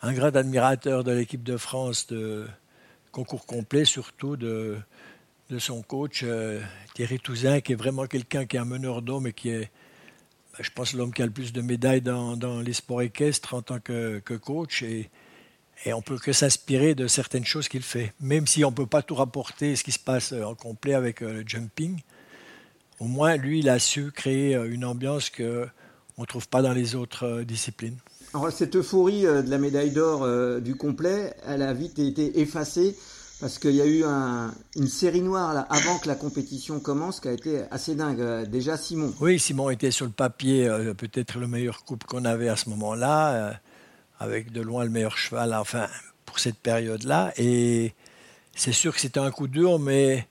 grand 0.02 0.36
admirateur 0.36 1.02
de 1.02 1.12
l'équipe 1.12 1.42
de 1.42 1.56
France 1.56 2.06
de 2.08 2.46
concours 3.10 3.46
complet, 3.46 3.84
surtout 3.84 4.36
de, 4.36 4.78
son 5.58 5.82
coach 5.82 6.22
euh, 6.24 6.60
Thierry 6.94 7.20
Touzin, 7.20 7.60
qui 7.60 7.72
est 7.72 7.76
vraiment 7.76 8.06
quelqu'un 8.06 8.44
qui 8.44 8.56
est 8.56 8.60
un 8.60 8.64
meneur 8.64 9.02
d'hommes 9.02 9.28
et 9.28 9.32
qui 9.32 9.50
est, 9.50 9.70
bah, 10.52 10.58
je 10.60 10.70
pense, 10.70 10.92
l'homme 10.92 11.12
qui 11.12 11.22
a 11.22 11.26
le 11.26 11.32
plus 11.32 11.52
de 11.52 11.62
médailles 11.62 12.02
dans, 12.02 12.36
dans 12.36 12.60
les 12.60 12.72
sports 12.72 13.02
équestres 13.02 13.54
en 13.54 13.62
tant 13.62 13.78
que, 13.78 14.20
coach. 14.38 14.84
Et 15.84 15.92
on 15.92 16.02
peut 16.02 16.18
que 16.18 16.32
s'inspirer 16.32 16.94
de 16.94 17.06
certaines 17.06 17.44
choses 17.44 17.68
qu'il 17.68 17.82
fait. 17.82 18.12
Même 18.20 18.46
si 18.46 18.64
on 18.64 18.70
ne 18.70 18.74
peut 18.74 18.86
pas 18.86 19.02
tout 19.02 19.14
rapporter 19.14 19.76
ce 19.76 19.84
qui 19.84 19.92
se 19.92 19.98
passe 19.98 20.32
euh, 20.32 20.44
en 20.44 20.54
complet 20.54 20.94
avec 20.94 21.22
euh, 21.22 21.32
le 21.32 21.44
jumping, 21.46 22.00
au 23.00 23.04
moins 23.04 23.36
lui, 23.36 23.60
il 23.60 23.68
a 23.68 23.78
su 23.78 24.10
créer 24.10 24.54
euh, 24.54 24.72
une 24.72 24.84
ambiance 24.84 25.30
qu'on 25.30 25.68
ne 26.18 26.26
trouve 26.26 26.48
pas 26.48 26.62
dans 26.62 26.72
les 26.72 26.94
autres 26.94 27.42
disciplines. 27.42 27.96
Alors, 28.32 28.50
cette 28.50 28.74
euphorie 28.76 29.22
de 29.22 29.48
la 29.48 29.58
médaille 29.58 29.92
d'or 29.92 30.26
du 30.60 30.74
complet, 30.74 31.36
elle 31.46 31.62
a 31.62 31.72
vite 31.72 32.00
été 32.00 32.40
effacée 32.40 32.96
parce 33.40 33.60
qu'il 33.60 33.76
y 33.76 33.80
a 33.80 33.86
eu 33.86 34.02
une 34.74 34.88
série 34.88 35.20
noire 35.20 35.54
là, 35.54 35.60
avant 35.70 35.98
que 35.98 36.08
la 36.08 36.16
compétition 36.16 36.80
commence 36.80 37.20
qui 37.20 37.28
a 37.28 37.32
été 37.32 37.62
assez 37.70 37.94
dingue. 37.94 38.48
Déjà 38.48 38.76
Simon. 38.76 39.14
Oui, 39.20 39.38
Simon 39.38 39.70
était 39.70 39.92
sur 39.92 40.04
le 40.04 40.10
papier 40.10 40.68
peut-être 40.98 41.38
le 41.38 41.46
meilleur 41.46 41.84
couple 41.84 42.06
qu'on 42.06 42.24
avait 42.24 42.48
à 42.48 42.56
ce 42.56 42.70
moment-là 42.70 43.60
avec 44.18 44.52
de 44.52 44.60
loin 44.60 44.84
le 44.84 44.90
meilleur 44.90 45.16
cheval, 45.16 45.54
enfin, 45.54 45.88
pour 46.24 46.38
cette 46.38 46.58
période-là. 46.58 47.32
Et 47.36 47.94
c'est 48.54 48.72
sûr 48.72 48.94
que 48.94 49.00
c'était 49.00 49.20
un 49.20 49.30
coup 49.30 49.48
dur, 49.48 49.78
mais 49.78 50.26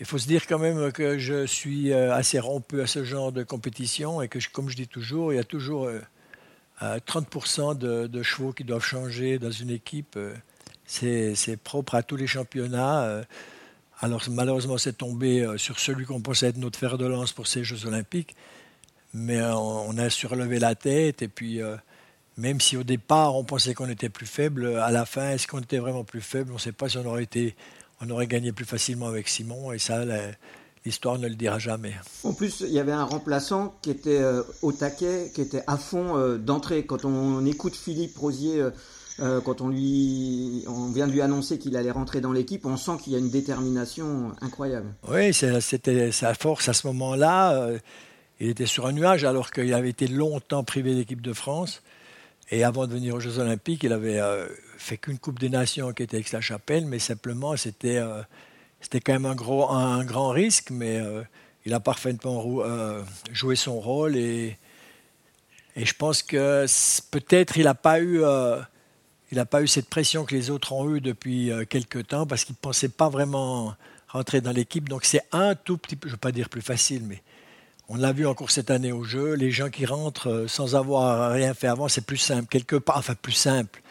il 0.00 0.06
faut 0.06 0.18
se 0.18 0.26
dire 0.26 0.46
quand 0.46 0.58
même 0.58 0.92
que 0.92 1.18
je 1.18 1.46
suis 1.46 1.92
euh, 1.92 2.14
assez 2.14 2.38
rompu 2.38 2.80
à 2.80 2.86
ce 2.86 3.04
genre 3.04 3.32
de 3.32 3.42
compétition 3.42 4.22
et 4.22 4.28
que, 4.28 4.38
comme 4.50 4.70
je 4.70 4.76
dis 4.76 4.88
toujours, 4.88 5.32
il 5.32 5.36
y 5.36 5.38
a 5.38 5.44
toujours 5.44 5.90
30% 6.80 7.84
euh, 7.84 8.08
de, 8.08 8.22
chevaux 8.22 8.52
qui 8.52 8.64
doivent 8.64 8.84
changer 8.84 9.38
dans 9.38 9.50
une 9.50 9.70
équipe. 9.70 10.16
Euh, 10.16 10.34
c'est 10.86 11.58
propre 11.62 11.94
à 11.94 12.02
tous 12.02 12.16
les 12.16 12.26
championnats. 12.26 13.22
Alors 14.00 14.24
malheureusement, 14.28 14.76
c'est 14.76 14.94
tombé 14.94 15.46
sur 15.56 15.78
celui 15.78 16.04
qu'on 16.04 16.20
pensait 16.20 16.48
être 16.48 16.56
notre 16.56 16.78
fer 16.78 16.98
de 16.98 17.06
lance 17.06 17.32
pour 17.32 17.46
ces 17.46 17.62
Jeux 17.62 17.86
olympiques. 17.86 18.34
Mais 19.14 19.40
on 19.40 19.96
a 19.98 20.10
surlevé 20.10 20.58
la 20.58 20.74
tête 20.74 21.22
et 21.22 21.28
puis 21.28 21.60
même 22.40 22.60
si 22.60 22.76
au 22.76 22.82
départ 22.82 23.36
on 23.36 23.44
pensait 23.44 23.74
qu'on 23.74 23.88
était 23.88 24.08
plus 24.08 24.26
faible, 24.26 24.78
à 24.78 24.90
la 24.90 25.04
fin, 25.04 25.30
est-ce 25.30 25.46
qu'on 25.46 25.60
était 25.60 25.78
vraiment 25.78 26.04
plus 26.04 26.22
faible? 26.22 26.50
On 26.50 26.54
ne 26.54 26.60
sait 26.60 26.72
pas 26.72 26.88
si 26.88 26.98
on 26.98 27.06
aurait, 27.06 27.22
été, 27.22 27.54
on 28.00 28.08
aurait 28.10 28.26
gagné 28.26 28.50
plus 28.52 28.64
facilement 28.64 29.06
avec 29.06 29.28
Simon, 29.28 29.72
et 29.72 29.78
ça, 29.78 30.04
l'histoire 30.84 31.18
ne 31.18 31.28
le 31.28 31.34
dira 31.34 31.58
jamais. 31.58 31.94
En 32.24 32.32
plus, 32.32 32.62
il 32.66 32.72
y 32.72 32.80
avait 32.80 32.92
un 32.92 33.04
remplaçant 33.04 33.74
qui 33.82 33.90
était 33.90 34.20
euh, 34.20 34.42
au 34.62 34.72
taquet, 34.72 35.30
qui 35.34 35.42
était 35.42 35.62
à 35.66 35.76
fond 35.76 36.16
euh, 36.16 36.38
d'entrée. 36.38 36.86
Quand 36.86 37.04
on, 37.04 37.44
écoute 37.44 37.76
Philippe 37.76 38.16
Rosier, 38.16 38.64
euh, 39.20 39.40
quand 39.42 39.60
on, 39.60 39.68
lui, 39.68 40.64
on 40.66 40.90
vient 40.90 41.06
de 41.06 41.12
lui 41.12 41.20
annoncer 41.20 41.58
qu'il 41.58 41.76
allait 41.76 41.90
rentrer 41.90 42.22
dans 42.22 42.32
l'équipe, 42.32 42.64
on 42.64 42.78
sent 42.78 42.92
qu'il 43.02 43.12
y 43.12 43.16
a 43.16 43.18
une 43.18 43.30
détermination 43.30 44.32
incroyable. 44.40 44.94
Oui, 45.08 45.34
c'était 45.34 46.10
sa 46.10 46.32
force 46.32 46.70
à 46.70 46.72
ce 46.72 46.86
moment-là. 46.86 47.68
il 48.40 48.48
était 48.48 48.64
sur 48.64 48.86
un 48.86 48.92
nuage 48.92 49.24
alors 49.24 49.50
qu'il 49.50 49.74
avait 49.74 49.90
été 49.90 50.08
longtemps 50.08 50.64
privé 50.64 50.94
d'équipe 50.94 51.20
de 51.20 51.34
France. 51.34 51.82
Et 52.50 52.64
avant 52.64 52.86
de 52.86 52.92
venir 52.92 53.14
aux 53.14 53.20
Jeux 53.20 53.38
Olympiques, 53.38 53.84
il 53.84 53.92
avait 53.92 54.18
euh, 54.18 54.48
fait 54.76 54.96
qu'une 54.96 55.18
Coupe 55.18 55.38
des 55.38 55.48
Nations 55.48 55.92
qui 55.92 56.02
était 56.02 56.18
Aix-la-Chapelle, 56.18 56.84
mais 56.84 56.98
simplement 56.98 57.56
c'était 57.56 57.98
euh, 57.98 58.22
c'était 58.80 59.00
quand 59.00 59.12
même 59.12 59.26
un, 59.26 59.36
gros, 59.36 59.70
un, 59.70 60.04
grand 60.04 60.30
risque, 60.30 60.70
mais 60.70 60.98
euh, 60.98 61.22
il 61.64 61.74
a 61.74 61.80
parfaitement 61.80 62.44
joué 63.30 63.54
son 63.54 63.78
rôle 63.78 64.16
et, 64.16 64.56
et 65.76 65.84
je 65.84 65.94
pense 65.94 66.22
que 66.22 66.64
peut-être 67.10 67.56
il 67.58 67.64
n'a 67.64 67.74
pas 67.74 68.00
eu 68.00 68.22
pas 69.50 69.62
eu 69.62 69.68
cette 69.68 69.88
pression 69.88 70.24
que 70.24 70.34
les 70.34 70.50
autres 70.50 70.72
ont 70.72 70.92
eue 70.92 71.00
depuis 71.00 71.52
quelques 71.68 72.08
temps 72.08 72.26
parce 72.26 72.44
qu'il 72.44 72.54
ne 72.54 72.62
pensait 72.62 72.88
pas 72.88 73.10
vraiment 73.10 73.76
rentrer 74.08 74.40
dans 74.40 74.52
l'équipe. 74.52 74.88
Donc 74.88 75.04
c'est 75.04 75.22
un 75.32 75.54
tout 75.54 75.76
petit 75.76 75.96
peu, 75.96 76.08
je 76.08 76.12
ne 76.12 76.16
veux 76.16 76.20
pas 76.20 76.32
dire 76.32 76.48
plus 76.48 76.62
facile, 76.62 77.02
mais 77.06 77.22
on 77.90 77.96
l'a 77.96 78.12
vu 78.12 78.26
encore 78.26 78.50
cette 78.50 78.70
année 78.70 78.92
au 78.92 79.04
jeu. 79.04 79.34
Les 79.34 79.50
gens 79.50 79.68
qui 79.68 79.84
rentrent 79.84 80.30
euh, 80.30 80.48
sans 80.48 80.76
avoir 80.76 81.32
rien 81.32 81.52
fait 81.52 81.66
avant, 81.66 81.88
c'est 81.88 82.06
plus 82.06 82.16
simple. 82.16 82.46
Quelque 82.48 82.76
part, 82.76 82.96
enfin 82.96 83.14
plus 83.14 83.32
simple. 83.32 83.82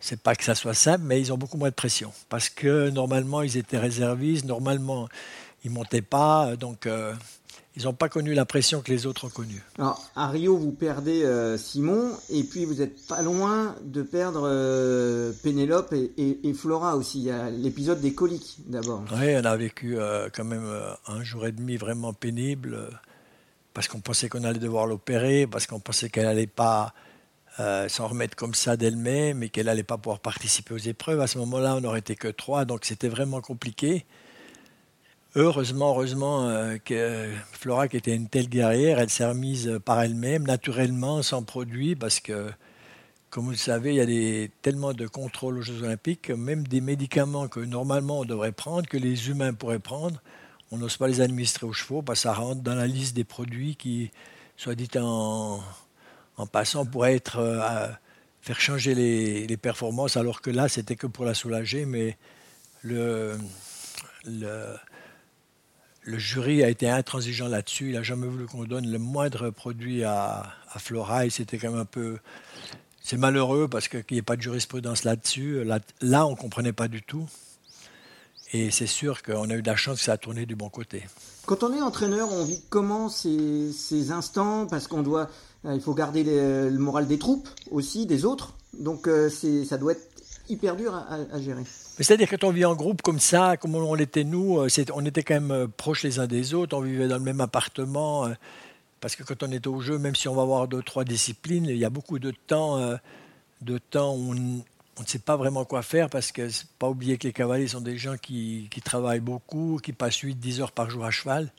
C'est 0.00 0.20
pas 0.20 0.34
que 0.34 0.44
ça 0.44 0.54
soit 0.54 0.74
simple, 0.74 1.04
mais 1.04 1.20
ils 1.20 1.32
ont 1.32 1.36
beaucoup 1.36 1.58
moins 1.58 1.70
de 1.70 1.74
pression. 1.74 2.12
Parce 2.28 2.48
que 2.48 2.90
normalement, 2.90 3.42
ils 3.42 3.56
étaient 3.56 3.78
réservistes, 3.78 4.44
normalement, 4.46 5.08
ils 5.64 5.70
montaient 5.70 6.02
pas. 6.02 6.56
Donc, 6.56 6.86
euh, 6.86 7.12
ils 7.76 7.84
n'ont 7.84 7.92
pas 7.92 8.08
connu 8.08 8.34
la 8.34 8.44
pression 8.44 8.82
que 8.82 8.92
les 8.92 9.06
autres 9.06 9.26
ont 9.26 9.30
connue. 9.30 9.62
Alors, 9.78 10.00
à 10.14 10.28
Rio, 10.28 10.56
vous 10.56 10.70
perdez 10.70 11.24
euh, 11.24 11.58
Simon, 11.58 12.12
et 12.30 12.44
puis 12.44 12.64
vous 12.64 12.74
n'êtes 12.74 13.04
pas 13.06 13.20
loin 13.22 13.74
de 13.82 14.02
perdre 14.02 14.42
euh, 14.44 15.32
Pénélope 15.42 15.92
et, 15.92 16.54
Flora 16.54 16.96
aussi. 16.96 17.18
Il 17.18 17.24
y 17.24 17.30
a 17.30 17.50
l'épisode 17.50 18.00
des 18.00 18.14
coliques 18.14 18.58
d'abord. 18.66 19.02
Oui, 19.12 19.34
on 19.36 19.44
a 19.44 19.56
vécu 19.56 19.98
euh, 19.98 20.28
quand 20.32 20.44
même 20.44 20.70
un 21.08 21.22
jour 21.24 21.46
et 21.46 21.52
demi 21.52 21.76
vraiment 21.76 22.12
pénible, 22.12 22.90
parce 23.74 23.88
qu'on 23.88 24.00
pensait 24.00 24.28
qu'on 24.28 24.44
allait 24.44 24.58
devoir 24.58 24.86
l'opérer, 24.86 25.46
parce 25.46 25.66
qu'on 25.66 25.80
pensait 25.80 26.08
qu'elle 26.08 26.24
n'allait 26.24 26.46
pas 26.46 26.94
s'en 27.86 28.08
remettre 28.08 28.34
comme 28.34 28.54
ça 28.54 28.76
d'elle-même, 28.76 29.44
et 29.44 29.48
qu'elle 29.48 29.66
n'allait 29.66 29.84
pas 29.84 29.96
pouvoir 29.96 30.18
participer 30.18 30.74
aux 30.74 30.78
épreuves. 30.78 31.20
À 31.20 31.28
ce 31.28 31.38
moment-là, 31.38 31.76
on 31.76 31.80
n'aurait 31.80 32.00
été 32.00 32.16
que 32.16 32.26
trois, 32.26 32.64
donc 32.64 32.84
c'était 32.84 33.08
vraiment 33.08 33.40
compliqué. 33.40 34.06
Heureusement, 35.36 35.90
heureusement 35.90 36.48
euh, 36.48 36.76
que 36.78 37.28
Flora, 37.50 37.88
qui 37.88 37.96
était 37.96 38.14
une 38.14 38.28
telle 38.28 38.48
guerrière, 38.48 39.00
elle 39.00 39.10
s'est 39.10 39.26
remise 39.26 39.80
par 39.84 40.00
elle-même, 40.00 40.46
naturellement, 40.46 41.22
sans 41.22 41.42
produit, 41.42 41.96
parce 41.96 42.20
que, 42.20 42.52
comme 43.30 43.46
vous 43.46 43.50
le 43.50 43.56
savez, 43.56 43.96
il 43.96 43.96
y 43.96 44.44
a 44.44 44.48
tellement 44.62 44.92
de 44.92 45.08
contrôles 45.08 45.58
aux 45.58 45.62
Jeux 45.62 45.82
Olympiques, 45.82 46.30
même 46.30 46.64
des 46.68 46.80
médicaments 46.80 47.48
que 47.48 47.58
normalement 47.58 48.20
on 48.20 48.24
devrait 48.24 48.52
prendre, 48.52 48.88
que 48.88 48.96
les 48.96 49.28
humains 49.28 49.54
pourraient 49.54 49.80
prendre, 49.80 50.22
on 50.74 50.78
n'ose 50.78 50.96
pas 50.96 51.06
les 51.06 51.20
administrer 51.20 51.66
aux 51.66 51.72
chevaux, 51.72 52.02
parce 52.02 52.20
que 52.20 52.22
ça 52.24 52.34
rentre 52.34 52.62
dans 52.62 52.74
la 52.74 52.88
liste 52.88 53.14
des 53.14 53.22
produits 53.22 53.76
qui, 53.76 54.10
soit 54.56 54.74
dit 54.74 54.88
en, 54.98 55.62
passant, 56.50 56.84
pourraient 56.84 57.14
être, 57.14 57.38
euh, 57.38 57.88
faire 58.42 58.60
changer 58.60 58.94
les, 58.94 59.56
performances, 59.56 60.16
alors 60.16 60.40
que 60.40 60.50
là, 60.50 60.68
c'était 60.68 60.96
que 60.96 61.06
pour 61.06 61.24
la 61.24 61.34
soulager, 61.34 61.86
mais 61.86 62.18
le, 62.82 63.38
jury 66.06 66.64
a 66.64 66.68
été 66.68 66.90
intransigeant 66.90 67.46
là-dessus. 67.46 67.90
Il 67.90 67.94
n'a 67.94 68.02
jamais 68.02 68.26
voulu 68.26 68.46
qu'on 68.46 68.64
donne 68.64 68.90
le 68.90 68.98
moindre 68.98 69.50
produit 69.50 70.02
à. 70.02 70.52
Et 71.24 71.30
c'était 71.30 71.56
quand 71.56 71.70
même 71.70 71.80
un 71.80 71.84
peu. 71.84 72.18
C'est 73.00 73.16
malheureux 73.16 73.68
parce 73.68 73.86
qu'il 73.86 74.02
n'y 74.10 74.18
a 74.18 74.24
pas 74.24 74.34
de 74.34 74.42
jurisprudence 74.42 75.04
là-dessus. 75.04 75.62
Là, 76.00 76.26
on 76.26 76.32
ne 76.32 76.36
comprenait 76.36 76.72
pas 76.72 76.88
du 76.88 77.00
tout. 77.00 77.28
Et 78.54 78.70
c'est 78.70 78.86
sûr 78.86 79.22
qu'on 79.22 79.50
a 79.50 79.54
eu 79.54 79.60
de 79.60 79.66
la 79.66 79.76
chance 79.76 79.98
que 79.98 80.04
ça 80.04 80.12
a 80.12 80.16
tourné 80.16 80.46
du 80.46 80.56
bon 80.56 80.70
côté. 80.70 81.02
Quand 81.44 81.62
on 81.62 81.74
est 81.74 81.82
entraîneur, 81.82 82.32
on 82.32 82.44
vit 82.44 82.62
comment 82.70 83.10
ces, 83.10 83.70
ces 83.72 84.12
instants? 84.12 84.66
Parce 84.66 84.88
qu'on 84.88 85.02
doit. 85.02 85.28
Il 85.64 85.80
faut 85.80 85.94
garder 85.94 86.24
le, 86.24 86.70
moral 86.78 87.06
des 87.06 87.18
troupes 87.18 87.48
aussi, 87.70 88.06
des 88.06 88.24
autres. 88.24 88.54
Donc 88.72 89.08
euh, 89.08 89.28
ça 89.68 89.76
doit 89.76 89.92
être 89.92 90.08
hyper 90.48 90.76
dur 90.76 90.94
à 90.94 91.40
gérer. 91.40 91.64
C'est-à-dire 91.98 92.28
que 92.28 92.34
quand 92.34 92.48
on 92.48 92.50
vit 92.50 92.64
en 92.64 92.74
groupe 92.74 93.02
comme 93.02 93.20
ça, 93.20 93.56
comme 93.56 93.76
on 93.76 93.94
l'était 93.94 94.24
nous, 94.24 94.58
euh, 94.58 94.68
on 94.94 95.04
était 95.04 95.22
quand 95.22 95.34
même 95.34 95.52
euh, 95.52 95.68
proches 95.68 96.02
les 96.02 96.18
uns 96.18 96.26
des 96.26 96.52
autres, 96.52 96.76
on 96.76 96.80
vivait 96.80 97.06
dans 97.06 97.18
le 97.18 97.22
même 97.22 97.40
appartement. 97.40 98.26
Euh, 98.26 98.34
parce 99.00 99.14
que 99.14 99.22
quand 99.22 99.44
on 99.44 99.50
est 99.52 99.66
au 99.68 99.78
jeu, 99.80 99.98
même 99.98 100.16
si 100.16 100.26
on 100.26 100.34
va 100.34 100.42
avoir 100.42 100.66
deux, 100.66 100.82
trois 100.82 101.04
disciplines, 101.04 101.66
il 101.66 101.76
y 101.76 101.84
a 101.84 101.90
beaucoup 101.90 102.18
de 102.18 102.32
temps, 102.46 102.80
de 103.60 103.78
temps 103.78 104.16
où 104.16 104.34
on, 104.98 105.02
ne 105.02 105.06
sait 105.06 105.18
pas 105.18 105.36
vraiment 105.36 105.64
quoi 105.64 105.82
faire 105.82 106.10
parce 106.10 106.32
que 106.32 106.48
pas 106.78 106.88
oublier 106.88 107.18
que 107.18 107.26
les 107.26 107.32
cavaliers 107.32 107.68
sont 107.68 107.80
des 107.80 107.98
gens 107.98 108.16
qui, 108.16 108.68
travaillent 108.84 109.20
beaucoup, 109.20 109.78
qui 109.82 109.92
passent 109.92 110.22
8-10 110.22 110.60
heures 110.60 110.72
par 110.72 110.90
jour 110.90 111.04
à 111.04 111.10
cheval. 111.10 111.50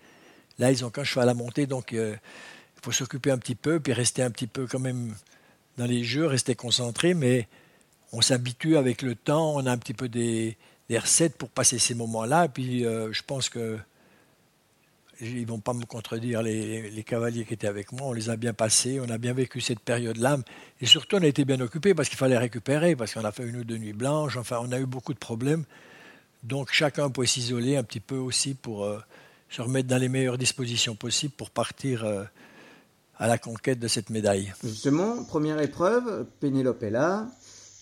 Là, 0.59 0.71
ils 0.71 0.85
ont 0.85 0.89
qu'un 0.89 1.03
cheval 1.03 1.29
à 1.29 1.33
monter, 1.33 1.67
donc 1.67 1.91
il 1.91 2.17
faut 2.81 2.91
s'occuper 2.91 3.31
un 3.31 3.37
petit 3.37 3.55
peu, 3.55 3.79
puis 3.79 3.93
rester 3.93 4.23
un 4.23 4.31
petit 4.31 4.47
peu 4.47 4.67
quand 4.67 4.79
même 4.79 5.15
dans 5.77 5.85
les 5.85 6.03
jeux, 6.03 6.25
rester 6.25 6.55
concentré, 6.55 7.13
mais 7.13 7.47
on 8.11 8.21
s'habitue 8.21 8.77
avec 8.77 9.01
le 9.01 9.15
temps, 9.15 9.55
on 9.55 9.65
a 9.65 9.71
un 9.71 9.77
petit 9.77 9.93
peu 9.93 10.07
des, 10.07 10.57
recettes 10.89 11.35
pour 11.37 11.49
passer 11.49 11.79
ces 11.79 11.95
moments-là. 11.95 12.47
Puis 12.47 12.85
euh, 12.85 13.11
je 13.11 13.23
pense 13.23 13.49
que 13.49 13.77
ils 15.21 15.45
vont 15.45 15.59
pas 15.59 15.73
me 15.73 15.85
contredire 15.85 16.41
les, 16.41 17.03
cavaliers 17.05 17.45
qui 17.45 17.53
étaient 17.53 17.67
avec 17.67 17.91
moi. 17.91 18.07
On 18.07 18.13
les 18.13 18.29
a 18.29 18.35
bien 18.35 18.53
passés, 18.53 18.99
on 18.99 19.09
a 19.09 19.17
bien 19.17 19.33
vécu 19.33 19.61
cette 19.61 19.79
période-là. 19.79 20.37
Et 20.81 20.85
surtout, 20.85 21.17
on 21.17 21.21
a 21.21 21.27
été 21.27 21.45
bien 21.45 21.59
occupés 21.61 21.93
parce 21.93 22.09
qu'il 22.09 22.17
fallait 22.17 22.37
récupérer, 22.37 22.95
parce 22.95 23.13
qu'on 23.13 23.23
a 23.23 23.31
fait 23.31 23.47
une 23.47 23.57
ou 23.57 23.63
deux 23.63 23.77
nuits 23.77 23.93
blanches. 23.93 24.37
Enfin, 24.37 24.59
on 24.61 24.71
a 24.71 24.79
eu 24.79 24.85
beaucoup 24.85 25.13
de 25.13 25.19
problèmes. 25.19 25.63
Donc 26.43 26.69
chacun 26.71 27.09
pouvait 27.09 27.27
s'isoler 27.27 27.75
un 27.75 27.83
petit 27.83 27.99
peu 27.99 28.17
aussi 28.17 28.53
pour 28.53 28.85
euh, 28.85 28.99
se 29.49 29.61
remettre 29.61 29.87
dans 29.87 29.97
les 29.97 30.09
meilleures 30.09 30.37
dispositions 30.37 30.95
possibles 30.95 31.33
pour 31.35 31.49
partir 31.49 32.05
euh, 32.05 32.23
à 33.17 33.27
la 33.27 33.37
conquête 33.37 33.79
de 33.79 33.87
cette 33.87 34.09
médaille. 34.09 34.53
Justement, 34.63 35.23
première 35.23 35.59
épreuve, 35.59 36.25
Pénélope 36.39 36.83
est 36.83 36.91
là. 36.91 37.27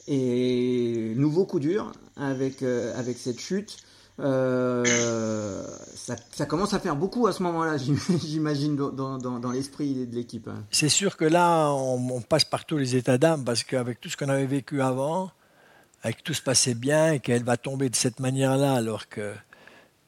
Et 0.07 1.13
nouveau 1.15 1.45
coup 1.45 1.59
dur 1.59 1.93
avec, 2.17 2.61
euh, 2.61 2.97
avec 2.97 3.17
cette 3.17 3.39
chute. 3.39 3.77
Euh, 4.19 5.65
ça, 5.95 6.45
commence 6.45 6.73
à 6.73 6.79
faire 6.79 6.95
beaucoup 6.95 7.27
à 7.27 7.33
ce 7.33 7.41
moment-là, 7.43 7.77
j'imagine, 8.23 8.75
dans, 8.75 9.51
l'esprit 9.51 10.05
de 10.05 10.15
l'équipe. 10.15 10.47
Hein. 10.47 10.63
C'est 10.71 10.89
sûr 10.89 11.17
que 11.17 11.25
là, 11.25 11.71
on, 11.71 12.21
passe 12.21 12.45
par 12.45 12.65
tous 12.65 12.77
les 12.77 12.95
états 12.95 13.17
d'âme 13.17 13.43
parce 13.43 13.63
qu'avec 13.63 13.99
tout 13.99 14.09
ce 14.09 14.17
qu'on 14.17 14.29
avait 14.29 14.45
vécu 14.45 14.81
avant, 14.81 15.31
avec 16.03 16.23
tout 16.23 16.33
se 16.33 16.41
passait 16.41 16.75
bien 16.75 17.13
et 17.13 17.19
qu'elle 17.19 17.43
va 17.43 17.57
tomber 17.57 17.89
de 17.89 17.95
cette 17.95 18.19
manière-là 18.19 18.73
alors 18.73 19.07
que 19.07 19.33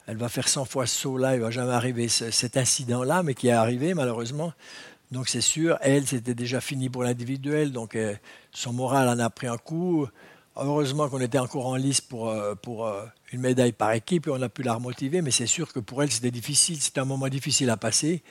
elle 0.06 0.18
va 0.18 0.28
faire 0.28 0.46
100 0.46 0.66
fois 0.66 0.86
ce 0.86 0.96
saut-là, 1.00 1.34
il 1.34 1.40
va 1.40 1.50
jamais 1.50 1.72
arriver 1.72 2.06
cet 2.08 2.56
incident-là, 2.56 3.24
mais 3.24 3.34
qui 3.34 3.48
est 3.48 3.52
arrivé 3.52 3.92
malheureusement. 3.92 4.52
Donc 5.10 5.28
c'est 5.28 5.40
sûr, 5.40 5.78
elle, 5.80 6.06
c'était 6.06 6.34
déjà 6.34 6.60
fini 6.60 6.88
pour 6.88 7.02
l'individuel, 7.02 7.72
donc 7.72 7.96
euh, 7.96 8.14
son 8.52 8.72
moral 8.72 9.08
en 9.08 9.18
a 9.18 9.30
pris 9.30 9.48
un 9.48 9.56
coup. 9.56 10.06
Heureusement 10.56 11.08
qu'on 11.08 11.20
était 11.20 11.38
encore 11.38 11.66
en 11.66 11.76
lice 11.76 12.00
pour, 12.00 12.30
euh, 12.30 12.54
pour 12.54 12.86
euh, 12.86 13.04
une 13.32 13.40
médaille 13.40 13.72
par 13.72 13.92
équipe 13.92 14.26
et 14.26 14.30
on 14.30 14.40
a 14.40 14.48
pu 14.48 14.62
la 14.62 14.74
remotiver, 14.74 15.20
mais 15.20 15.30
c'est 15.30 15.46
sûr 15.46 15.72
que 15.72 15.80
pour 15.80 16.02
elle, 16.02 16.10
c'était 16.10 16.30
difficile, 16.30 16.80
c'était 16.80 17.00
un 17.00 17.04
moment 17.04 17.28
difficile 17.28 17.68
à 17.68 17.76
passer. 17.76 18.22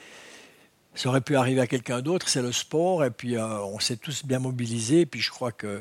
Ça 0.94 1.08
aurait 1.08 1.20
pu 1.20 1.36
arriver 1.36 1.60
à 1.60 1.66
quelqu'un 1.66 2.00
d'autre, 2.00 2.28
c'est 2.28 2.42
le 2.42 2.52
sport, 2.52 3.04
et 3.04 3.10
puis 3.10 3.38
on 3.38 3.78
s'est 3.78 3.96
tous 3.96 4.24
bien 4.24 4.38
mobilisés, 4.38 5.02
et 5.02 5.06
puis 5.06 5.20
je 5.20 5.30
crois 5.30 5.52
que 5.52 5.78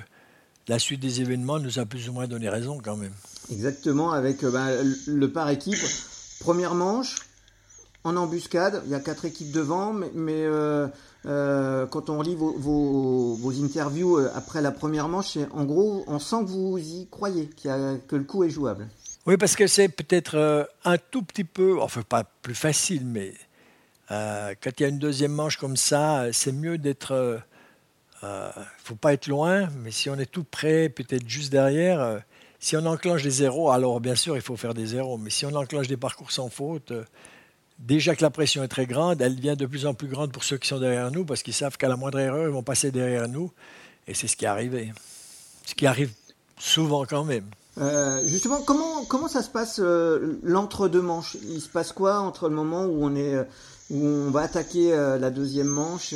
la 0.67 0.77
suite 0.77 0.99
des 0.99 1.21
événements 1.21 1.58
nous 1.58 1.79
a 1.79 1.86
plus 1.86 2.10
ou 2.10 2.13
moins 2.13 2.27
donné 2.27 2.49
raison 2.49 2.79
quand 2.84 2.97
même. 2.97 3.13
Exactement, 3.49 4.12
avec 4.12 4.43
ben, 4.43 4.69
le 5.08 5.31
par 5.31 5.49
équipe. 5.49 5.79
Première 6.41 6.75
manche, 6.75 7.15
en 8.06 8.15
embuscade. 8.15 8.82
Il 8.86 8.91
y 8.91 8.96
a 8.96 9.00
quatre 9.00 9.26
équipes 9.26 9.52
devant, 9.52 9.91
mais, 9.91 10.46
euh, 10.46 10.88
euh, 11.26 11.86
quand 11.88 12.10
on 12.10 12.22
lit 12.22 12.36
vos, 12.38 13.52
interviews 13.52 14.18
euh, 14.18 14.32
après 14.36 14.62
la 14.62 14.72
première 14.72 15.10
manche, 15.10 15.38
en 15.52 15.65
gros, 15.65 16.04
on 16.08 16.20
sent 16.20 16.38
que 16.41 16.50
vous 16.50 16.78
y 16.78 17.08
croyez, 17.10 17.50
que 18.08 18.15
le 18.15 18.24
coup 18.24 18.44
est 18.44 18.50
jouable. 18.50 18.88
Oui, 19.26 19.38
parce 19.38 19.56
que 19.56 19.65
c'est 19.65 19.89
peut-être 19.89 20.70
un 20.86 20.98
tout 20.98 21.24
petit 21.24 21.44
peu, 21.44 21.82
enfin 21.82 22.04
pas 22.04 22.24
plus 22.44 22.54
facile, 22.54 23.06
mais 23.06 23.34
quand 24.08 24.80
il 24.80 24.84
y 24.84 24.86
a 24.86 24.89
une 24.89 25.00
deuxième 25.00 25.32
manche 25.32 25.58
comme 25.58 25.78
ça, 25.78 26.28
c'est 26.32 26.52
mieux 26.52 26.78
d'être. 26.78 27.41
Il 28.22 28.28
ne 28.28 28.63
faut 28.84 28.96
pas 28.96 29.13
être 29.13 29.28
loin, 29.28 29.68
mais 29.82 29.89
si 29.89 30.12
on 30.12 30.15
est 30.15 30.32
tout 30.32 30.44
près, 30.44 30.89
peut-être 30.89 31.28
juste 31.28 31.52
derrière, 31.52 32.22
si 32.60 32.78
on 32.78 32.86
enclenche 32.86 33.24
des 33.24 33.32
zéros, 33.32 33.72
alors 33.72 34.00
bien 34.00 34.15
sûr 34.15 34.36
il 34.36 34.44
faut 34.44 34.58
faire 34.58 34.76
des 34.76 34.88
zéros, 34.88 35.18
mais 35.18 35.32
si 35.32 35.48
on 35.48 35.56
enclenche 35.56 35.88
des 35.88 35.98
parcours 35.98 36.32
sans 36.32 36.50
faute, 36.50 36.94
déjà 37.79 38.15
que 38.15 38.21
la 38.21 38.29
pression 38.29 38.63
est 38.63 38.67
très 38.67 38.85
grande, 38.85 39.21
elle 39.21 39.35
devient 39.35 39.55
de 39.57 39.65
plus 39.65 39.85
en 39.85 39.93
plus 39.93 40.07
grande 40.07 40.31
pour 40.31 40.43
ceux 40.43 40.57
qui 40.57 40.67
sont 40.67 40.79
derrière 40.79 41.11
nous 41.11 41.25
parce 41.25 41.43
qu'ils 41.43 41.53
savent 41.53 41.77
qu'à 41.77 41.88
la 41.88 41.95
moindre 41.95 42.19
erreur, 42.19 42.47
ils 42.47 42.53
vont 42.53 42.63
passer 42.63 42.91
derrière 42.91 43.27
nous. 43.27 43.51
Et 44.07 44.13
c'est 44.13 44.27
ce 44.27 44.35
qui 44.35 44.45
est 44.45 44.49
arrivé. 44.49 44.93
Ce 45.65 45.73
qui 45.73 45.88
arrive 45.88 46.11
souvent 46.57 47.05
quand 47.05 47.23
même. 47.23 47.45
Euh, 47.77 48.21
justement, 48.25 48.61
comment, 48.61 49.03
comment 49.05 49.27
ça 49.27 49.41
se 49.41 49.49
passe 49.49 49.79
euh, 49.79 50.39
l'entre-deux 50.43 51.01
manches? 51.01 51.35
Il 51.43 51.59
se 51.59 51.67
passe 51.67 51.91
quoi 51.91 52.19
entre 52.19 52.47
le 52.47 52.55
moment 52.55 52.85
où 52.85 53.03
on, 53.03 53.15
est, 53.15 53.38
où 53.89 54.05
on 54.05 54.32
va 54.32 54.41
attaquer 54.41 54.93
euh, 54.93 55.17
la 55.17 55.30
deuxième 55.30 55.67
manche 55.67 56.13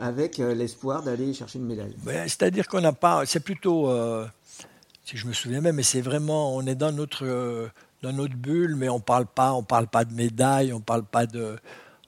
avec 0.00 0.38
l'espoir 0.38 1.02
d'aller 1.02 1.32
chercher 1.32 1.58
une 1.58 1.66
médaille? 1.66 1.94
Ben, 2.04 2.28
C'est-à-dire 2.28 2.66
qu'on 2.66 2.80
n'a 2.80 2.92
pas. 2.92 3.24
C'est 3.26 3.40
plutôt. 3.40 3.88
si 5.04 5.16
je 5.16 5.26
me 5.26 5.32
souviens 5.32 5.60
même, 5.60 5.76
mais 5.76 5.84
c'est 5.84 6.00
vraiment. 6.00 6.56
On 6.56 6.66
est 6.66 6.74
dans 6.74 6.92
notre 6.92 7.70
dans 8.02 8.12
notre 8.12 8.36
bulle, 8.36 8.76
mais 8.76 8.88
on 8.88 9.00
parle 9.00 9.26
pas, 9.26 9.52
on 9.52 9.62
parle 9.62 9.88
pas 9.88 10.04
de 10.04 10.12
médailles, 10.12 10.72
on 10.72 10.80
parle 10.80 11.04
pas 11.04 11.26
de, 11.26 11.56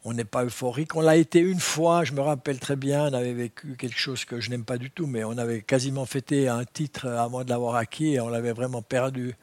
on 0.04 0.12
n'est 0.12 0.24
pas 0.24 0.44
euphorique. 0.44 0.94
On 0.96 1.00
l'a 1.00 1.16
été 1.16 1.40
une 1.40 1.60
fois, 1.60 2.04
je 2.04 2.12
me 2.12 2.20
rappelle 2.20 2.58
très 2.58 2.76
bien, 2.76 3.04
on 3.04 3.12
avait 3.12 3.32
vécu 3.32 3.76
quelque 3.76 3.98
chose 3.98 4.24
que 4.24 4.40
je 4.40 4.50
n'aime 4.50 4.64
pas 4.64 4.78
du 4.78 4.90
tout, 4.90 5.06
mais 5.06 5.24
on 5.24 5.36
avait 5.38 5.62
quasiment 5.62 6.06
fêté 6.06 6.48
un 6.48 6.64
titre 6.64 7.08
avant 7.08 7.44
de 7.44 7.50
l'avoir 7.50 7.74
acquis 7.76 8.14
et 8.14 8.20
on 8.20 8.28
l'avait 8.28 8.52
vraiment 8.52 8.82
perdu 8.82 9.34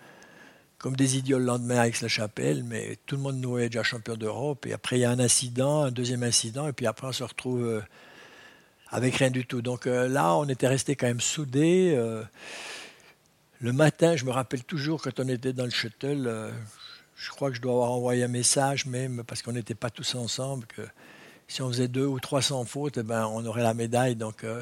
comme 0.77 0.95
des 0.95 1.17
idiots 1.17 1.39
le 1.39 1.45
lendemain 1.45 1.79
avec 1.79 1.99
la 2.01 2.07
chapelle, 2.07 2.63
mais 2.63 2.97
tout 3.05 3.15
le 3.15 3.21
monde 3.21 3.37
nous 3.37 3.57
est 3.57 3.69
déjà 3.69 3.81
champion 3.81 4.15
d'Europe. 4.15 4.65
Et 4.65 4.73
après, 4.73 4.97
il 4.97 5.01
y 5.01 5.05
a 5.05 5.09
un 5.09 5.19
incident, 5.19 5.83
un 5.83 5.91
deuxième 5.91 6.23
incident, 6.23 6.67
et 6.67 6.73
puis 6.73 6.85
après, 6.85 7.07
on 7.07 7.11
se 7.11 7.23
retrouve 7.23 7.65
euh, 7.65 7.81
avec 8.89 9.15
rien 9.15 9.31
du 9.31 9.45
tout. 9.45 9.61
Donc 9.61 9.87
euh, 9.87 10.07
là, 10.07 10.35
on 10.35 10.45
était 10.45 10.67
resté 10.67 10.95
quand 10.95 11.07
même 11.07 11.21
soudés. 11.21 11.95
Le 13.61 13.71
matin, 13.71 14.17
je 14.17 14.25
me 14.25 14.31
rappelle 14.31 14.65
toujours 14.65 15.01
quand 15.01 15.17
on 15.19 15.29
était 15.29 15.53
dans 15.53 15.63
le 15.63 15.69
shuttle, 15.69 16.27
euh, 16.27 16.51
je 17.15 17.29
crois 17.29 17.49
que 17.49 17.55
je 17.55 17.61
dois 17.61 17.71
avoir 17.71 17.91
envoyé 17.91 18.23
un 18.23 18.27
message 18.27 18.85
même, 18.85 19.23
parce 19.25 19.41
qu'on 19.41 19.53
n'était 19.53 19.75
pas 19.75 19.89
tous 19.89 20.15
ensemble, 20.15 20.65
que 20.67 20.81
si 21.47 21.61
on 21.61 21.69
faisait 21.69 21.87
deux 21.87 22.05
ou 22.05 22.19
trois 22.19 22.41
sans 22.41 22.65
faute, 22.65 22.97
eh 22.97 23.03
ben, 23.03 23.25
on 23.27 23.45
aurait 23.45 23.63
la 23.63 23.73
médaille. 23.73 24.17
Donc, 24.17 24.43
euh, 24.43 24.61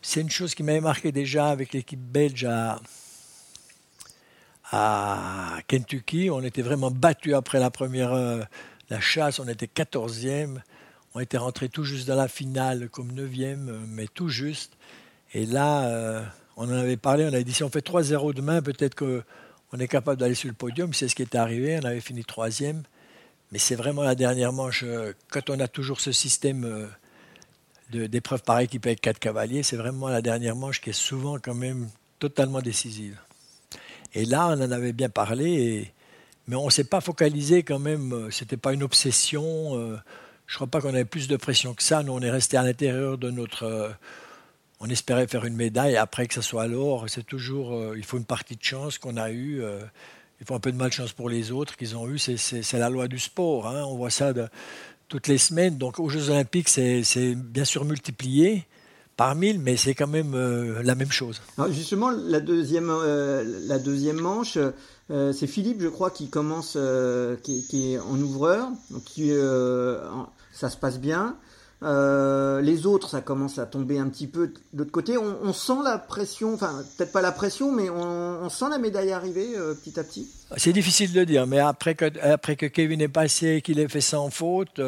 c'est 0.00 0.20
une 0.20 0.30
chose 0.30 0.56
qui 0.56 0.64
m'avait 0.64 0.80
marqué 0.80 1.12
déjà 1.12 1.46
avec 1.46 1.72
l'équipe 1.72 2.00
belge 2.00 2.44
à, 2.44 2.80
à 4.72 5.58
Kentucky. 5.68 6.28
On 6.28 6.42
était 6.42 6.62
vraiment 6.62 6.90
battus 6.90 7.34
après 7.34 7.60
la 7.60 7.70
première 7.70 8.12
euh, 8.12 8.42
la 8.90 9.00
chasse. 9.00 9.38
On 9.38 9.46
était 9.46 9.66
14e. 9.66 10.56
On 11.14 11.20
était 11.20 11.38
rentré 11.38 11.68
tout 11.68 11.84
juste 11.84 12.08
dans 12.08 12.16
la 12.16 12.28
finale 12.28 12.88
comme 12.88 13.12
9e, 13.12 13.86
mais 13.86 14.08
tout 14.08 14.28
juste. 14.28 14.72
Et 15.34 15.46
là, 15.46 16.24
on 16.56 16.64
en 16.64 16.72
avait 16.76 16.96
parlé. 16.96 17.24
On 17.24 17.28
avait 17.28 17.44
dit 17.44 17.52
si 17.52 17.64
on 17.64 17.70
fait 17.70 17.86
3-0 17.86 18.34
demain, 18.34 18.62
peut-être 18.62 18.94
qu'on 18.94 19.78
est 19.78 19.88
capable 19.88 20.20
d'aller 20.20 20.34
sur 20.34 20.48
le 20.48 20.54
podium. 20.54 20.92
C'est 20.92 21.08
ce 21.08 21.14
qui 21.14 21.22
est 21.22 21.34
arrivé. 21.34 21.78
On 21.82 21.86
avait 21.86 22.00
fini 22.00 22.24
troisième. 22.24 22.82
Mais 23.50 23.58
c'est 23.58 23.76
vraiment 23.76 24.02
la 24.02 24.14
dernière 24.14 24.52
manche. 24.52 24.82
Euh, 24.84 25.12
quand 25.30 25.50
on 25.50 25.60
a 25.60 25.68
toujours 25.68 26.00
ce 26.00 26.12
système 26.12 26.88
d'épreuves 27.90 28.42
par 28.42 28.60
équipe 28.60 28.86
avec 28.86 29.00
quatre 29.00 29.18
cavaliers, 29.18 29.62
c'est 29.62 29.76
vraiment 29.76 30.08
la 30.08 30.22
dernière 30.22 30.56
manche 30.56 30.80
qui 30.80 30.90
est 30.90 30.94
souvent 30.94 31.38
quand 31.38 31.54
même 31.54 31.88
totalement 32.18 32.62
décisive. 32.62 33.18
Et 34.14 34.24
là, 34.24 34.48
on 34.48 34.60
en 34.60 34.70
avait 34.70 34.92
bien 34.92 35.08
parlé, 35.08 35.92
mais 36.46 36.56
on 36.56 36.66
ne 36.66 36.70
s'est 36.70 36.84
pas 36.84 37.00
focalisé 37.00 37.62
quand 37.62 37.78
même. 37.78 38.12
Euh, 38.12 38.30
Ce 38.30 38.44
n'était 38.44 38.56
pas 38.56 38.72
une 38.72 38.82
obsession. 38.82 39.44
Euh, 39.78 39.96
je 40.46 40.54
ne 40.54 40.56
crois 40.56 40.66
pas 40.66 40.80
qu'on 40.80 40.90
avait 40.94 41.04
plus 41.04 41.28
de 41.28 41.36
pression 41.36 41.74
que 41.74 41.82
ça. 41.82 42.02
Nous, 42.02 42.12
on 42.12 42.20
est 42.20 42.30
resté 42.30 42.56
à 42.56 42.62
l'intérieur 42.62 43.16
de 43.18 43.30
notre. 43.30 43.94
Euh, 44.82 44.86
on 44.86 44.90
espérait 44.90 45.26
faire 45.26 45.44
une 45.44 45.56
médaille. 45.56 45.96
Après 45.96 46.26
que 46.26 46.34
ce 46.34 46.42
soit 46.42 46.66
l'or, 46.66 47.06
c'est 47.08 47.24
toujours. 47.24 47.94
il 47.96 48.04
faut 48.04 48.18
une 48.18 48.24
partie 48.24 48.56
de 48.56 48.62
chance 48.62 48.98
qu'on 48.98 49.16
a 49.16 49.30
eue. 49.30 49.62
il 50.40 50.46
faut 50.46 50.54
un 50.54 50.60
peu 50.60 50.72
de 50.72 50.76
malchance 50.76 51.12
pour 51.12 51.28
les 51.28 51.52
autres 51.52 51.76
qu'ils 51.76 51.96
ont 51.96 52.08
eu. 52.08 52.18
C'est 52.18 52.78
la 52.78 52.90
loi 52.90 53.08
du 53.08 53.18
sport. 53.18 53.68
Hein. 53.68 53.84
On 53.84 53.96
voit 53.96 54.10
ça 54.10 54.32
toutes 55.08 55.28
les 55.28 55.38
semaines. 55.38 55.76
Donc 55.76 55.98
aux 55.98 56.08
Jeux 56.08 56.30
Olympiques, 56.30 56.68
c'est 56.68 57.34
bien 57.34 57.64
sûr 57.64 57.84
multiplié 57.84 58.66
par 59.16 59.34
mille, 59.34 59.60
mais 59.60 59.76
c'est 59.76 59.94
quand 59.94 60.06
même 60.06 60.34
euh, 60.34 60.82
la 60.82 60.94
même 60.94 61.10
chose. 61.10 61.40
justement, 61.70 62.10
la 62.10 62.40
deuxième, 62.40 62.90
euh, 62.90 63.44
la 63.66 63.78
deuxième 63.78 64.20
manche, 64.20 64.58
euh, 65.10 65.32
c'est 65.32 65.46
Philippe, 65.46 65.80
je 65.80 65.88
crois, 65.88 66.10
qui 66.10 66.30
commence, 66.30 66.78
qui, 67.42 67.92
est 67.92 67.98
en 67.98 68.18
ouvreur, 68.20 68.68
ça 70.52 70.70
se 70.70 70.76
passe 70.76 70.98
bien. 70.98 71.36
Les 71.82 72.86
autres, 72.86 73.10
ça 73.10 73.20
commence 73.20 73.58
à 73.58 73.66
tomber 73.66 73.98
un 73.98 74.08
petit 74.08 74.26
peu 74.26 74.48
de 74.48 74.78
l'autre 74.78 74.90
côté. 74.90 75.18
On, 75.18 75.52
sent 75.52 75.82
la 75.84 75.98
pression, 75.98 76.54
enfin 76.54 76.82
peut-être 76.96 77.12
pas 77.12 77.22
la 77.22 77.32
pression, 77.32 77.72
mais 77.72 77.90
on, 77.90 78.48
sent 78.48 78.66
la 78.70 78.78
médaille 78.78 79.12
arriver 79.12 79.48
petit 79.82 79.98
à 79.98 80.04
petit. 80.04 80.28
C'est 80.56 80.72
difficile 80.72 81.12
de 81.12 81.24
dire, 81.24 81.46
mais 81.46 81.58
après 81.58 81.94
que, 81.94 82.06
après 82.20 82.56
que 82.56 82.66
Kevin 82.66 83.00
est 83.00 83.08
passé, 83.08 83.62
qu'il 83.62 83.78
ait 83.78 83.88
fait 83.88 84.00
sans 84.00 84.30
faute 84.30 84.80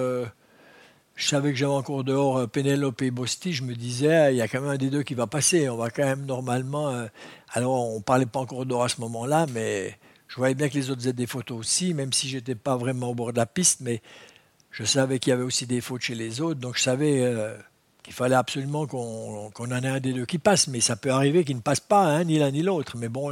je 1.16 1.28
savais 1.28 1.52
que 1.52 1.56
j'avais 1.56 1.72
encore 1.72 2.04
dehors 2.04 2.38
euh, 2.38 2.46
Pénélope 2.46 3.02
et 3.02 3.10
Bosti, 3.10 3.52
je 3.52 3.62
me 3.62 3.74
disais, 3.74 4.32
il 4.32 4.36
y 4.36 4.42
a 4.42 4.48
quand 4.48 4.60
même 4.60 4.70
un 4.70 4.76
des 4.76 4.90
deux 4.90 5.02
qui 5.02 5.14
va 5.14 5.26
passer. 5.26 5.68
On 5.68 5.76
va 5.76 5.90
quand 5.90 6.04
même 6.04 6.26
normalement. 6.26 6.88
Euh, 6.88 7.06
alors, 7.52 7.94
on 7.94 8.00
parlait 8.00 8.26
pas 8.26 8.40
encore 8.40 8.66
d'or 8.66 8.84
à 8.84 8.88
ce 8.88 9.00
moment-là, 9.00 9.46
mais 9.52 9.96
je 10.28 10.36
voyais 10.36 10.54
bien 10.54 10.68
que 10.68 10.74
les 10.74 10.90
autres 10.90 11.00
faisaient 11.00 11.12
des 11.12 11.26
photos 11.26 11.58
aussi, 11.58 11.94
même 11.94 12.12
si 12.12 12.28
je 12.28 12.36
n'étais 12.36 12.56
pas 12.56 12.76
vraiment 12.76 13.10
au 13.10 13.14
bord 13.14 13.32
de 13.32 13.38
la 13.38 13.46
piste, 13.46 13.80
mais 13.80 14.02
je 14.74 14.82
savais 14.82 15.20
qu'il 15.20 15.30
y 15.30 15.32
avait 15.32 15.44
aussi 15.44 15.66
des 15.66 15.80
fautes 15.80 16.02
chez 16.02 16.16
les 16.16 16.40
autres, 16.40 16.58
donc 16.58 16.76
je 16.76 16.82
savais 16.82 17.22
euh, 17.22 17.56
qu'il 18.02 18.12
fallait 18.12 18.34
absolument 18.34 18.88
qu'on 18.88 19.46
en 19.48 19.82
ait 19.84 19.86
un 19.86 20.00
des 20.00 20.12
deux 20.12 20.26
qui 20.26 20.38
passe, 20.38 20.66
mais 20.66 20.80
ça 20.80 20.96
peut 20.96 21.12
arriver 21.12 21.44
qu'il 21.44 21.54
ne 21.54 21.60
passe 21.60 21.78
pas, 21.78 22.04
hein, 22.06 22.24
ni 22.24 22.40
l'un 22.40 22.50
ni 22.50 22.62
l'autre. 22.62 22.96
Mais 22.96 23.08
bon, 23.08 23.30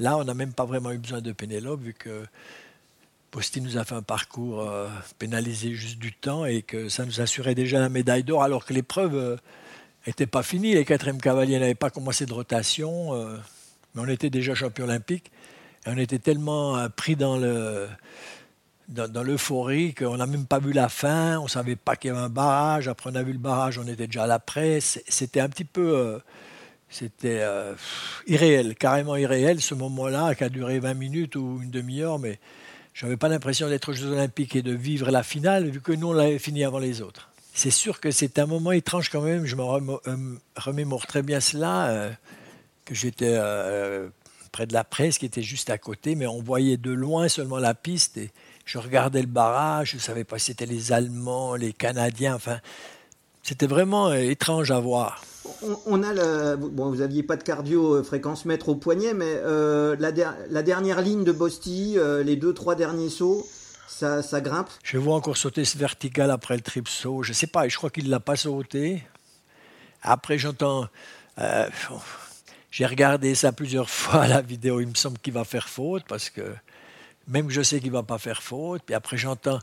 là, 0.00 0.18
on 0.18 0.24
n'a 0.24 0.34
même 0.34 0.52
pas 0.52 0.64
vraiment 0.64 0.90
eu 0.90 0.98
besoin 0.98 1.20
de 1.20 1.30
Pénélope, 1.30 1.80
vu 1.80 1.94
que 1.94 2.24
Posti 3.30 3.60
nous 3.60 3.78
a 3.78 3.84
fait 3.84 3.94
un 3.94 4.02
parcours 4.02 4.62
euh, 4.62 4.88
pénalisé 5.20 5.74
juste 5.74 6.00
du 6.00 6.12
temps 6.12 6.44
et 6.44 6.62
que 6.62 6.88
ça 6.88 7.04
nous 7.04 7.20
assurait 7.20 7.54
déjà 7.54 7.78
la 7.78 7.88
médaille 7.88 8.24
d'or 8.24 8.42
alors 8.42 8.64
que 8.64 8.74
l'épreuve 8.74 9.38
n'était 10.08 10.24
euh, 10.24 10.26
pas 10.26 10.42
finie. 10.42 10.74
Les 10.74 10.84
quatrièmes 10.84 11.20
cavaliers 11.20 11.60
n'avaient 11.60 11.76
pas 11.76 11.90
commencé 11.90 12.26
de 12.26 12.32
rotation, 12.32 13.14
mais 13.94 14.02
on 14.02 14.08
était 14.08 14.28
déjà 14.28 14.56
champion 14.56 14.86
olympique 14.86 15.30
et 15.86 15.90
on 15.90 15.98
était 15.98 16.18
tellement 16.18 16.88
pris 16.96 17.14
dans 17.14 17.36
le 17.36 17.86
dans, 18.90 19.22
l'euphorie 19.22 19.94
qu'on 19.94 20.16
n'a 20.16 20.26
même 20.26 20.46
pas 20.46 20.58
vu 20.58 20.72
la 20.72 20.88
fin, 20.88 21.38
on 21.38 21.44
ne 21.44 21.48
savait 21.48 21.76
pas 21.76 21.96
qu'il 21.96 22.08
y 22.08 22.10
avait 22.12 22.22
un 22.22 22.28
barrage. 22.28 22.88
Après, 22.88 23.10
on 23.10 23.14
a 23.14 23.22
vu 23.22 23.32
le 23.32 23.38
barrage, 23.38 23.78
on 23.78 23.86
était 23.86 24.06
déjà 24.06 24.24
à 24.24 24.26
la 24.26 24.38
presse. 24.38 25.00
C'était 25.08 25.40
un 25.40 25.48
petit 25.48 25.64
peu. 25.64 26.20
c'était 26.88 27.42
irréel, 28.26 28.74
carrément 28.74 29.16
irréel 29.16 29.60
ce 29.60 29.74
moment-là, 29.74 30.34
qui 30.34 30.44
a 30.44 30.48
duré 30.48 30.80
20 30.80 30.94
minutes 30.94 31.36
ou 31.36 31.60
une 31.62 31.70
demi-heure, 31.70 32.18
mais 32.18 32.38
je 32.92 33.06
n'avais 33.06 33.16
pas 33.16 33.28
l'impression 33.28 33.68
d'être 33.68 33.90
aux 33.90 33.94
Jeux 33.94 34.08
Olympiques 34.12 34.56
et 34.56 34.62
de 34.62 34.74
vivre 34.74 35.10
la 35.10 35.22
finale, 35.22 35.70
vu 35.70 35.80
que 35.80 35.92
nous, 35.92 36.08
on 36.08 36.12
l'avait 36.12 36.38
fini 36.38 36.64
avant 36.64 36.78
les 36.78 37.00
autres. 37.00 37.30
C'est 37.54 37.70
sûr 37.70 38.00
que 38.00 38.10
c'est 38.10 38.38
un 38.38 38.46
moment 38.46 38.72
étrange 38.72 39.08
quand 39.10 39.22
même, 39.22 39.46
je 39.46 39.56
me 39.56 39.62
euh, 39.62 40.36
remémore 40.56 41.06
très 41.06 41.22
bien 41.22 41.40
cela, 41.40 41.88
euh, 41.88 42.10
que 42.84 42.94
j'étais 42.94 43.34
euh, 43.36 44.08
près 44.52 44.66
de 44.66 44.72
la 44.72 44.84
presse, 44.84 45.18
qui 45.18 45.26
était 45.26 45.42
juste 45.42 45.70
à 45.70 45.78
côté, 45.78 46.14
mais 46.14 46.26
on 46.26 46.42
voyait 46.42 46.76
de 46.76 46.90
loin 46.90 47.28
seulement 47.28 47.58
la 47.58 47.74
piste, 47.74 48.20
je 48.70 48.78
regardais 48.78 49.20
le 49.20 49.26
barrage, 49.26 49.90
je 49.90 49.96
ne 49.96 50.00
savais 50.00 50.22
pas 50.22 50.38
si 50.38 50.46
c'était 50.46 50.64
les 50.64 50.92
Allemands, 50.92 51.56
les 51.56 51.72
Canadiens, 51.72 52.36
enfin, 52.36 52.60
c'était 53.42 53.66
vraiment 53.66 54.12
étrange 54.12 54.70
à 54.70 54.78
voir 54.78 55.24
on, 55.86 56.02
a 56.04 56.12
le, 56.12 56.56
bon, 56.56 56.90
vous 56.90 56.96
n'aviez 56.96 57.24
pas 57.24 57.36
de 57.36 57.42
cardio 57.42 57.96
euh, 57.96 58.02
fréquence 58.04 58.44
mètre 58.44 58.68
au 58.68 58.76
poignet, 58.76 59.12
mais 59.12 59.24
euh, 59.26 59.96
la, 59.98 60.62
dernière 60.62 61.00
ligne 61.00 61.24
de 61.24 61.32
Bosti, 61.32 61.94
euh, 61.96 62.22
les 62.22 62.36
deux 62.36 62.54
trois 62.54 62.76
derniers 62.76 63.08
sauts, 63.08 63.44
ça, 63.88 64.22
grimpe. 64.40 64.70
Je 64.84 64.98
vois 64.98 65.16
encore 65.16 65.36
sauter 65.36 65.64
ce 65.64 65.76
vertical 65.76 66.30
après 66.30 66.54
le 66.54 66.62
trip 66.62 66.88
saut. 66.88 67.24
Je 67.24 67.32
sais 67.32 67.48
pas, 67.48 67.66
je 67.68 67.76
crois 67.76 67.90
qu'il 67.90 68.08
l'a 68.08 68.20
pas 68.20 68.36
sauté. 68.36 69.02
Après, 70.02 70.38
j'entends. 70.38 70.86
J'ai 72.70 72.86
regardé 72.86 73.34
ça 73.34 73.50
plusieurs 73.50 73.90
fois 73.98 74.28
la 74.28 74.40
vidéo. 74.42 74.80
Il 74.80 74.88
me 74.88 74.94
semble 74.94 75.18
qu'il 75.18 75.32
va 75.32 75.44
faire 75.44 75.68
faute 75.68 76.04
parce 76.08 76.30
que 76.30 76.42
même 77.30 77.46
que 77.46 77.52
je 77.52 77.62
sais 77.62 77.80
qu'il 77.80 77.92
va 77.92 78.02
pas 78.02 78.18
faire 78.18 78.42
faute. 78.42 78.82
Puis 78.84 78.94
après, 78.94 79.16
j'entends 79.16 79.58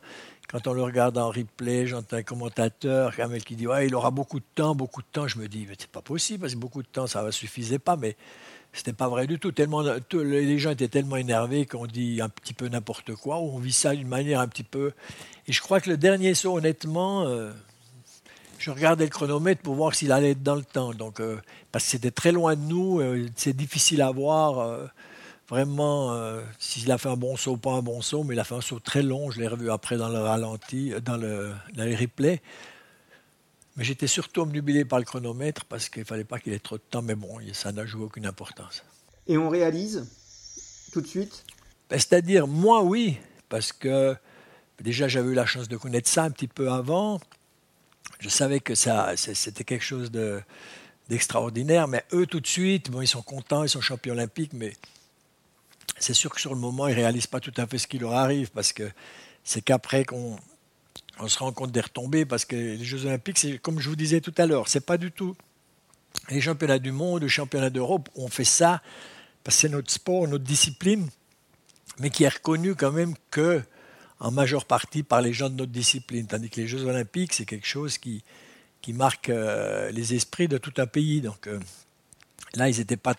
quand 0.47 0.65
on 0.67 0.73
le 0.73 0.81
regarde 0.81 1.17
en 1.17 1.29
replay, 1.29 1.87
j'entends 1.87 2.15
un 2.15 2.23
commentateur 2.23 3.13
Kamel 3.15 3.43
qui 3.43 3.55
dit 3.55 3.67
ouais, 3.67 3.87
il 3.87 3.95
aura 3.95 4.11
beaucoup 4.11 4.39
de 4.39 4.45
temps, 4.55 4.75
beaucoup 4.75 5.01
de 5.01 5.07
temps. 5.11 5.27
Je 5.27 5.37
me 5.37 5.47
dis 5.47 5.65
mais 5.67 5.75
c'est 5.77 5.91
pas 5.91 6.01
possible 6.01 6.41
parce 6.41 6.53
que 6.53 6.59
beaucoup 6.59 6.81
de 6.81 6.87
temps 6.87 7.05
ça 7.05 7.21
ne 7.21 7.31
suffisait 7.31 7.79
pas, 7.79 7.97
mais 7.97 8.15
c'était 8.71 8.93
pas 8.93 9.09
vrai 9.09 9.27
du 9.27 9.39
tout. 9.39 9.51
Tellement 9.51 9.83
les 10.13 10.59
gens 10.59 10.71
étaient 10.71 10.87
tellement 10.87 11.17
énervés 11.17 11.65
qu'on 11.65 11.85
dit 11.85 12.21
un 12.21 12.29
petit 12.29 12.53
peu 12.53 12.69
n'importe 12.69 13.13
quoi, 13.15 13.39
on 13.39 13.59
vit 13.59 13.73
ça 13.73 13.93
d'une 13.93 14.07
manière 14.07 14.39
un 14.39 14.47
petit 14.47 14.63
peu. 14.63 14.93
Et 15.47 15.53
je 15.53 15.61
crois 15.61 15.81
que 15.81 15.89
le 15.89 15.97
dernier 15.97 16.33
saut, 16.33 16.57
honnêtement, 16.57 17.25
euh, 17.27 17.51
je 18.57 18.71
regardais 18.71 19.03
le 19.03 19.09
chronomètre 19.09 19.61
pour 19.61 19.75
voir 19.75 19.95
s'il 19.95 20.13
allait 20.13 20.31
être 20.31 20.43
dans 20.43 20.55
le 20.55 20.63
temps. 20.63 20.93
Donc 20.93 21.19
euh, 21.19 21.37
parce 21.73 21.83
que 21.83 21.91
c'était 21.91 22.11
très 22.11 22.31
loin 22.31 22.55
de 22.55 22.61
nous, 22.61 23.01
euh, 23.01 23.27
c'est 23.35 23.55
difficile 23.55 24.01
à 24.01 24.11
voir 24.11 24.89
vraiment, 25.49 26.13
euh, 26.13 26.41
s'il 26.59 26.91
a 26.91 26.97
fait 26.97 27.09
un 27.09 27.15
bon 27.15 27.37
saut, 27.37 27.57
pas 27.57 27.71
un 27.71 27.81
bon 27.81 28.01
saut, 28.01 28.23
mais 28.23 28.35
il 28.35 28.39
a 28.39 28.43
fait 28.43 28.55
un 28.55 28.61
saut 28.61 28.79
très 28.79 29.01
long. 29.01 29.31
Je 29.31 29.39
l'ai 29.39 29.47
revu 29.47 29.71
après 29.71 29.97
dans 29.97 30.09
le 30.09 30.19
ralenti, 30.19 30.93
euh, 30.93 30.99
dans, 30.99 31.17
le, 31.17 31.53
dans 31.73 31.83
les 31.83 31.95
replays. 31.95 32.41
Mais 33.75 33.83
j'étais 33.83 34.07
surtout 34.07 34.41
omnubilé 34.41 34.85
par 34.85 34.99
le 34.99 35.05
chronomètre 35.05 35.65
parce 35.65 35.87
qu'il 35.89 36.01
ne 36.01 36.07
fallait 36.07 36.23
pas 36.23 36.39
qu'il 36.39 36.53
ait 36.53 36.59
trop 36.59 36.77
de 36.77 36.83
temps. 36.89 37.01
Mais 37.01 37.15
bon, 37.15 37.39
ça 37.53 37.71
n'a 37.71 37.85
joué 37.85 38.03
aucune 38.03 38.25
importance. 38.25 38.83
Et 39.27 39.37
on 39.37 39.49
réalise 39.49 40.07
tout 40.91 41.01
de 41.01 41.07
suite? 41.07 41.45
Ben, 41.89 41.99
C'est-à-dire, 41.99 42.47
moi, 42.47 42.81
oui, 42.81 43.17
parce 43.49 43.71
que 43.71 44.15
déjà 44.81 45.07
j'avais 45.07 45.29
eu 45.29 45.33
la 45.33 45.45
chance 45.45 45.67
de 45.67 45.77
connaître 45.77 46.09
ça 46.09 46.23
un 46.23 46.31
petit 46.31 46.47
peu 46.47 46.71
avant. 46.71 47.19
Je 48.19 48.29
savais 48.29 48.59
que 48.59 48.73
ça, 48.73 49.15
c'était 49.15 49.63
quelque 49.63 49.83
chose 49.83 50.09
de, 50.09 50.41
d'extraordinaire, 51.09 51.87
mais 51.87 52.03
eux, 52.13 52.25
tout 52.25 52.39
de 52.39 52.47
suite, 52.47 52.89
bon, 52.89 53.01
ils 53.01 53.07
sont 53.07 53.21
contents, 53.21 53.63
ils 53.63 53.69
sont 53.69 53.81
champions 53.81 54.13
olympiques, 54.13 54.53
mais 54.53 54.73
c'est 55.99 56.13
sûr 56.13 56.33
que 56.33 56.41
sur 56.41 56.53
le 56.53 56.59
moment, 56.59 56.87
ils 56.87 56.91
ne 56.91 56.97
réalisent 56.97 57.27
pas 57.27 57.39
tout 57.39 57.53
à 57.57 57.67
fait 57.67 57.77
ce 57.77 57.87
qui 57.87 57.99
leur 57.99 58.13
arrive, 58.13 58.51
parce 58.51 58.73
que 58.73 58.89
c'est 59.43 59.61
qu'après 59.61 60.05
qu'on 60.05 60.37
on 61.19 61.27
se 61.27 61.39
rend 61.39 61.51
compte 61.51 61.71
des 61.71 61.81
retombées, 61.81 62.25
parce 62.25 62.45
que 62.45 62.55
les 62.55 62.83
Jeux 62.83 63.05
Olympiques, 63.05 63.39
c'est 63.39 63.57
comme 63.57 63.79
je 63.79 63.89
vous 63.89 63.95
disais 63.95 64.21
tout 64.21 64.33
à 64.37 64.45
l'heure, 64.45 64.67
c'est 64.67 64.85
pas 64.85 64.97
du 64.97 65.11
tout 65.11 65.35
les 66.29 66.41
championnats 66.41 66.79
du 66.79 66.91
monde, 66.91 67.23
les 67.23 67.29
championnats 67.29 67.69
d'Europe, 67.69 68.09
on 68.15 68.27
fait 68.27 68.43
ça 68.43 68.81
parce 69.43 69.55
que 69.55 69.61
c'est 69.61 69.69
notre 69.69 69.91
sport, 69.91 70.27
notre 70.27 70.43
discipline, 70.43 71.07
mais 71.99 72.09
qui 72.09 72.23
est 72.23 72.29
reconnu 72.29 72.75
quand 72.75 72.91
même 72.91 73.13
que 73.31 73.61
en 74.19 74.31
majeure 74.31 74.65
partie 74.65 75.03
par 75.03 75.21
les 75.21 75.31
gens 75.31 75.49
de 75.49 75.55
notre 75.55 75.71
discipline, 75.71 76.25
tandis 76.25 76.49
que 76.49 76.59
les 76.59 76.67
Jeux 76.67 76.83
Olympiques, 76.85 77.33
c'est 77.33 77.45
quelque 77.45 77.67
chose 77.67 77.97
qui, 77.97 78.23
marque 78.93 79.27
euh, 79.27 79.91
les 79.91 80.13
esprits 80.13 80.47
de 80.47 80.57
tout 80.57 80.73
un 80.77 80.87
pays. 80.87 81.19
Donc 81.19 81.47
euh, 81.47 81.59
là, 82.53 82.69
ils 82.69 82.77
n'étaient 82.77 82.95
pas 82.95 83.15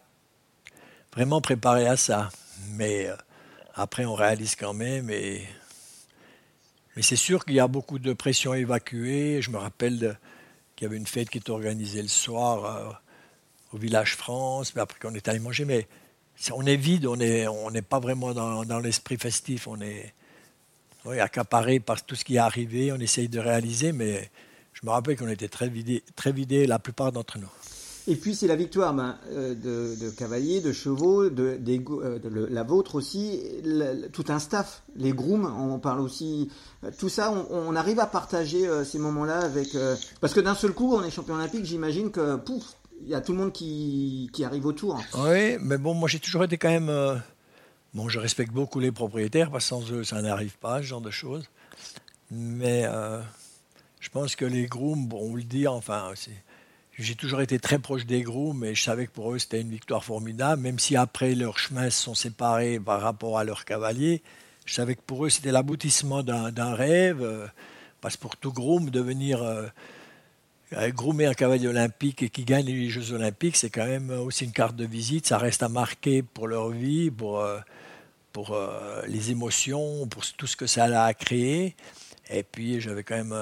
vraiment 1.13 1.43
préparés 1.43 1.87
à 1.87 1.97
ça. 1.97 2.31
Mais 2.71 3.07
euh, 3.07 3.17
après, 3.75 4.05
on 4.05 4.15
réalise 4.15 4.57
quand 4.57 4.75
même. 4.75 5.11
Et... 5.11 5.47
Mais 6.97 7.03
c'est 7.03 7.17
sûr 7.17 7.45
qu'il 7.45 7.55
y 7.55 7.61
a 7.61 7.69
beaucoup 7.69 7.99
de 7.99 8.13
pression 8.13 8.53
à 8.53 8.59
évacuer. 8.59 9.41
Je 9.43 9.51
me 9.51 9.59
rappelle 9.59 10.19
qu'il 10.75 10.85
y 10.85 10.89
avait 10.89 10.97
une 10.97 11.07
fête 11.07 11.31
qui 11.31 11.39
était 11.39 11.51
organisée 11.51 12.03
le 12.03 12.09
soir 12.09 12.65
euh, 12.65 12.93
au 13.73 13.79
Village 13.79 14.17
France, 14.17 14.75
mais 14.75 14.81
après 14.81 14.99
qu'on 14.99 15.15
est 15.15 15.29
allé 15.29 15.39
manger. 15.39 15.65
Mais 15.65 15.87
on 16.53 16.65
est 16.67 16.77
vide, 16.77 17.07
on 17.07 17.17
n'est 17.17 17.83
pas 17.83 17.99
vraiment 17.99 18.33
dans, 18.33 18.79
l'esprit 18.81 19.17
festif, 19.17 19.67
on 19.67 19.81
est 19.81 20.15
accaparé 21.21 21.81
par 21.81 22.05
tout 22.05 22.15
ce 22.15 22.25
qui 22.25 22.37
est 22.37 22.39
arrivé, 22.39 22.93
on 22.93 23.01
essaye 23.01 23.29
de 23.29 23.41
réaliser, 23.41 23.93
mais 23.93 24.31
je 24.73 24.87
me 24.87 24.91
rappelle 24.91 25.17
qu'on 25.17 25.29
était 25.29 25.49
très 25.49 25.69
vidés, 25.69 26.05
très 26.15 26.33
vidé, 26.33 26.67
la 26.67 26.79
plupart 26.79 27.11
d'entre 27.11 27.39
nous. 27.39 27.51
Et 28.11 28.17
puis 28.17 28.35
c'est 28.35 28.47
la 28.47 28.57
victoire 28.57 28.95
ben, 28.95 29.19
euh, 29.33 29.55
de, 29.55 30.09
cavaliers, 30.09 30.63
de 30.63 30.73
chevaux, 30.73 31.29
de, 31.29 31.61
euh, 31.61 32.47
la 32.49 32.63
vôtre 32.63 32.95
aussi, 32.95 33.43
tout 34.15 34.25
un 34.29 34.39
staff, 34.39 34.83
les 34.97 35.13
grooms, 35.13 35.45
on 35.45 35.79
parle 35.79 36.01
aussi, 36.01 36.51
euh, 36.85 36.91
tout 36.99 37.11
ça, 37.11 37.31
on, 37.51 37.77
arrive 37.77 38.01
à 38.01 38.07
partager 38.07 38.67
ces 38.87 38.99
moments-là 38.99 39.41
avec... 39.41 39.77
parce 40.23 40.33
que 40.33 40.41
d'un 40.41 40.55
seul 40.55 40.73
coup, 40.73 40.95
on 40.95 41.05
est 41.05 41.11
champion 41.11 41.35
olympique, 41.35 41.67
j'imagine 41.67 42.11
que 42.11 42.37
pouf, 42.37 42.65
il 43.03 43.11
y 43.11 43.15
a 43.15 43.21
tout 43.21 43.33
le 43.33 43.39
monde 43.39 43.53
qui, 43.53 44.31
qui 44.33 44.43
arrive 44.43 44.65
autour. 44.65 44.99
Oui, 45.19 45.59
mais 45.61 45.77
bon, 45.77 45.93
moi 45.93 46.09
j'ai 46.09 46.19
toujours 46.19 46.45
été 46.45 46.57
quand 46.57 46.71
même... 46.71 47.21
bon, 47.93 48.09
je 48.09 48.19
respecte 48.19 48.55
beaucoup 48.55 48.81
les 48.81 48.91
propriétaires, 48.91 49.51
parce 49.51 49.65
que 49.65 49.69
sans 49.69 49.93
eux, 49.93 50.03
ça 50.03 50.23
n'arrive 50.23 50.57
pas, 50.57 50.79
ce 50.79 50.87
genre 50.87 51.03
de 51.03 51.11
choses. 51.11 51.45
Mais 52.31 52.85
je 54.01 54.09
pense 54.09 54.35
que 54.35 54.47
les 54.47 54.67
grooms, 54.67 55.07
bon, 55.07 55.31
on 55.31 55.35
le 55.37 55.43
dit, 55.43 55.69
enfin, 55.69 56.11
c'est 56.15 56.43
j'ai 56.99 57.15
toujours 57.15 57.41
été 57.41 57.59
très 57.61 57.79
proche 57.79 58.07
des 58.07 58.23
grooms 58.23 58.59
mais 58.59 58.75
je 58.75 58.83
savais 58.83 59.07
que 59.07 59.13
pour 59.13 59.33
eux 59.33 59.39
c'était 59.39 59.61
une 59.61 59.71
victoire 59.71 60.05
formidable, 60.05 60.63
même 60.63 60.79
si 60.79 60.97
après 60.97 61.35
leurs 61.35 61.59
chemins 61.59 61.91
se 61.91 62.03
sont 62.03 62.15
séparés 62.15 62.81
par 62.81 63.01
rapport 63.01 63.39
à 63.39 63.45
leurs 63.45 63.65
cavaliers. 63.65 64.23
Je 64.65 64.75
savais 64.75 64.97
que 64.97 65.03
pour 65.03 65.25
eux 65.25 65.31
c'était 65.31 65.53
l'aboutissement 65.53 66.23
d'un 66.23 66.75
rêve, 66.75 67.23
euh, 67.23 67.47
parce 68.01 68.17
que 68.17 68.23
pour 68.23 68.37
tout 68.37 68.53
groom, 68.53 68.91
devenir 68.91 69.43
euh, 69.43 69.69
groomer 70.91 71.27
un 71.27 71.35
cavalier 71.35 71.69
olympique 71.69 72.23
et 72.23 72.31
qui 72.31 72.45
gagne 72.45 72.67
les 72.67 72.91
Jeux 72.91 73.13
olympiques, 73.13 73.57
c'est 73.57 73.71
quand 73.71 73.87
même 73.87 74.11
aussi 74.11 74.45
une 74.45 74.53
carte 74.53 74.77
de 74.77 74.85
visite, 74.85 75.27
ça 75.27 75.39
reste 75.39 75.63
à 75.63 75.69
marquer 75.69 76.23
pour 76.23 76.49
leur 76.49 76.71
vie, 76.71 77.11
pour, 77.11 77.41
euh, 77.41 77.61
pour 78.33 78.57
les 79.07 79.31
émotions, 79.31 80.07
pour 80.09 80.25
tout 80.37 80.47
ce 80.47 80.57
que 80.57 80.67
ça 80.67 81.05
a 81.05 81.15
créé. 81.15 81.77
Et 82.31 82.43
puis 82.43 82.81
j'avais 82.81 83.05
quand 83.05 83.17
même 83.17 83.35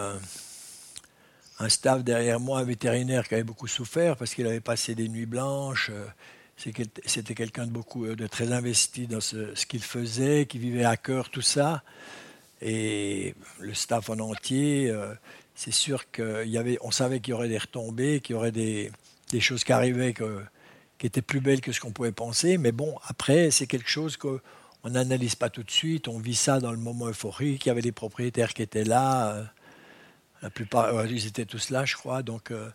un 1.58 1.68
staff 1.68 2.04
derrière 2.04 2.40
moi, 2.40 2.60
un 2.60 2.64
vétérinaire 2.64 3.26
qui 3.26 3.34
avait 3.34 3.44
beaucoup 3.44 3.66
souffert 3.66 4.16
parce 4.16 4.34
qu'il 4.34 4.46
avait 4.46 4.60
passé 4.60 4.94
des 4.94 5.08
nuits 5.08 5.26
blanches. 5.26 5.90
Euh, 5.92 6.06
c'était 7.06 7.34
quelqu'un 7.34 7.68
euh, 7.68 8.16
de 8.16 8.26
très 8.26 8.52
investi 8.52 9.06
dans 9.06 9.20
ce, 9.20 9.66
qu'il 9.66 9.82
faisait, 9.82 10.46
qui 10.46 10.58
vivait 10.58 10.84
à 10.84 10.96
cœur 10.96 11.30
tout 11.30 11.42
ça. 11.42 11.82
Et 12.62 13.34
le 13.60 13.74
staff 13.74 14.10
en 14.10 14.18
entier, 14.18 14.88
euh, 14.90 15.14
c'est 15.54 15.72
sûr 15.72 16.10
qu'il 16.10 16.48
y 16.48 16.58
avait, 16.58 16.78
on 16.82 16.90
savait 16.90 17.20
qu'il 17.20 17.32
y 17.32 17.34
aurait 17.34 17.48
des 17.48 17.58
retombées, 17.58 18.20
qu'il 18.20 18.34
y 18.34 18.36
aurait 18.36 18.52
des, 18.52 18.90
choses 19.40 19.64
qui 19.64 19.72
arrivaient 19.72 20.14
qui 20.14 21.06
étaient 21.06 21.22
plus 21.22 21.40
belles 21.40 21.60
que 21.60 21.72
ce 21.72 21.80
qu'on 21.80 21.92
pouvait 21.92 22.12
penser. 22.12 22.56
Mais 22.56 22.72
bon, 22.72 22.94
après, 23.06 23.50
c'est 23.50 23.66
quelque 23.66 23.90
chose 23.90 24.16
qu'on 24.16 24.40
n'analyse 24.84 25.34
pas 25.34 25.50
tout 25.50 25.62
de 25.62 25.70
suite. 25.70 26.08
On 26.08 26.18
vit 26.18 26.34
ça 26.34 26.58
dans 26.58 26.72
le 26.72 26.78
moment 26.78 27.08
euphorique. 27.08 27.66
Il 27.66 27.68
y 27.68 27.70
avait 27.70 27.82
des 27.82 27.92
propriétaires 27.92 28.54
qui 28.54 28.62
étaient 28.62 28.84
là. 28.84 29.46
La 30.46 30.50
plupart, 30.50 31.04
ils 31.06 31.26
étaient 31.26 31.44
tous 31.44 31.70
là, 31.70 31.84
je 31.84 31.96
crois. 31.96 32.22
Donc, 32.22 32.52
euh, 32.52 32.68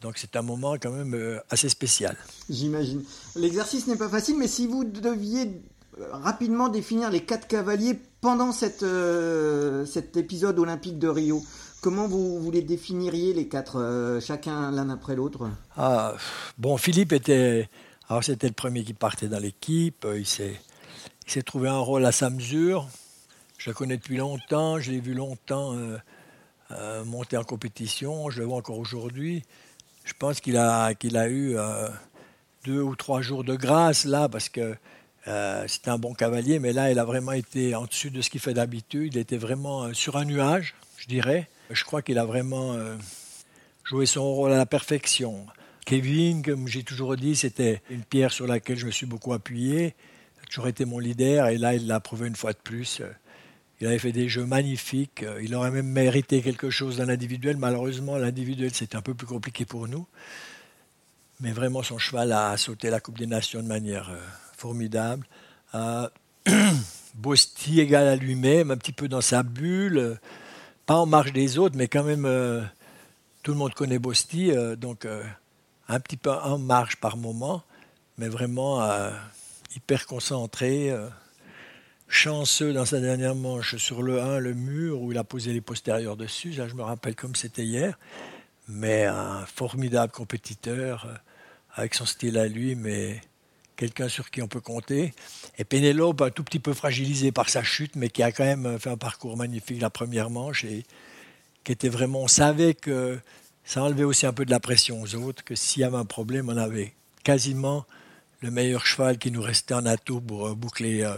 donc 0.00 0.16
c'est 0.16 0.34
un 0.34 0.40
moment 0.40 0.76
quand 0.80 0.92
même 0.92 1.14
euh, 1.14 1.38
assez 1.50 1.68
spécial. 1.68 2.16
J'imagine. 2.48 3.04
L'exercice 3.36 3.86
n'est 3.86 3.98
pas 3.98 4.08
facile, 4.08 4.38
mais 4.38 4.48
si 4.48 4.66
vous 4.66 4.82
deviez 4.82 5.60
euh, 6.00 6.06
rapidement 6.10 6.70
définir 6.70 7.10
les 7.10 7.20
quatre 7.20 7.48
cavaliers 7.48 8.00
pendant 8.22 8.50
cette, 8.50 8.82
cet 9.86 10.16
épisode 10.16 10.58
olympique 10.58 10.98
de 10.98 11.08
Rio, 11.08 11.42
comment 11.82 12.08
vous, 12.08 12.40
vous 12.40 12.50
les 12.50 12.62
définiriez 12.62 13.34
les 13.34 13.46
quatre, 13.46 14.18
chacun 14.22 14.70
l'un 14.70 14.88
après 14.88 15.14
l'autre? 15.16 15.50
Ah, 15.76 16.14
Bon, 16.56 16.78
Philippe 16.78 17.12
était. 17.12 17.68
Alors, 18.08 18.24
c'était 18.24 18.46
le 18.48 18.54
premier 18.54 18.84
qui 18.84 18.94
partait 18.94 19.28
dans 19.28 19.38
l'équipe. 19.38 20.06
Il 20.16 20.24
s'est, 20.24 20.58
il 21.26 21.30
s'est 21.30 21.42
trouvé 21.42 21.68
un 21.68 21.76
rôle 21.78 22.06
à 22.06 22.12
sa 22.12 22.30
mesure. 22.30 22.88
Je 23.58 23.68
le 23.68 23.74
connais 23.74 23.98
depuis 23.98 24.16
longtemps. 24.16 24.78
Je 24.78 24.90
l'ai 24.90 25.00
vu 25.00 25.12
longtemps 25.12 25.74
euh, 25.74 25.98
monter 27.04 27.36
en 27.36 27.44
compétition. 27.44 28.30
Je 28.30 28.40
le 28.40 28.46
vois 28.46 28.56
encore 28.56 28.78
aujourd'hui. 28.78 29.42
Je 30.04 30.12
pense 30.18 30.40
qu'il 30.40 30.56
a, 30.56 30.94
qu'il 30.94 31.16
a 31.16 31.28
eu 31.28 31.56
euh, 31.56 31.88
deux 32.64 32.80
ou 32.80 32.94
trois 32.94 33.22
jours 33.22 33.42
de 33.42 33.56
grâce 33.56 34.04
là 34.04 34.28
parce 34.28 34.48
que 34.48 34.74
euh, 35.26 35.64
c'était 35.66 35.90
un 35.90 35.98
bon 35.98 36.12
cavalier, 36.12 36.58
mais 36.58 36.72
là, 36.72 36.90
il 36.90 36.98
a 36.98 37.04
vraiment 37.04 37.32
été 37.32 37.74
en 37.74 37.86
dessus 37.86 38.10
de 38.10 38.20
ce 38.20 38.28
qu'il 38.28 38.40
fait 38.40 38.52
d'habitude. 38.52 39.14
Il 39.14 39.18
était 39.18 39.38
vraiment 39.38 39.94
sur 39.94 40.16
un 40.16 40.26
nuage, 40.26 40.74
je 40.98 41.06
dirais. 41.06 41.48
Je 41.70 41.82
crois 41.84 42.02
qu'il 42.02 42.18
a 42.18 42.26
vraiment 42.26 42.76
joué 43.84 44.04
son 44.04 44.22
rôle 44.22 44.52
à 44.52 44.58
la 44.58 44.66
perfection. 44.66 45.46
Kevin, 45.86 46.42
comme 46.42 46.68
j'ai 46.68 46.82
toujours 46.82 47.16
dit, 47.16 47.36
c'était 47.36 47.82
une 47.88 48.02
pierre 48.02 48.32
sur 48.32 48.46
laquelle 48.46 48.76
je 48.76 48.86
me 48.86 48.90
suis 48.90 49.06
beaucoup 49.06 49.32
appuyé. 49.32 49.94
Il 50.36 50.42
a 50.42 50.46
toujours 50.46 50.68
été 50.68 50.84
mon 50.84 50.98
leader 50.98 51.48
et 51.48 51.56
là, 51.56 51.74
il 51.74 51.86
l'a 51.86 52.00
prouvé 52.00 52.28
une 52.28 52.36
fois 52.36 52.52
de 52.52 52.58
plus. 52.58 53.00
Il 53.80 53.86
avait 53.86 53.98
fait 53.98 54.12
des 54.12 54.28
jeux 54.28 54.46
magnifiques. 54.46 55.22
Euh, 55.22 55.42
il 55.42 55.54
aurait 55.54 55.70
même 55.70 55.88
mérité 55.88 56.42
quelque 56.42 56.70
chose 56.70 56.98
dans 56.98 57.06
l'individuel. 57.06 57.56
Malheureusement, 57.56 58.16
l'individuel, 58.16 58.72
c'était 58.72 58.96
un 58.96 59.02
peu 59.02 59.14
plus 59.14 59.26
compliqué 59.26 59.64
pour 59.64 59.88
nous. 59.88 60.06
Mais 61.40 61.52
vraiment, 61.52 61.82
son 61.82 61.98
cheval 61.98 62.32
a 62.32 62.56
sauté 62.56 62.90
la 62.90 63.00
Coupe 63.00 63.18
des 63.18 63.26
Nations 63.26 63.62
de 63.62 63.68
manière 63.68 64.10
euh, 64.10 64.20
formidable. 64.56 65.26
Euh, 65.74 66.08
Bosti 67.14 67.80
égal 67.80 68.06
à 68.06 68.16
lui-même, 68.16 68.70
un 68.70 68.76
petit 68.76 68.92
peu 68.92 69.08
dans 69.08 69.20
sa 69.20 69.42
bulle. 69.42 70.18
pas 70.86 70.96
en 70.96 71.06
marge 71.06 71.32
des 71.32 71.58
autres, 71.58 71.76
mais 71.76 71.86
quand 71.86 72.02
même, 72.02 72.28
tout 73.44 73.52
le 73.52 73.56
monde 73.56 73.72
connaît 73.72 74.00
Bosti. 74.00 74.50
donc, 74.76 75.06
un 75.86 76.00
petit 76.00 76.16
peu 76.16 76.32
en 76.32 76.58
marge 76.58 76.96
par 76.96 77.16
moment. 77.16 77.62
Mais 78.18 78.28
vraiment 78.28 78.84
hyper 79.76 80.06
concentré 80.06 80.92
chanceux 82.14 82.72
dans 82.72 82.84
sa 82.84 83.00
dernière 83.00 83.34
manche 83.34 83.76
sur 83.76 84.00
le 84.00 84.22
1, 84.22 84.38
le 84.38 84.54
mur, 84.54 85.02
où 85.02 85.10
il 85.10 85.18
a 85.18 85.24
posé 85.24 85.52
les 85.52 85.60
postérieurs 85.60 86.16
dessus. 86.16 86.52
je 86.52 86.74
me 86.74 86.82
rappelle 86.82 87.16
comme 87.16 87.34
c'était 87.34 87.64
hier. 87.64 87.98
Mais 88.68 89.04
un 89.04 89.44
formidable 89.46 90.12
compétiteur, 90.12 91.06
euh, 91.06 91.14
avec 91.74 91.94
son 91.94 92.06
style 92.06 92.38
à 92.38 92.46
lui, 92.46 92.76
mais 92.76 93.20
quelqu'un 93.76 94.08
sur 94.08 94.30
qui 94.30 94.40
on 94.40 94.48
peut 94.48 94.60
compter. 94.60 95.12
Et 95.58 95.64
Pénélope, 95.64 96.22
un 96.22 96.30
tout 96.30 96.44
petit 96.44 96.60
peu 96.60 96.72
fragilisé 96.72 97.32
par 97.32 97.48
sa 97.48 97.64
chute, 97.64 97.96
mais 97.96 98.08
qui 98.08 98.22
a 98.22 98.30
quand 98.30 98.44
même 98.44 98.78
fait 98.78 98.90
un 98.90 98.96
parcours 98.96 99.36
magnifique 99.36 99.82
la 99.82 99.90
première 99.90 100.30
manche 100.30 100.64
et 100.64 100.84
qui 101.64 101.72
était 101.72 101.88
vraiment. 101.88 102.22
On 102.22 102.28
savait 102.28 102.74
que 102.74 103.18
ça 103.64 103.82
enlevait 103.82 104.04
aussi 104.04 104.24
un 104.24 104.32
peu 104.32 104.44
de 104.44 104.50
la 104.52 104.60
pression 104.60 105.02
aux 105.02 105.14
autres, 105.16 105.42
que 105.42 105.56
s'il 105.56 105.82
y 105.82 105.84
avait 105.84 105.96
un 105.96 106.04
problème, 106.04 106.48
on 106.48 106.56
avait 106.56 106.94
quasiment 107.24 107.84
le 108.40 108.52
meilleur 108.52 108.86
cheval 108.86 109.18
qui 109.18 109.32
nous 109.32 109.42
restait 109.42 109.74
en 109.74 109.84
atout 109.84 110.20
pour 110.20 110.46
euh, 110.46 110.54
boucler 110.54 111.02
euh, 111.02 111.16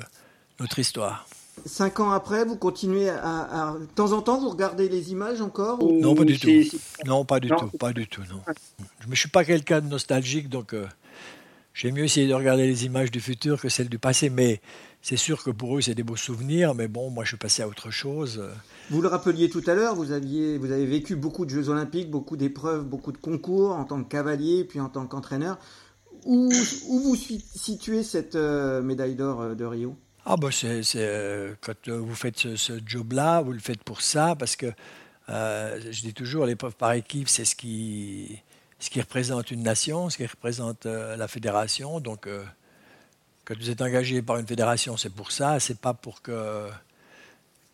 notre 0.61 0.79
histoire. 0.79 1.27
Cinq 1.65 2.01
ans 2.01 2.11
après, 2.11 2.45
vous 2.45 2.57
continuez 2.57 3.09
à, 3.09 3.75
De 3.81 3.87
temps 3.87 4.13
en 4.13 4.21
temps, 4.23 4.39
vous 4.39 4.51
regardez 4.51 4.89
les 4.89 5.11
images 5.11 5.41
encore 5.41 5.83
Non, 5.83 6.15
pas 6.15 6.25
du 6.25 6.39
tout. 6.39 6.79
Non, 7.07 7.25
pas 7.25 7.41
du 7.41 7.49
tout. 7.49 7.69
Pas 7.79 7.93
du 7.93 8.07
tout, 8.07 8.23
non. 8.31 8.43
Je 9.01 9.09
ne 9.09 9.15
suis 9.15 9.29
pas 9.29 9.45
quelqu'un 9.45 9.81
de 9.81 9.89
nostalgique, 9.89 10.49
donc 10.49 10.75
euh, 10.75 10.87
j'aime 11.73 11.95
mieux 11.95 12.05
essayer 12.05 12.29
de 12.29 12.35
regarder 12.35 12.67
les 12.67 12.85
images 12.85 13.11
du 13.11 13.21
futur 13.21 13.61
que 13.61 13.69
celles 13.69 13.89
du 13.89 13.99
passé. 13.99 14.29
Mais 14.29 14.61
c'est 15.01 15.17
sûr 15.17 15.43
que 15.43 15.51
pour 15.51 15.77
eux, 15.77 15.81
c'est 15.81 15.95
des 15.95 16.03
beaux 16.03 16.17
souvenirs. 16.17 16.75
Mais 16.75 16.89
bon, 16.89 17.11
moi, 17.11 17.25
je 17.25 17.31
suis 17.31 17.39
passé 17.39 17.63
à 17.63 17.69
autre 17.69 17.91
chose. 17.91 18.43
Vous 18.91 19.01
le 19.01 19.09
rappeliez 19.09 19.49
tout 19.49 19.63
à 19.67 19.75
l'heure, 19.75 19.95
vous, 19.95 20.13
aviez, 20.13 20.59
vous 20.59 20.71
avez 20.71 20.87
vécu 20.87 21.17
beaucoup 21.17 21.47
de 21.47 21.51
Jeux 21.51 21.71
Olympiques, 21.71 22.11
beaucoup 22.11 22.37
d'épreuves, 22.37 22.85
beaucoup 22.85 23.13
de 23.13 23.19
concours 23.19 23.73
en 23.73 23.85
tant 23.85 24.03
que 24.05 24.09
cavalier, 24.09 24.65
puis 24.65 24.79
en 24.79 24.89
tant 24.89 25.07
qu'entraîneur. 25.07 25.59
Où, 26.25 26.51
où, 26.89 26.99
vous 27.01 27.17
situez 27.17 28.03
cette 28.03 28.35
euh, 28.35 28.83
médaille 28.83 29.15
d'or 29.15 29.41
euh, 29.41 29.55
de 29.55 29.65
Rio? 29.65 29.97
Ah 30.29 30.37
bah 30.37 30.49
c'est, 30.51 30.83
euh, 30.97 31.55
quand 31.61 31.87
euh, 31.87 31.99
vous 31.99 32.17
faites 32.17 32.37
ce, 32.37 32.81
job-là, 32.85 33.43
vous 33.43 33.53
le 33.53 33.61
faites 33.61 33.85
pour 33.85 34.01
ça, 34.03 34.35
parce 34.37 34.57
que 34.57 34.67
euh, 35.29 35.81
je 35.93 36.01
dis 36.01 36.15
toujours, 36.15 36.47
l'épreuve 36.47 36.75
par 36.75 36.93
équipe, 36.95 37.29
c'est 37.29 37.45
ce 37.45 37.55
qui, 37.55 38.43
ce 38.81 38.91
qui 38.91 39.01
représente 39.01 39.53
une 39.53 39.63
nation, 39.63 40.11
ce 40.11 40.17
qui 40.17 40.27
représente 40.27 40.87
la 40.87 41.29
fédération. 41.29 42.01
Donc, 42.01 42.29
quand 43.45 43.57
vous 43.57 43.71
êtes 43.71 43.81
engagé 43.83 44.21
par 44.21 44.39
une 44.39 44.47
fédération, 44.47 44.97
c'est 44.97 45.15
pour 45.15 45.31
ça, 45.31 45.61
c'est 45.61 45.79
pas 45.79 45.95
pour 45.95 46.23
que, 46.23 46.69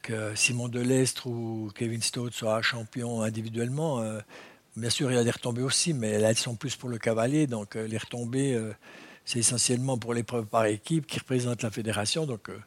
que 0.02 0.34
Simon 0.34 0.68
Delestre 0.68 1.26
ou 1.28 1.70
Kevin 1.74 2.02
Stott 2.02 2.34
soient 2.34 2.60
champions 2.60 3.22
individuellement. 3.22 4.04
bien 4.76 4.90
sûr, 4.90 5.10
il 5.10 5.14
y 5.14 5.18
a 5.18 5.24
des 5.24 5.30
retombées 5.30 5.62
aussi, 5.62 5.94
mais 5.94 6.10
elles 6.10 6.36
sont 6.36 6.54
plus 6.54 6.76
pour 6.76 6.90
le 6.90 6.98
cavalier, 6.98 7.46
donc 7.46 7.76
les 7.76 7.98
retombées 7.98 8.58
c'est 9.24 9.38
essentiellement 9.38 9.98
pour 9.98 10.14
l'épreuve 10.14 10.46
par 10.46 10.66
équipe 10.66 11.06
qui 11.06 11.18
représente 11.18 11.62
la 11.62 11.70
fédération. 11.70 12.26
Donc, 12.26 12.48
euh, 12.48 12.58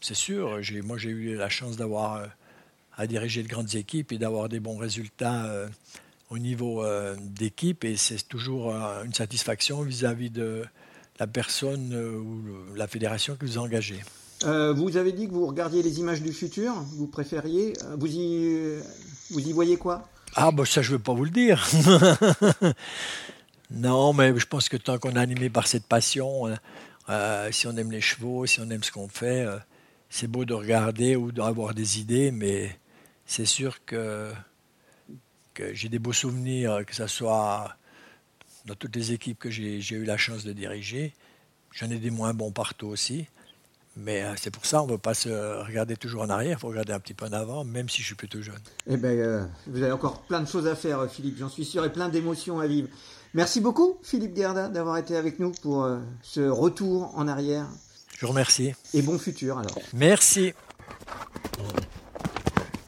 c'est 0.00 0.14
sûr, 0.14 0.60
moi 0.84 0.96
j'ai 0.96 1.10
eu 1.10 1.34
la 1.34 1.48
chance 1.48 1.76
d'avoir 1.76 2.16
euh, 2.16 2.26
à 2.96 3.06
diriger 3.06 3.42
de 3.42 3.48
grandes 3.48 3.74
équipes 3.74 4.12
et 4.12 4.18
d'avoir 4.18 4.48
des 4.48 4.60
bons 4.60 4.76
résultats 4.76 5.46
euh, 5.46 5.68
au 6.30 6.38
niveau 6.38 6.84
d'équipe. 7.18 7.84
Et 7.84 7.96
c'est 7.96 8.28
toujours 8.28 8.72
une 8.72 9.14
satisfaction 9.14 9.82
vis-à-vis 9.82 10.30
de 10.30 10.64
la 11.18 11.26
personne 11.26 11.94
ou 11.94 12.76
la 12.76 12.86
fédération 12.86 13.34
que 13.34 13.46
vous 13.46 13.56
engagez. 13.56 14.00
vous 14.42 14.96
avez 14.98 15.12
dit 15.12 15.26
que 15.26 15.32
vous 15.32 15.46
regardiez 15.46 15.82
les 15.82 16.00
images 16.00 16.20
du 16.20 16.32
futur, 16.32 16.74
vous 16.96 17.06
préfériez. 17.06 17.72
Vous 17.96 18.08
y, 18.08 18.78
vous 19.30 19.40
y 19.40 19.52
voyez 19.52 19.78
quoi? 19.78 20.06
Ah, 20.34 20.50
bah 20.50 20.64
ça, 20.66 20.82
je 20.82 20.92
ne 20.92 20.96
veux 20.96 21.02
pas 21.02 21.14
vous 21.14 21.24
le 21.24 21.30
dire. 21.30 21.66
Non, 23.70 24.12
mais 24.14 24.38
je 24.38 24.46
pense 24.46 24.68
que 24.68 24.76
tant 24.76 24.98
qu'on 24.98 25.12
est 25.12 25.18
animé 25.18 25.50
par 25.50 25.66
cette 25.66 25.86
passion, 25.86 26.46
hein, 26.46 26.58
euh, 27.10 27.52
si 27.52 27.66
on 27.66 27.76
aime 27.76 27.90
les 27.90 28.00
chevaux, 28.00 28.46
si 28.46 28.60
on 28.60 28.70
aime 28.70 28.82
ce 28.82 28.90
qu'on 28.90 29.08
fait, 29.08 29.44
euh, 29.44 29.58
c'est 30.08 30.26
beau 30.26 30.44
de 30.44 30.54
regarder 30.54 31.16
ou 31.16 31.32
d'avoir 31.32 31.74
des 31.74 32.00
idées, 32.00 32.30
mais 32.30 32.78
c'est 33.26 33.44
sûr 33.44 33.84
que, 33.84 34.32
que 35.52 35.74
j'ai 35.74 35.90
des 35.90 35.98
beaux 35.98 36.14
souvenirs, 36.14 36.84
que 36.86 36.94
ce 36.94 37.06
soit 37.06 37.76
dans 38.64 38.74
toutes 38.74 38.96
les 38.96 39.12
équipes 39.12 39.38
que 39.38 39.50
j'ai 39.50 39.94
eu 39.94 40.04
la 40.04 40.16
chance 40.16 40.44
de 40.44 40.52
diriger. 40.52 41.12
J'en 41.72 41.90
ai 41.90 41.98
des 41.98 42.10
moins 42.10 42.32
bons 42.32 42.52
partout 42.52 42.86
aussi. 42.86 43.26
Mais 44.00 44.22
euh, 44.22 44.34
c'est 44.36 44.50
pour 44.52 44.64
ça, 44.64 44.82
on 44.82 44.86
ne 44.86 44.92
veut 44.92 44.98
pas 44.98 45.14
se 45.14 45.28
regarder 45.66 45.96
toujours 45.96 46.22
en 46.22 46.30
arrière, 46.30 46.56
il 46.58 46.60
faut 46.60 46.68
regarder 46.68 46.92
un 46.92 47.00
petit 47.00 47.14
peu 47.14 47.26
en 47.26 47.32
avant, 47.32 47.64
même 47.64 47.88
si 47.88 48.00
je 48.00 48.06
suis 48.06 48.14
plutôt 48.14 48.40
jeune. 48.40 48.54
Eh 48.86 48.96
bien, 48.96 49.50
vous 49.66 49.82
avez 49.82 49.92
encore 49.92 50.22
plein 50.22 50.40
de 50.40 50.46
choses 50.46 50.68
à 50.68 50.76
faire, 50.76 51.10
Philippe, 51.10 51.36
j'en 51.38 51.48
suis 51.48 51.64
sûr, 51.64 51.84
et 51.84 51.92
plein 51.92 52.08
d'émotions 52.08 52.60
à 52.60 52.66
vivre. 52.68 52.88
Merci 53.34 53.60
beaucoup, 53.60 53.98
Philippe 54.02 54.36
Gerda, 54.36 54.68
d'avoir 54.68 54.96
été 54.96 55.16
avec 55.16 55.38
nous 55.38 55.52
pour 55.62 55.84
euh, 55.84 55.98
ce 56.22 56.40
retour 56.40 57.12
en 57.14 57.28
arrière. 57.28 57.66
Je 58.16 58.24
vous 58.24 58.32
remercie. 58.32 58.72
Et 58.94 59.02
bon 59.02 59.18
futur 59.18 59.58
alors. 59.58 59.78
Merci. 59.92 60.54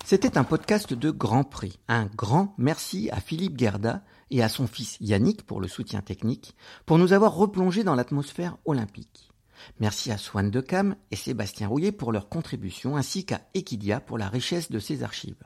C'était 0.04 0.38
un 0.38 0.44
podcast 0.44 0.92
de 0.92 1.10
Grand 1.10 1.44
Prix. 1.44 1.78
Un 1.88 2.06
grand 2.06 2.54
merci 2.56 3.10
à 3.10 3.20
Philippe 3.20 3.58
Gerda 3.58 4.02
et 4.30 4.42
à 4.42 4.48
son 4.48 4.66
fils 4.66 4.96
Yannick 5.00 5.44
pour 5.44 5.60
le 5.60 5.68
soutien 5.68 6.00
technique, 6.00 6.56
pour 6.86 6.98
nous 6.98 7.12
avoir 7.12 7.34
replongé 7.34 7.84
dans 7.84 7.94
l'atmosphère 7.94 8.56
olympique. 8.64 9.29
Merci 9.78 10.10
à 10.10 10.18
Swan 10.18 10.50
Decam 10.50 10.96
et 11.10 11.16
Sébastien 11.16 11.68
Rouillet 11.68 11.92
pour 11.92 12.12
leur 12.12 12.28
contribution, 12.28 12.96
ainsi 12.96 13.24
qu'à 13.24 13.40
Equidia 13.54 14.00
pour 14.00 14.18
la 14.18 14.28
richesse 14.28 14.70
de 14.70 14.78
ses 14.78 15.02
archives. 15.02 15.42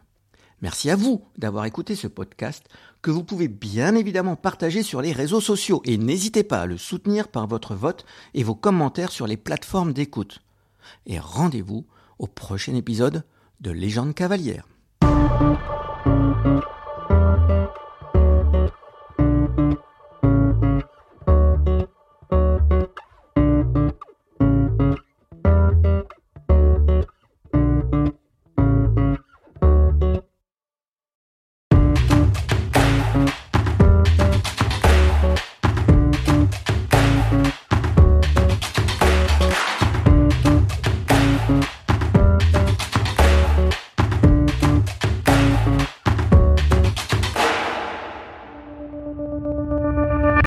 Merci 0.63 0.91
à 0.91 0.97
vous 0.97 1.23
d'avoir 1.37 1.67
écouté 1.67 1.95
ce 1.95 2.07
podcast 2.07 2.67
que 3.03 3.11
vous 3.11 3.25
pouvez 3.25 3.49
bien 3.49 3.95
évidemment 3.97 4.37
partager 4.37 4.83
sur 4.83 5.03
les 5.03 5.13
réseaux 5.13 5.41
sociaux 5.41 5.83
et 5.85 5.99
n'hésitez 5.99 6.43
pas 6.43 6.63
à 6.63 6.67
le 6.67 6.79
soutenir 6.79 7.29
par 7.29 7.47
votre 7.47 7.75
vote 7.75 8.07
et 8.33 8.43
vos 8.43 8.55
commentaires 8.55 9.13
sur 9.13 9.27
les 9.27 9.37
plateformes 9.37 9.93
d'écoute. 9.93 10.41
Et 11.07 11.19
rendez-vous 11.19 11.87
au 12.19 12.27
prochain 12.27 12.75
épisode 12.75 13.25
de 13.61 13.71
Légende 13.71 14.15
cavalière. 14.15 14.67